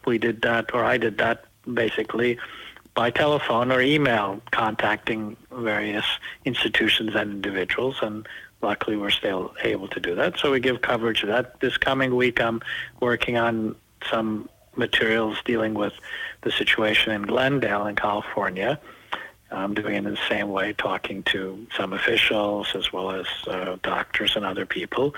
we 0.06 0.18
did 0.18 0.42
that, 0.42 0.74
or 0.74 0.84
I 0.84 0.98
did 0.98 1.18
that 1.18 1.46
basically 1.72 2.38
by 2.98 3.12
telephone 3.12 3.72
or 3.72 3.80
email, 3.80 4.42
contacting 4.52 5.38
various 5.52 6.06
institutions 6.46 7.14
and 7.14 7.32
individuals, 7.32 7.98
and 8.02 8.28
luckily 8.62 8.98
we're 8.98 9.12
still 9.12 9.54
able 9.64 9.88
to 9.90 10.00
do 10.00 10.16
that. 10.16 10.40
So 10.40 10.52
we 10.52 10.60
give 10.60 10.82
coverage 10.82 11.22
of 11.22 11.30
that. 11.30 11.60
This 11.60 11.78
coming 11.78 12.16
week, 12.16 12.42
I'm 12.42 12.60
working 13.00 13.38
on 13.38 13.76
some 14.10 14.50
materials 14.76 15.38
dealing 15.46 15.76
with 15.76 15.94
the 16.42 16.52
situation 16.52 17.12
in 17.12 17.22
Glendale 17.22 17.86
in 17.86 17.96
California. 17.96 18.80
I'm 19.52 19.74
doing 19.74 19.96
it 19.96 20.06
in 20.06 20.14
the 20.14 20.20
same 20.30 20.50
way, 20.50 20.74
talking 20.74 21.24
to 21.24 21.68
some 21.76 21.94
officials 21.94 22.68
as 22.76 22.92
well 22.92 23.12
as 23.12 23.26
uh, 23.48 23.78
doctors 23.82 24.36
and 24.36 24.46
other 24.46 24.66
people. 24.66 25.16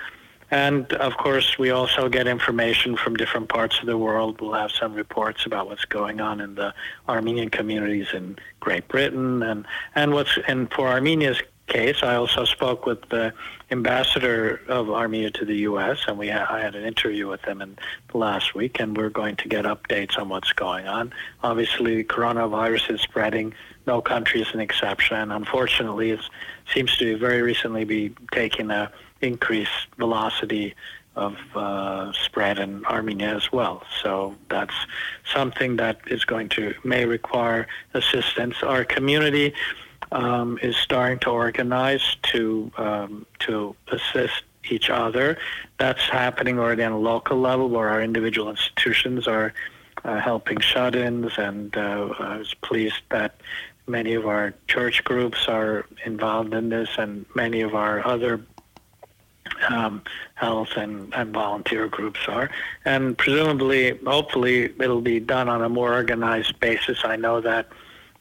And 0.52 0.92
of 0.94 1.16
course, 1.18 1.60
we 1.60 1.70
also 1.70 2.10
get 2.10 2.28
information 2.28 2.98
from 2.98 3.16
different 3.16 3.50
parts 3.50 3.80
of 3.80 3.86
the 3.86 3.98
world. 3.98 4.42
We'll 4.42 4.54
have 4.54 4.72
some 4.72 4.96
reports 4.96 5.46
about 5.46 5.68
what's 5.68 5.86
going 5.86 6.22
on 6.22 6.42
in 6.42 6.56
the 6.56 6.74
Armenian 7.08 7.50
communities 7.50 8.08
in 8.14 8.38
Great 8.60 8.88
Britain, 8.88 9.44
and 9.44 9.66
and 9.94 10.14
what's 10.14 10.40
and 10.48 10.72
for 10.74 10.88
Armenia's 10.88 11.40
case, 11.70 12.04
I 12.04 12.16
also 12.16 12.44
spoke 12.44 12.86
with 12.86 13.08
the 13.10 13.34
ambassador 13.72 14.62
of 14.68 14.90
Armenia 14.90 15.32
to 15.32 15.46
the 15.46 15.58
U.S., 15.70 16.00
and 16.08 16.18
we 16.18 16.28
ha- 16.30 16.48
I 16.50 16.60
had 16.60 16.76
an 16.76 16.84
interview 16.84 17.28
with 17.28 17.44
him 17.44 17.62
in 17.62 17.78
the 18.12 18.18
last 18.18 18.56
week, 18.56 18.80
and 18.80 18.98
we're 18.98 19.10
going 19.10 19.36
to 19.38 19.48
get 19.48 19.66
updates 19.66 20.18
on 20.18 20.28
what's 20.30 20.52
going 20.52 20.88
on. 20.88 21.14
Obviously, 21.44 22.04
coronavirus 22.04 22.96
is 22.96 23.02
spreading. 23.02 23.54
No 23.88 24.02
country 24.02 24.42
is 24.42 24.48
an 24.54 24.60
exception, 24.60 25.32
unfortunately, 25.32 26.12
it 26.12 26.22
seems 26.74 26.98
to 26.98 27.18
very 27.18 27.42
recently 27.42 27.86
be 27.86 28.14
taking 28.32 28.72
a 28.72 28.92
increased 29.22 29.88
velocity 29.98 30.76
of 31.16 31.36
uh, 31.56 32.12
spread 32.14 32.60
in 32.60 32.86
Armenia 32.86 33.36
as 33.36 33.52
well. 33.52 33.84
So 34.02 34.36
that's 34.50 34.74
something 35.34 35.76
that 35.76 36.00
is 36.08 36.24
going 36.24 36.50
to 36.50 36.74
may 36.84 37.06
require 37.06 37.68
assistance. 37.94 38.64
Our 38.64 38.86
community 38.86 39.54
um, 40.12 40.60
is 40.62 40.76
starting 40.78 41.20
to 41.20 41.30
organize 41.30 42.18
to 42.24 42.72
um, 42.78 43.26
to 43.40 43.76
assist 43.92 44.44
each 44.70 44.90
other. 44.90 45.38
That's 45.78 46.02
happening 46.02 46.60
already 46.60 46.84
on 46.84 46.92
a 46.92 47.00
local 47.00 47.38
level, 47.40 47.70
where 47.70 47.90
our 47.90 48.02
individual 48.02 48.50
institutions 48.50 49.28
are 49.28 49.54
uh, 50.04 50.20
helping 50.20 50.60
shut-ins, 50.60 51.38
and 51.38 51.76
uh, 51.76 52.14
I 52.20 52.38
was 52.38 52.54
pleased 52.62 53.02
that 53.10 53.42
many 53.88 54.14
of 54.14 54.26
our 54.28 54.54
church 54.68 55.04
groups 55.04 55.48
are 55.48 55.86
involved 56.06 56.54
in 56.54 56.70
this, 56.70 56.90
and 56.98 57.26
many 57.36 57.62
of 57.62 57.74
our 57.76 58.06
other 58.06 58.42
um, 59.68 60.02
health 60.36 60.70
and, 60.78 61.14
and 61.14 61.34
volunteer 61.34 61.88
groups 61.88 62.20
are. 62.28 62.50
And 62.86 63.18
presumably, 63.18 63.98
hopefully, 64.06 64.66
it'll 64.80 65.02
be 65.02 65.20
done 65.20 65.50
on 65.50 65.64
a 65.64 65.70
more 65.70 65.94
organized 65.94 66.60
basis. 66.60 67.00
I 67.04 67.16
know 67.16 67.42
that 67.42 67.68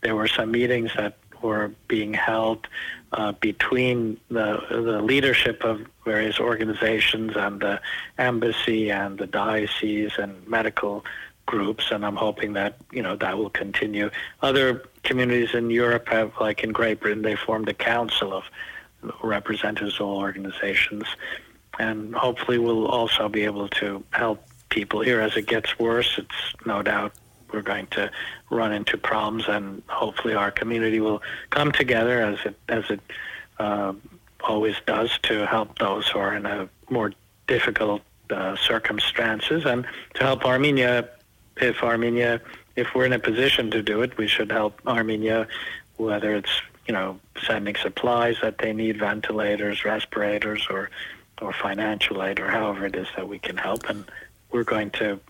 there 0.00 0.16
were 0.16 0.28
some 0.28 0.50
meetings 0.50 0.90
that 0.96 1.18
were 1.42 1.72
being 1.86 2.14
held 2.14 2.66
uh, 3.12 3.32
between 3.32 4.18
the 4.30 4.60
the 4.70 5.00
leadership 5.02 5.64
of 5.64 5.80
various 6.04 6.38
organizations 6.38 7.32
and 7.36 7.60
the 7.60 7.80
embassy 8.18 8.90
and 8.90 9.18
the 9.18 9.26
diocese 9.26 10.12
and 10.18 10.46
medical 10.46 11.04
groups, 11.46 11.90
and 11.90 12.04
I'm 12.04 12.16
hoping 12.16 12.52
that 12.52 12.76
you 12.92 13.02
know 13.02 13.16
that 13.16 13.38
will 13.38 13.50
continue. 13.50 14.10
Other 14.42 14.84
communities 15.02 15.54
in 15.54 15.70
Europe 15.70 16.08
have, 16.08 16.32
like 16.40 16.62
in 16.62 16.72
Great 16.72 17.00
Britain, 17.00 17.22
they 17.22 17.36
formed 17.36 17.68
a 17.68 17.74
council 17.74 18.32
of 18.32 18.44
representatives 19.22 19.94
of 20.00 20.06
all 20.06 20.18
organizations, 20.18 21.04
and 21.78 22.14
hopefully 22.14 22.58
we'll 22.58 22.86
also 22.86 23.28
be 23.28 23.44
able 23.44 23.68
to 23.68 24.04
help 24.10 24.44
people 24.68 25.00
here 25.00 25.20
as 25.20 25.36
it 25.36 25.46
gets 25.46 25.78
worse. 25.78 26.18
It's 26.18 26.40
no 26.66 26.82
doubt 26.82 27.12
we're 27.52 27.62
going 27.62 27.86
to 27.88 28.10
run 28.50 28.72
into 28.72 28.96
problems, 28.98 29.44
and 29.48 29.82
hopefully 29.88 30.34
our 30.34 30.50
community 30.50 31.00
will 31.00 31.22
come 31.50 31.72
together 31.72 32.20
as 32.20 32.38
it 32.44 32.56
as 32.68 32.84
it 32.90 33.00
uh, 33.58 33.92
always 34.44 34.76
does 34.86 35.18
to 35.22 35.46
help 35.46 35.78
those 35.78 36.08
who 36.08 36.18
are 36.18 36.34
in 36.34 36.46
a 36.46 36.68
more 36.90 37.12
difficult 37.46 38.02
uh, 38.30 38.56
circumstances, 38.56 39.64
and 39.64 39.86
to 40.14 40.22
help 40.22 40.44
Armenia. 40.44 41.08
If 41.60 41.82
Armenia, 41.82 42.40
if 42.76 42.94
we're 42.94 43.06
in 43.06 43.12
a 43.12 43.18
position 43.18 43.70
to 43.72 43.82
do 43.82 44.02
it, 44.02 44.16
we 44.16 44.28
should 44.28 44.52
help 44.52 44.80
Armenia, 44.86 45.48
whether 45.96 46.36
it's 46.36 46.62
you 46.88 46.94
know, 46.94 47.20
sending 47.46 47.76
supplies 47.76 48.36
that 48.40 48.58
they 48.58 48.72
need, 48.72 48.98
ventilators, 48.98 49.84
respirators, 49.84 50.66
or 50.70 50.90
or 51.40 51.52
financial 51.52 52.24
aid, 52.24 52.40
or 52.40 52.48
however 52.48 52.86
it 52.86 52.96
is 52.96 53.06
that 53.14 53.28
we 53.28 53.38
can 53.38 53.56
help. 53.56 53.88
And 53.88 54.04
we're 54.50 54.64
going 54.64 54.90
to 54.92 55.20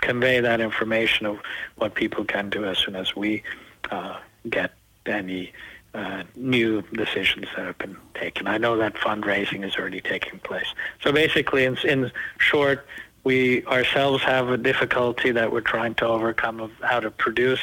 convey 0.00 0.40
that 0.40 0.60
information 0.60 1.26
of 1.26 1.38
what 1.76 1.94
people 1.94 2.24
can 2.24 2.50
do 2.50 2.64
as 2.64 2.78
soon 2.78 2.96
as 2.96 3.14
we 3.16 3.42
uh, 3.90 4.18
get 4.48 4.72
any 5.06 5.52
uh, 5.94 6.22
new 6.36 6.82
decisions 6.92 7.46
that 7.56 7.66
have 7.66 7.78
been 7.78 7.96
taken. 8.14 8.46
I 8.46 8.58
know 8.58 8.76
that 8.76 8.94
fundraising 8.94 9.64
is 9.64 9.76
already 9.76 10.00
taking 10.00 10.38
place. 10.40 10.66
So 11.02 11.12
basically, 11.12 11.64
in, 11.64 11.76
in 11.78 12.12
short, 12.38 12.86
we 13.24 13.64
ourselves 13.66 14.22
have 14.22 14.48
a 14.48 14.56
difficulty 14.56 15.30
that 15.32 15.52
we're 15.52 15.60
trying 15.60 15.94
to 15.96 16.06
overcome 16.06 16.60
of 16.60 16.70
how 16.80 17.00
to 17.00 17.10
produce, 17.10 17.60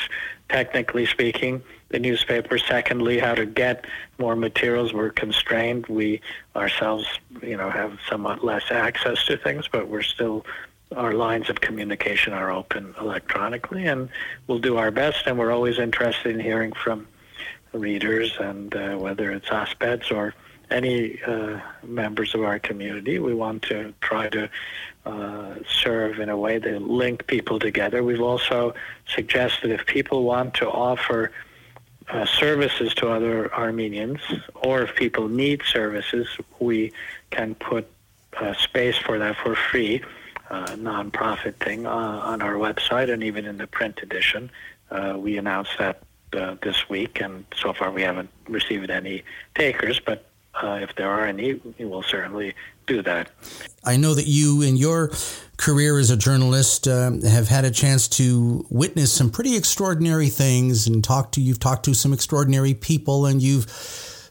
technically 0.50 1.06
speaking, 1.06 1.64
the 1.90 2.00
newspaper. 2.00 2.58
Secondly, 2.58 3.18
how 3.18 3.34
to 3.34 3.46
get 3.46 3.86
more 4.20 4.36
materials. 4.36 4.94
We're 4.94 5.10
constrained. 5.10 5.88
We 5.88 6.22
ourselves, 6.56 7.08
you 7.42 7.58
know, 7.58 7.70
have 7.70 7.98
somewhat 8.10 8.44
less 8.44 8.72
access 8.72 9.26
to 9.26 9.38
things, 9.38 9.68
but 9.72 9.88
we're 9.88 10.04
still 10.04 10.46
our 10.96 11.14
lines 11.14 11.50
of 11.50 11.62
communication 11.62 12.34
are 12.34 12.52
open 12.52 12.96
electronically, 13.00 13.86
and 13.86 14.10
we'll 14.48 14.60
do 14.60 14.78
our 14.78 14.92
best. 14.92 15.28
And 15.28 15.38
we're 15.38 15.52
always 15.52 15.80
interested 15.80 16.34
in 16.34 16.40
hearing 16.40 16.72
from 16.72 17.08
readers, 17.74 18.38
and 18.40 18.74
uh, 18.76 18.96
whether 18.96 19.32
it's 19.32 19.50
OSPEDs 19.50 20.12
or 20.12 20.34
any 20.70 21.22
uh, 21.24 21.60
members 21.84 22.36
of 22.36 22.42
our 22.44 22.60
community, 22.60 23.20
we 23.20 23.34
want 23.34 23.62
to 23.64 23.94
try 24.02 24.28
to 24.30 24.50
uh, 25.06 25.56
serve 25.68 26.20
in 26.20 26.30
a 26.30 26.38
way 26.38 26.58
that 26.58 26.82
link 26.82 27.28
people 27.28 27.60
together. 27.60 28.04
We've 28.04 28.22
also 28.22 28.74
suggested 29.08 29.72
if 29.72 29.86
people 29.86 30.24
want 30.24 30.54
to 30.56 30.70
offer 30.70 31.32
uh, 32.10 32.26
services 32.26 32.94
to 32.96 33.10
other 33.10 33.54
Armenians, 33.54 34.20
or 34.56 34.82
if 34.82 34.96
people 34.96 35.28
need 35.28 35.62
services, 35.64 36.28
we 36.60 36.92
can 37.32 37.56
put 37.56 37.90
uh, 38.38 38.54
space 38.56 38.98
for 38.98 39.18
that 39.20 39.36
for 39.38 39.56
free, 39.56 40.02
uh, 40.50 40.66
nonprofit 40.76 41.56
thing 41.56 41.86
uh, 41.86 41.90
on 41.90 42.42
our 42.42 42.54
website 42.54 43.12
and 43.12 43.24
even 43.24 43.46
in 43.46 43.58
the 43.58 43.68
print 43.68 44.00
edition. 44.02 44.50
Uh, 44.90 45.16
we 45.18 45.38
announced 45.38 45.78
that 45.80 46.02
uh, 46.34 46.56
this 46.62 46.90
week, 46.90 47.22
and 47.22 47.46
so 47.56 47.74
far 47.74 47.92
we 47.92 48.02
haven't 48.02 48.30
received 48.48 48.90
any 48.90 49.24
takers, 49.56 50.00
but 50.00 50.26
uh, 50.62 50.80
if 50.82 50.96
there 50.96 51.10
are 51.10 51.26
any, 51.26 51.54
we 51.78 51.86
will 51.86 52.04
certainly 52.04 52.54
do 52.86 53.02
that. 53.04 53.30
I 53.84 53.98
know 53.98 54.14
that 54.14 54.28
you, 54.28 54.62
in 54.62 54.76
your 54.76 55.12
career 55.58 56.00
as 56.00 56.10
a 56.10 56.18
journalist, 56.18 56.88
uh, 56.88 57.12
have 57.30 57.48
had 57.48 57.66
a 57.66 57.72
chance 57.72 58.08
to 58.10 58.66
witness 58.70 59.12
some 59.12 59.30
pretty 59.30 59.56
extraordinary 59.56 60.30
things 60.30 60.88
and 60.88 61.04
talk 61.04 61.32
to. 61.34 61.42
You've 61.42 61.60
talked 61.60 61.86
to 61.86 61.94
some 61.94 62.14
extraordinary 62.14 62.74
people, 62.74 63.26
and 63.26 63.42
you've 63.42 63.70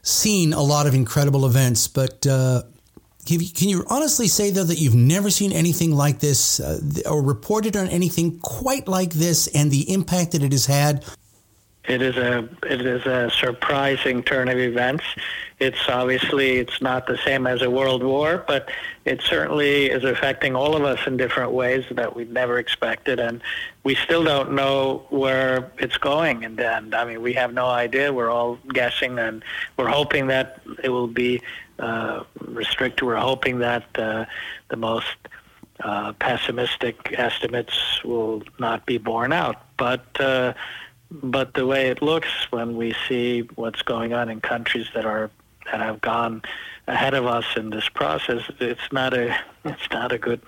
seen 0.01 0.53
a 0.53 0.61
lot 0.61 0.87
of 0.87 0.93
incredible 0.93 1.45
events. 1.45 1.87
But 1.87 2.25
uh, 2.27 2.63
can, 3.27 3.41
you, 3.41 3.49
can 3.49 3.69
you 3.69 3.83
honestly 3.89 4.27
say 4.27 4.51
though 4.51 4.63
that 4.63 4.79
you've 4.79 4.95
never 4.95 5.29
seen 5.29 5.51
anything 5.51 5.91
like 5.91 6.19
this, 6.19 6.59
uh, 6.59 6.79
or 7.05 7.21
reported 7.21 7.75
on 7.75 7.87
anything 7.89 8.39
quite 8.39 8.87
like 8.87 9.11
this, 9.11 9.47
and 9.47 9.69
the 9.69 9.91
impact 9.91 10.31
that 10.31 10.41
it 10.41 10.51
has 10.51 10.65
had 10.65 11.03
it 11.87 12.01
is 12.01 12.17
a 12.17 12.49
it 12.69 12.85
is 12.85 13.05
a 13.05 13.31
surprising 13.31 14.21
turn 14.21 14.49
of 14.49 14.57
events. 14.57 15.05
It's 15.59 15.87
obviously 15.87 16.57
it's 16.57 16.81
not 16.81 17.07
the 17.07 17.17
same 17.17 17.47
as 17.47 17.61
a 17.61 17.69
world 17.69 18.03
war, 18.03 18.43
but 18.45 18.69
it 19.05 19.21
certainly 19.21 19.85
is 19.89 20.03
affecting 20.03 20.53
all 20.53 20.75
of 20.75 20.83
us 20.83 20.99
in 21.07 21.15
different 21.15 21.53
ways 21.53 21.85
that 21.91 22.13
we 22.13 22.25
never 22.25 22.59
expected, 22.59 23.19
and 23.19 23.41
we 23.83 23.95
still 23.95 24.23
don't 24.23 24.51
know 24.51 25.05
where 25.09 25.71
it's 25.77 25.97
going 25.97 26.43
And 26.43 26.57
the 26.57 26.75
end. 26.75 26.93
I 26.93 27.05
mean, 27.05 27.21
we 27.21 27.33
have 27.33 27.53
no 27.53 27.67
idea. 27.67 28.11
We're 28.11 28.29
all 28.29 28.59
guessing, 28.67 29.17
and 29.17 29.43
we're 29.77 29.87
hoping 29.87 30.27
that 30.27 30.61
it 30.83 30.89
will 30.89 31.07
be 31.07 31.41
uh, 31.79 32.23
restricted. 32.41 33.05
We're 33.05 33.15
hoping 33.15 33.59
that 33.59 33.85
uh, 33.97 34.25
the 34.69 34.75
most 34.75 35.15
uh, 35.79 36.13
pessimistic 36.13 37.13
estimates 37.17 38.03
will 38.03 38.43
not 38.59 38.85
be 38.85 38.97
borne 38.97 39.33
out, 39.33 39.65
but. 39.77 40.05
Uh, 40.19 40.53
but 41.09 41.53
the 41.53 41.65
way 41.65 41.87
it 41.87 42.01
looks 42.01 42.27
when 42.49 42.75
we 42.75 42.93
see 43.07 43.47
what's 43.55 43.81
going 43.81 44.11
on 44.11 44.27
in 44.27 44.41
countries 44.41 44.87
that 44.93 45.05
are 45.05 45.31
that 45.71 45.79
have 45.79 46.01
gone 46.01 46.41
ahead 46.87 47.13
of 47.13 47.25
us 47.25 47.45
in 47.55 47.69
this 47.69 47.89
process, 47.89 48.41
it's 48.59 48.91
not 48.91 49.13
a 49.13 49.37
it's 49.65 49.89
not 49.91 50.11
a 50.11 50.17
good 50.17 50.41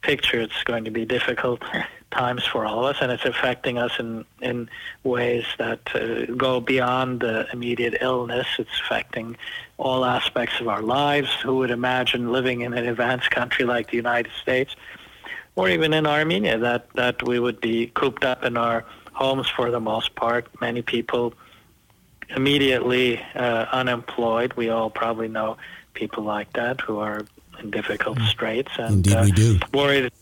picture. 0.00 0.40
It's 0.40 0.62
going 0.64 0.84
to 0.84 0.90
be 0.90 1.04
difficult 1.04 1.62
times 2.10 2.44
for 2.44 2.64
all 2.64 2.86
of 2.86 2.96
us, 2.96 3.02
and 3.02 3.12
it's 3.12 3.24
affecting 3.24 3.78
us 3.78 3.92
in 3.98 4.24
in 4.40 4.68
ways 5.04 5.44
that 5.58 5.80
uh, 5.94 6.32
go 6.34 6.60
beyond 6.60 7.20
the 7.20 7.46
immediate 7.52 7.98
illness. 8.00 8.46
It's 8.58 8.80
affecting 8.84 9.36
all 9.78 10.04
aspects 10.04 10.60
of 10.60 10.68
our 10.68 10.82
lives. 10.82 11.30
Who 11.42 11.56
would 11.56 11.70
imagine 11.70 12.32
living 12.32 12.62
in 12.62 12.72
an 12.72 12.86
advanced 12.86 13.30
country 13.30 13.64
like 13.64 13.90
the 13.90 13.96
United 13.96 14.32
States, 14.40 14.74
or 15.56 15.68
even 15.68 15.92
in 15.92 16.06
Armenia, 16.06 16.58
that 16.58 16.90
that 16.94 17.22
we 17.22 17.38
would 17.38 17.60
be 17.60 17.88
cooped 17.88 18.24
up 18.24 18.44
in 18.44 18.56
our 18.56 18.84
homes 19.12 19.48
for 19.48 19.70
the 19.70 19.80
most 19.80 20.14
part. 20.14 20.48
Many 20.60 20.80
people 20.80 21.34
immediately 22.34 23.20
uh, 23.34 23.66
unemployed. 23.72 24.54
We 24.54 24.70
all 24.70 24.90
probably 24.90 25.28
know 25.28 25.56
people 25.94 26.24
like 26.24 26.52
that 26.54 26.80
who 26.80 26.98
are 26.98 27.24
in 27.60 27.70
difficult 27.70 28.18
mm. 28.18 28.28
straits 28.28 28.72
and 28.78 29.06
Indeed, 29.06 29.14
uh, 29.14 29.22
we 29.24 29.32
do. 29.32 29.58
worried. 29.72 30.12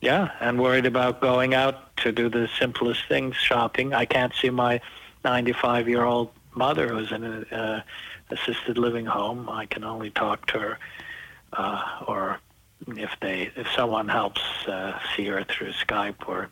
Yeah, 0.00 0.30
and 0.40 0.58
worried 0.58 0.86
about 0.86 1.20
going 1.20 1.52
out 1.52 1.94
to 1.98 2.10
do 2.10 2.30
the 2.30 2.48
simplest 2.58 3.06
things, 3.06 3.36
shopping. 3.36 3.92
I 3.92 4.06
can't 4.06 4.32
see 4.40 4.48
my 4.48 4.80
95-year-old 5.26 6.30
mother 6.54 6.88
who's 6.88 7.12
in 7.12 7.22
an 7.22 7.44
uh, 7.52 7.82
assisted 8.30 8.78
living 8.78 9.04
home. 9.04 9.48
I 9.50 9.66
can 9.66 9.84
only 9.84 10.10
talk 10.10 10.46
to 10.48 10.58
her, 10.58 10.78
uh, 11.52 12.04
or 12.06 12.38
if 12.88 13.10
they 13.20 13.50
if 13.56 13.66
someone 13.76 14.08
helps 14.08 14.40
uh, 14.66 14.98
see 15.14 15.26
her 15.26 15.44
through 15.44 15.72
Skype 15.72 16.26
or 16.26 16.48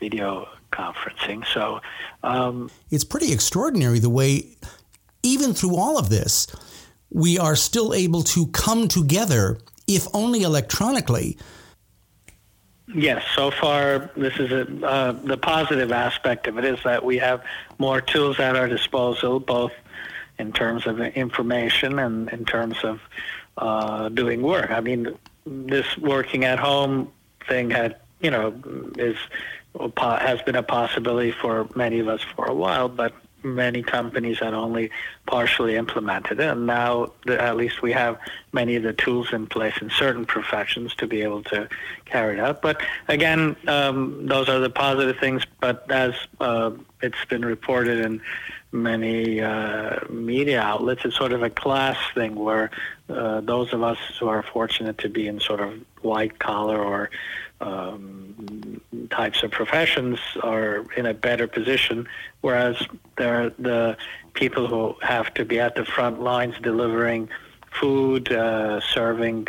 video 0.00 0.48
conferencing. 0.72 1.46
So 1.46 1.80
um, 2.22 2.70
it's 2.90 3.04
pretty 3.04 3.32
extraordinary 3.32 3.98
the 3.98 4.10
way, 4.10 4.56
even 5.22 5.54
through 5.54 5.76
all 5.76 5.98
of 5.98 6.08
this, 6.08 6.46
we 7.10 7.38
are 7.38 7.56
still 7.56 7.94
able 7.94 8.22
to 8.22 8.46
come 8.48 8.88
together, 8.88 9.58
if 9.86 10.06
only 10.12 10.42
electronically. 10.42 11.38
Yes, 12.94 13.24
so 13.34 13.50
far 13.50 14.10
this 14.16 14.38
is 14.38 14.52
a, 14.52 14.86
uh, 14.86 15.12
the 15.12 15.36
positive 15.36 15.90
aspect 15.90 16.46
of 16.46 16.56
it 16.58 16.64
is 16.64 16.78
that 16.84 17.04
we 17.04 17.18
have 17.18 17.42
more 17.78 18.00
tools 18.00 18.38
at 18.38 18.54
our 18.54 18.68
disposal, 18.68 19.40
both 19.40 19.72
in 20.38 20.52
terms 20.52 20.86
of 20.86 21.00
information 21.00 21.98
and 21.98 22.28
in 22.30 22.44
terms 22.44 22.76
of 22.84 23.00
uh, 23.56 24.08
doing 24.10 24.42
work. 24.42 24.70
I 24.70 24.80
mean, 24.80 25.16
this 25.46 25.98
working 25.98 26.44
at 26.44 26.58
home 26.58 27.10
thing 27.48 27.70
had, 27.70 27.96
you 28.20 28.30
know, 28.30 28.54
is 28.98 29.16
has 29.96 30.40
been 30.42 30.56
a 30.56 30.62
possibility 30.62 31.32
for 31.32 31.68
many 31.74 31.98
of 31.98 32.08
us 32.08 32.22
for 32.34 32.46
a 32.46 32.54
while, 32.54 32.88
but 32.88 33.12
many 33.46 33.82
companies 33.82 34.38
had 34.38 34.54
only 34.54 34.90
partially 35.26 35.76
implemented 35.76 36.40
it. 36.40 36.48
And 36.48 36.66
now, 36.66 37.12
the, 37.24 37.40
at 37.40 37.56
least, 37.56 37.82
we 37.82 37.92
have 37.92 38.18
many 38.52 38.76
of 38.76 38.82
the 38.82 38.92
tools 38.92 39.32
in 39.32 39.46
place 39.46 39.74
in 39.80 39.90
certain 39.90 40.26
professions 40.26 40.94
to 40.96 41.06
be 41.06 41.22
able 41.22 41.42
to 41.44 41.68
carry 42.04 42.38
it 42.38 42.40
out. 42.40 42.60
But 42.60 42.82
again, 43.08 43.56
um, 43.66 44.26
those 44.26 44.48
are 44.48 44.58
the 44.58 44.70
positive 44.70 45.18
things. 45.18 45.42
But 45.60 45.90
as 45.90 46.14
uh, 46.40 46.72
it's 47.00 47.24
been 47.28 47.44
reported 47.44 48.04
in 48.04 48.20
many 48.72 49.40
uh, 49.40 50.00
media 50.10 50.60
outlets, 50.60 51.04
it's 51.04 51.16
sort 51.16 51.32
of 51.32 51.42
a 51.42 51.50
class 51.50 51.96
thing 52.14 52.34
where 52.34 52.70
uh, 53.08 53.40
those 53.40 53.72
of 53.72 53.82
us 53.82 53.98
who 54.18 54.28
are 54.28 54.42
fortunate 54.42 54.98
to 54.98 55.08
be 55.08 55.28
in 55.28 55.40
sort 55.40 55.60
of 55.60 55.72
white 56.02 56.38
collar 56.38 56.82
or 56.82 57.10
um, 57.60 58.80
types 59.10 59.42
of 59.42 59.50
professions 59.50 60.18
are 60.42 60.84
in 60.96 61.06
a 61.06 61.14
better 61.14 61.46
position, 61.46 62.06
whereas 62.40 62.76
there 63.16 63.44
are 63.44 63.50
the 63.58 63.96
people 64.34 64.66
who 64.66 64.94
have 65.02 65.32
to 65.34 65.44
be 65.44 65.58
at 65.58 65.74
the 65.74 65.84
front 65.84 66.20
lines 66.20 66.54
delivering 66.62 67.28
food, 67.70 68.32
uh, 68.32 68.80
serving, 68.80 69.48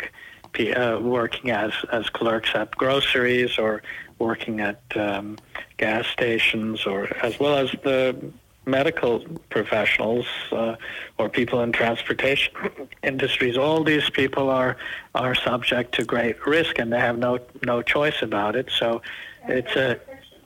uh, 0.76 0.98
working 1.00 1.50
as, 1.50 1.72
as 1.92 2.08
clerks 2.10 2.50
at 2.54 2.70
groceries 2.72 3.58
or 3.58 3.82
working 4.18 4.60
at 4.60 4.80
um, 4.96 5.38
gas 5.76 6.06
stations 6.08 6.86
or 6.86 7.14
as 7.24 7.38
well 7.38 7.56
as 7.56 7.70
the 7.84 8.32
medical 8.68 9.24
professionals 9.50 10.26
uh, 10.52 10.76
or 11.18 11.28
people 11.28 11.60
in 11.62 11.72
transportation 11.72 12.52
industries. 13.02 13.56
All 13.56 13.82
these 13.82 14.08
people 14.10 14.50
are 14.50 14.76
are 15.14 15.34
subject 15.34 15.94
to 15.96 16.04
great 16.04 16.46
risk, 16.46 16.78
and 16.78 16.92
they 16.92 17.00
have 17.00 17.18
no 17.18 17.38
no 17.64 17.82
choice 17.82 18.22
about 18.22 18.54
it. 18.54 18.70
So 18.70 19.02
it's 19.48 19.74
a 19.74 19.98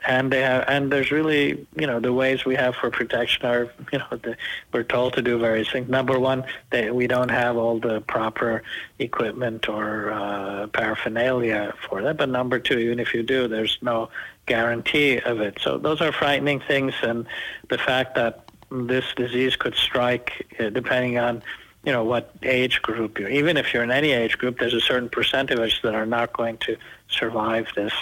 and 0.04 0.32
they 0.32 0.40
have, 0.40 0.64
and 0.66 0.90
there's 0.90 1.10
really, 1.10 1.66
you 1.76 1.86
know, 1.86 2.00
the 2.00 2.12
ways 2.12 2.44
we 2.44 2.56
have 2.56 2.74
for 2.74 2.90
protection 2.90 3.46
are, 3.46 3.72
you 3.92 3.98
know, 3.98 4.16
the, 4.22 4.36
we're 4.72 4.82
told 4.82 5.14
to 5.14 5.22
do 5.22 5.38
various 5.38 5.70
things. 5.70 5.88
Number 5.88 6.18
one, 6.18 6.44
they, 6.70 6.90
we 6.90 7.06
don't 7.06 7.30
have 7.30 7.56
all 7.56 7.78
the 7.78 8.00
proper 8.00 8.62
equipment 8.98 9.68
or 9.68 10.10
uh, 10.10 10.66
paraphernalia 10.68 11.74
for 11.88 12.02
that. 12.02 12.16
But 12.16 12.30
number 12.30 12.58
two, 12.58 12.78
even 12.78 12.98
if 12.98 13.14
you 13.14 13.22
do, 13.22 13.46
there's 13.46 13.78
no 13.80 14.08
guarantee 14.46 15.18
of 15.18 15.40
it. 15.40 15.58
So 15.60 15.78
those 15.78 16.00
are 16.00 16.12
frightening 16.12 16.60
things, 16.60 16.94
and 17.02 17.26
the 17.68 17.78
fact 17.78 18.14
that 18.16 18.48
this 18.70 19.04
disease 19.16 19.56
could 19.56 19.74
strike, 19.74 20.46
uh, 20.58 20.70
depending 20.70 21.18
on 21.18 21.42
you 21.84 21.92
know 21.92 22.04
what 22.04 22.34
age 22.42 22.80
group 22.82 23.18
you're. 23.18 23.28
Even 23.28 23.56
if 23.56 23.74
you're 23.74 23.82
in 23.82 23.90
any 23.90 24.12
age 24.12 24.38
group, 24.38 24.58
there's 24.58 24.74
a 24.74 24.80
certain 24.80 25.08
percentage 25.08 25.82
that 25.82 25.94
are 25.94 26.06
not 26.06 26.32
going 26.32 26.58
to 26.58 26.76
survive 27.08 27.66
this 27.74 27.92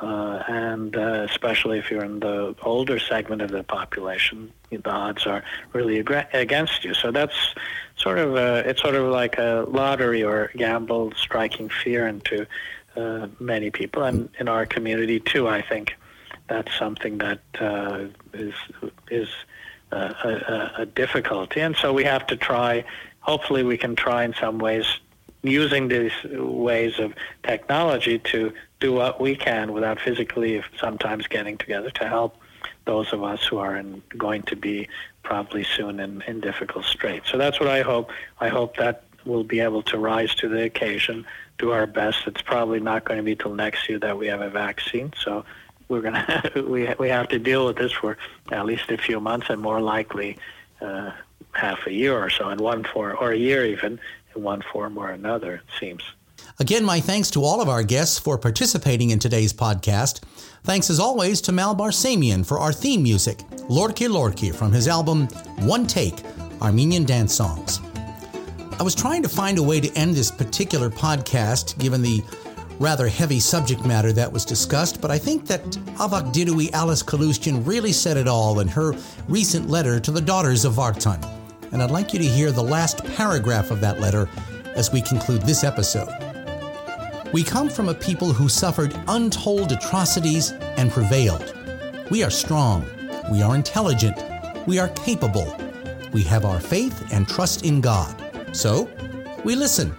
uh, 0.00 0.42
and 0.48 0.96
uh, 0.96 1.26
especially 1.28 1.78
if 1.78 1.90
you're 1.90 2.04
in 2.04 2.20
the 2.20 2.54
older 2.62 2.98
segment 2.98 3.42
of 3.42 3.50
the 3.50 3.62
population, 3.62 4.50
the 4.70 4.88
odds 4.88 5.26
are 5.26 5.44
really 5.72 5.98
ag- 5.98 6.26
against 6.32 6.84
you. 6.84 6.94
So 6.94 7.10
that's 7.10 7.54
sort 7.96 8.18
of 8.18 8.34
a, 8.34 8.68
it's 8.68 8.80
sort 8.80 8.94
of 8.94 9.10
like 9.10 9.36
a 9.36 9.66
lottery 9.68 10.22
or 10.22 10.50
gamble, 10.56 11.12
striking 11.16 11.68
fear 11.68 12.06
into 12.06 12.46
uh, 13.00 13.28
many 13.38 13.70
people, 13.70 14.02
and 14.02 14.28
in 14.38 14.48
our 14.48 14.66
community 14.66 15.20
too. 15.20 15.48
I 15.48 15.62
think 15.62 15.94
that's 16.48 16.72
something 16.78 17.18
that 17.18 17.40
uh, 17.60 18.06
is 18.32 18.54
is 19.10 19.28
a, 19.92 19.96
a, 19.98 20.82
a 20.82 20.86
difficulty, 20.86 21.60
and 21.60 21.76
so 21.76 21.92
we 21.92 22.04
have 22.04 22.26
to 22.28 22.36
try. 22.36 22.84
Hopefully, 23.20 23.62
we 23.62 23.76
can 23.76 23.94
try 23.96 24.24
in 24.24 24.34
some 24.34 24.58
ways 24.58 24.86
using 25.42 25.88
these 25.88 26.12
ways 26.24 26.98
of 26.98 27.14
technology 27.42 28.18
to 28.18 28.52
do 28.78 28.92
what 28.92 29.20
we 29.20 29.34
can 29.34 29.72
without 29.72 29.98
physically 30.00 30.62
sometimes 30.78 31.26
getting 31.26 31.56
together 31.56 31.90
to 31.90 32.06
help 32.06 32.36
those 32.84 33.12
of 33.12 33.22
us 33.22 33.44
who 33.44 33.58
are 33.58 33.76
in, 33.76 34.02
going 34.16 34.42
to 34.42 34.56
be 34.56 34.88
probably 35.22 35.64
soon 35.64 36.00
in, 36.00 36.22
in 36.22 36.40
difficult 36.40 36.84
straits. 36.84 37.30
So 37.30 37.38
that's 37.38 37.60
what 37.60 37.68
I 37.68 37.82
hope. 37.82 38.10
I 38.40 38.48
hope 38.48 38.76
that 38.76 39.04
we'll 39.24 39.44
be 39.44 39.60
able 39.60 39.82
to 39.84 39.98
rise 39.98 40.34
to 40.36 40.48
the 40.48 40.62
occasion, 40.64 41.26
do 41.60 41.70
our 41.72 41.86
best. 41.86 42.26
It's 42.26 42.42
probably 42.42 42.80
not 42.80 43.04
going 43.04 43.18
to 43.18 43.22
be 43.22 43.36
till 43.36 43.54
next 43.54 43.88
year 43.88 43.98
that 43.98 44.18
we 44.18 44.26
have 44.28 44.40
a 44.40 44.50
vaccine. 44.50 45.12
So 45.22 45.44
we're 45.88 46.02
to 46.02 46.64
we 46.68 46.88
we 46.98 47.08
have 47.08 47.28
to 47.28 47.38
deal 47.38 47.66
with 47.66 47.76
this 47.76 47.92
for 47.92 48.16
at 48.50 48.64
least 48.64 48.90
a 48.90 48.98
few 48.98 49.20
months 49.20 49.50
and 49.50 49.60
more 49.60 49.80
likely 49.80 50.38
uh, 50.80 51.10
half 51.52 51.86
a 51.86 51.92
year 51.92 52.16
or 52.16 52.30
so 52.30 52.48
in 52.48 52.58
one 52.58 52.84
form 52.84 53.16
or 53.20 53.32
a 53.32 53.36
year 53.36 53.66
even 53.66 54.00
in 54.34 54.42
one 54.42 54.62
form 54.72 54.96
or 54.96 55.10
another. 55.10 55.54
It 55.54 55.62
seems. 55.78 56.02
Again, 56.58 56.84
my 56.84 57.00
thanks 57.00 57.30
to 57.30 57.44
all 57.44 57.60
of 57.60 57.68
our 57.68 57.82
guests 57.82 58.18
for 58.18 58.36
participating 58.38 59.10
in 59.10 59.18
today's 59.18 59.52
podcast. 59.52 60.22
Thanks 60.62 60.90
as 60.90 61.00
always 61.00 61.40
to 61.42 61.52
Mal 61.52 61.74
Barsamian 61.74 62.44
for 62.44 62.58
our 62.58 62.72
theme 62.72 63.02
music, 63.02 63.38
Lorki 63.68 64.08
Lorki 64.08 64.54
from 64.54 64.72
his 64.72 64.88
album 64.88 65.26
One 65.60 65.86
Take 65.86 66.22
Armenian 66.60 67.04
Dance 67.04 67.34
Songs. 67.34 67.80
I 68.80 68.82
was 68.82 68.94
trying 68.94 69.22
to 69.24 69.28
find 69.28 69.58
a 69.58 69.62
way 69.62 69.78
to 69.78 69.94
end 69.94 70.14
this 70.14 70.30
particular 70.30 70.88
podcast 70.88 71.76
given 71.78 72.00
the 72.00 72.24
rather 72.78 73.08
heavy 73.08 73.38
subject 73.38 73.84
matter 73.84 74.10
that 74.14 74.32
was 74.32 74.46
discussed, 74.46 75.02
but 75.02 75.10
I 75.10 75.18
think 75.18 75.46
that 75.48 75.62
Avak 75.98 76.32
Dirui 76.32 76.72
Alice 76.72 77.02
Kalustyan 77.02 77.66
really 77.66 77.92
said 77.92 78.16
it 78.16 78.26
all 78.26 78.60
in 78.60 78.68
her 78.68 78.94
recent 79.28 79.68
letter 79.68 80.00
to 80.00 80.10
the 80.10 80.20
daughters 80.22 80.64
of 80.64 80.72
Vartan. 80.72 81.22
And 81.72 81.82
I'd 81.82 81.90
like 81.90 82.14
you 82.14 82.18
to 82.20 82.24
hear 82.24 82.52
the 82.52 82.62
last 82.62 83.04
paragraph 83.16 83.70
of 83.70 83.82
that 83.82 84.00
letter 84.00 84.26
as 84.74 84.90
we 84.90 85.02
conclude 85.02 85.42
this 85.42 85.62
episode. 85.62 86.08
We 87.34 87.42
come 87.42 87.68
from 87.68 87.90
a 87.90 87.94
people 87.94 88.32
who 88.32 88.48
suffered 88.48 88.98
untold 89.08 89.72
atrocities 89.72 90.52
and 90.78 90.90
prevailed. 90.90 91.54
We 92.10 92.22
are 92.22 92.30
strong. 92.30 92.86
We 93.30 93.42
are 93.42 93.54
intelligent. 93.54 94.16
We 94.66 94.78
are 94.78 94.88
capable. 94.88 95.54
We 96.14 96.22
have 96.22 96.46
our 96.46 96.60
faith 96.60 97.12
and 97.12 97.28
trust 97.28 97.66
in 97.66 97.82
God. 97.82 98.29
So, 98.52 98.90
we 99.44 99.54
listen. 99.54 99.94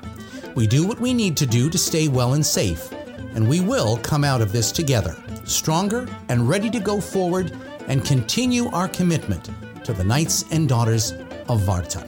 We 0.55 0.67
do 0.67 0.85
what 0.85 0.99
we 0.99 1.13
need 1.13 1.37
to 1.37 1.45
do 1.45 1.69
to 1.69 1.77
stay 1.77 2.07
well 2.07 2.33
and 2.33 2.45
safe. 2.45 2.91
And 3.33 3.47
we 3.47 3.61
will 3.61 3.97
come 3.97 4.23
out 4.23 4.41
of 4.41 4.51
this 4.51 4.71
together, 4.71 5.15
stronger 5.45 6.07
and 6.29 6.49
ready 6.49 6.69
to 6.69 6.79
go 6.79 6.99
forward 6.99 7.51
and 7.87 8.03
continue 8.05 8.67
our 8.67 8.87
commitment 8.87 9.49
to 9.85 9.93
the 9.93 10.03
Knights 10.03 10.45
and 10.51 10.67
Daughters 10.67 11.11
of 11.47 11.61
Vartan. 11.61 12.07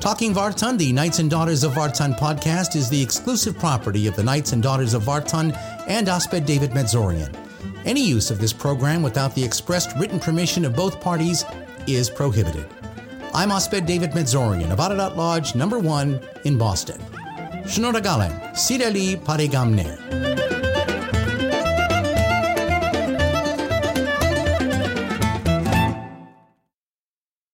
Talking 0.00 0.34
Vartan, 0.34 0.76
the 0.76 0.92
Knights 0.92 1.18
and 1.18 1.30
Daughters 1.30 1.64
of 1.64 1.72
Vartan 1.72 2.18
podcast, 2.18 2.76
is 2.76 2.90
the 2.90 3.00
exclusive 3.00 3.58
property 3.58 4.06
of 4.06 4.16
the 4.16 4.22
Knights 4.22 4.52
and 4.52 4.62
Daughters 4.62 4.92
of 4.92 5.04
Vartan 5.04 5.56
and 5.88 6.08
Osped 6.08 6.44
David 6.44 6.72
Medzorian. 6.72 7.34
Any 7.84 8.02
use 8.02 8.30
of 8.30 8.38
this 8.38 8.52
program 8.52 9.02
without 9.02 9.34
the 9.34 9.42
expressed 9.42 9.96
written 9.96 10.20
permission 10.20 10.64
of 10.64 10.76
both 10.76 11.00
parties 11.00 11.44
is 11.86 12.10
prohibited. 12.10 12.66
I'm 13.36 13.50
Osped 13.50 13.84
David 13.84 14.12
Medzorian 14.12 14.70
of 14.70 15.16
Lodge 15.16 15.56
number 15.56 15.80
1 15.80 16.20
in 16.44 16.56
Boston. 16.56 17.00
Shnoragalen, 17.64 18.54
Sireli 18.54 19.16
Parigamne. 19.16 20.43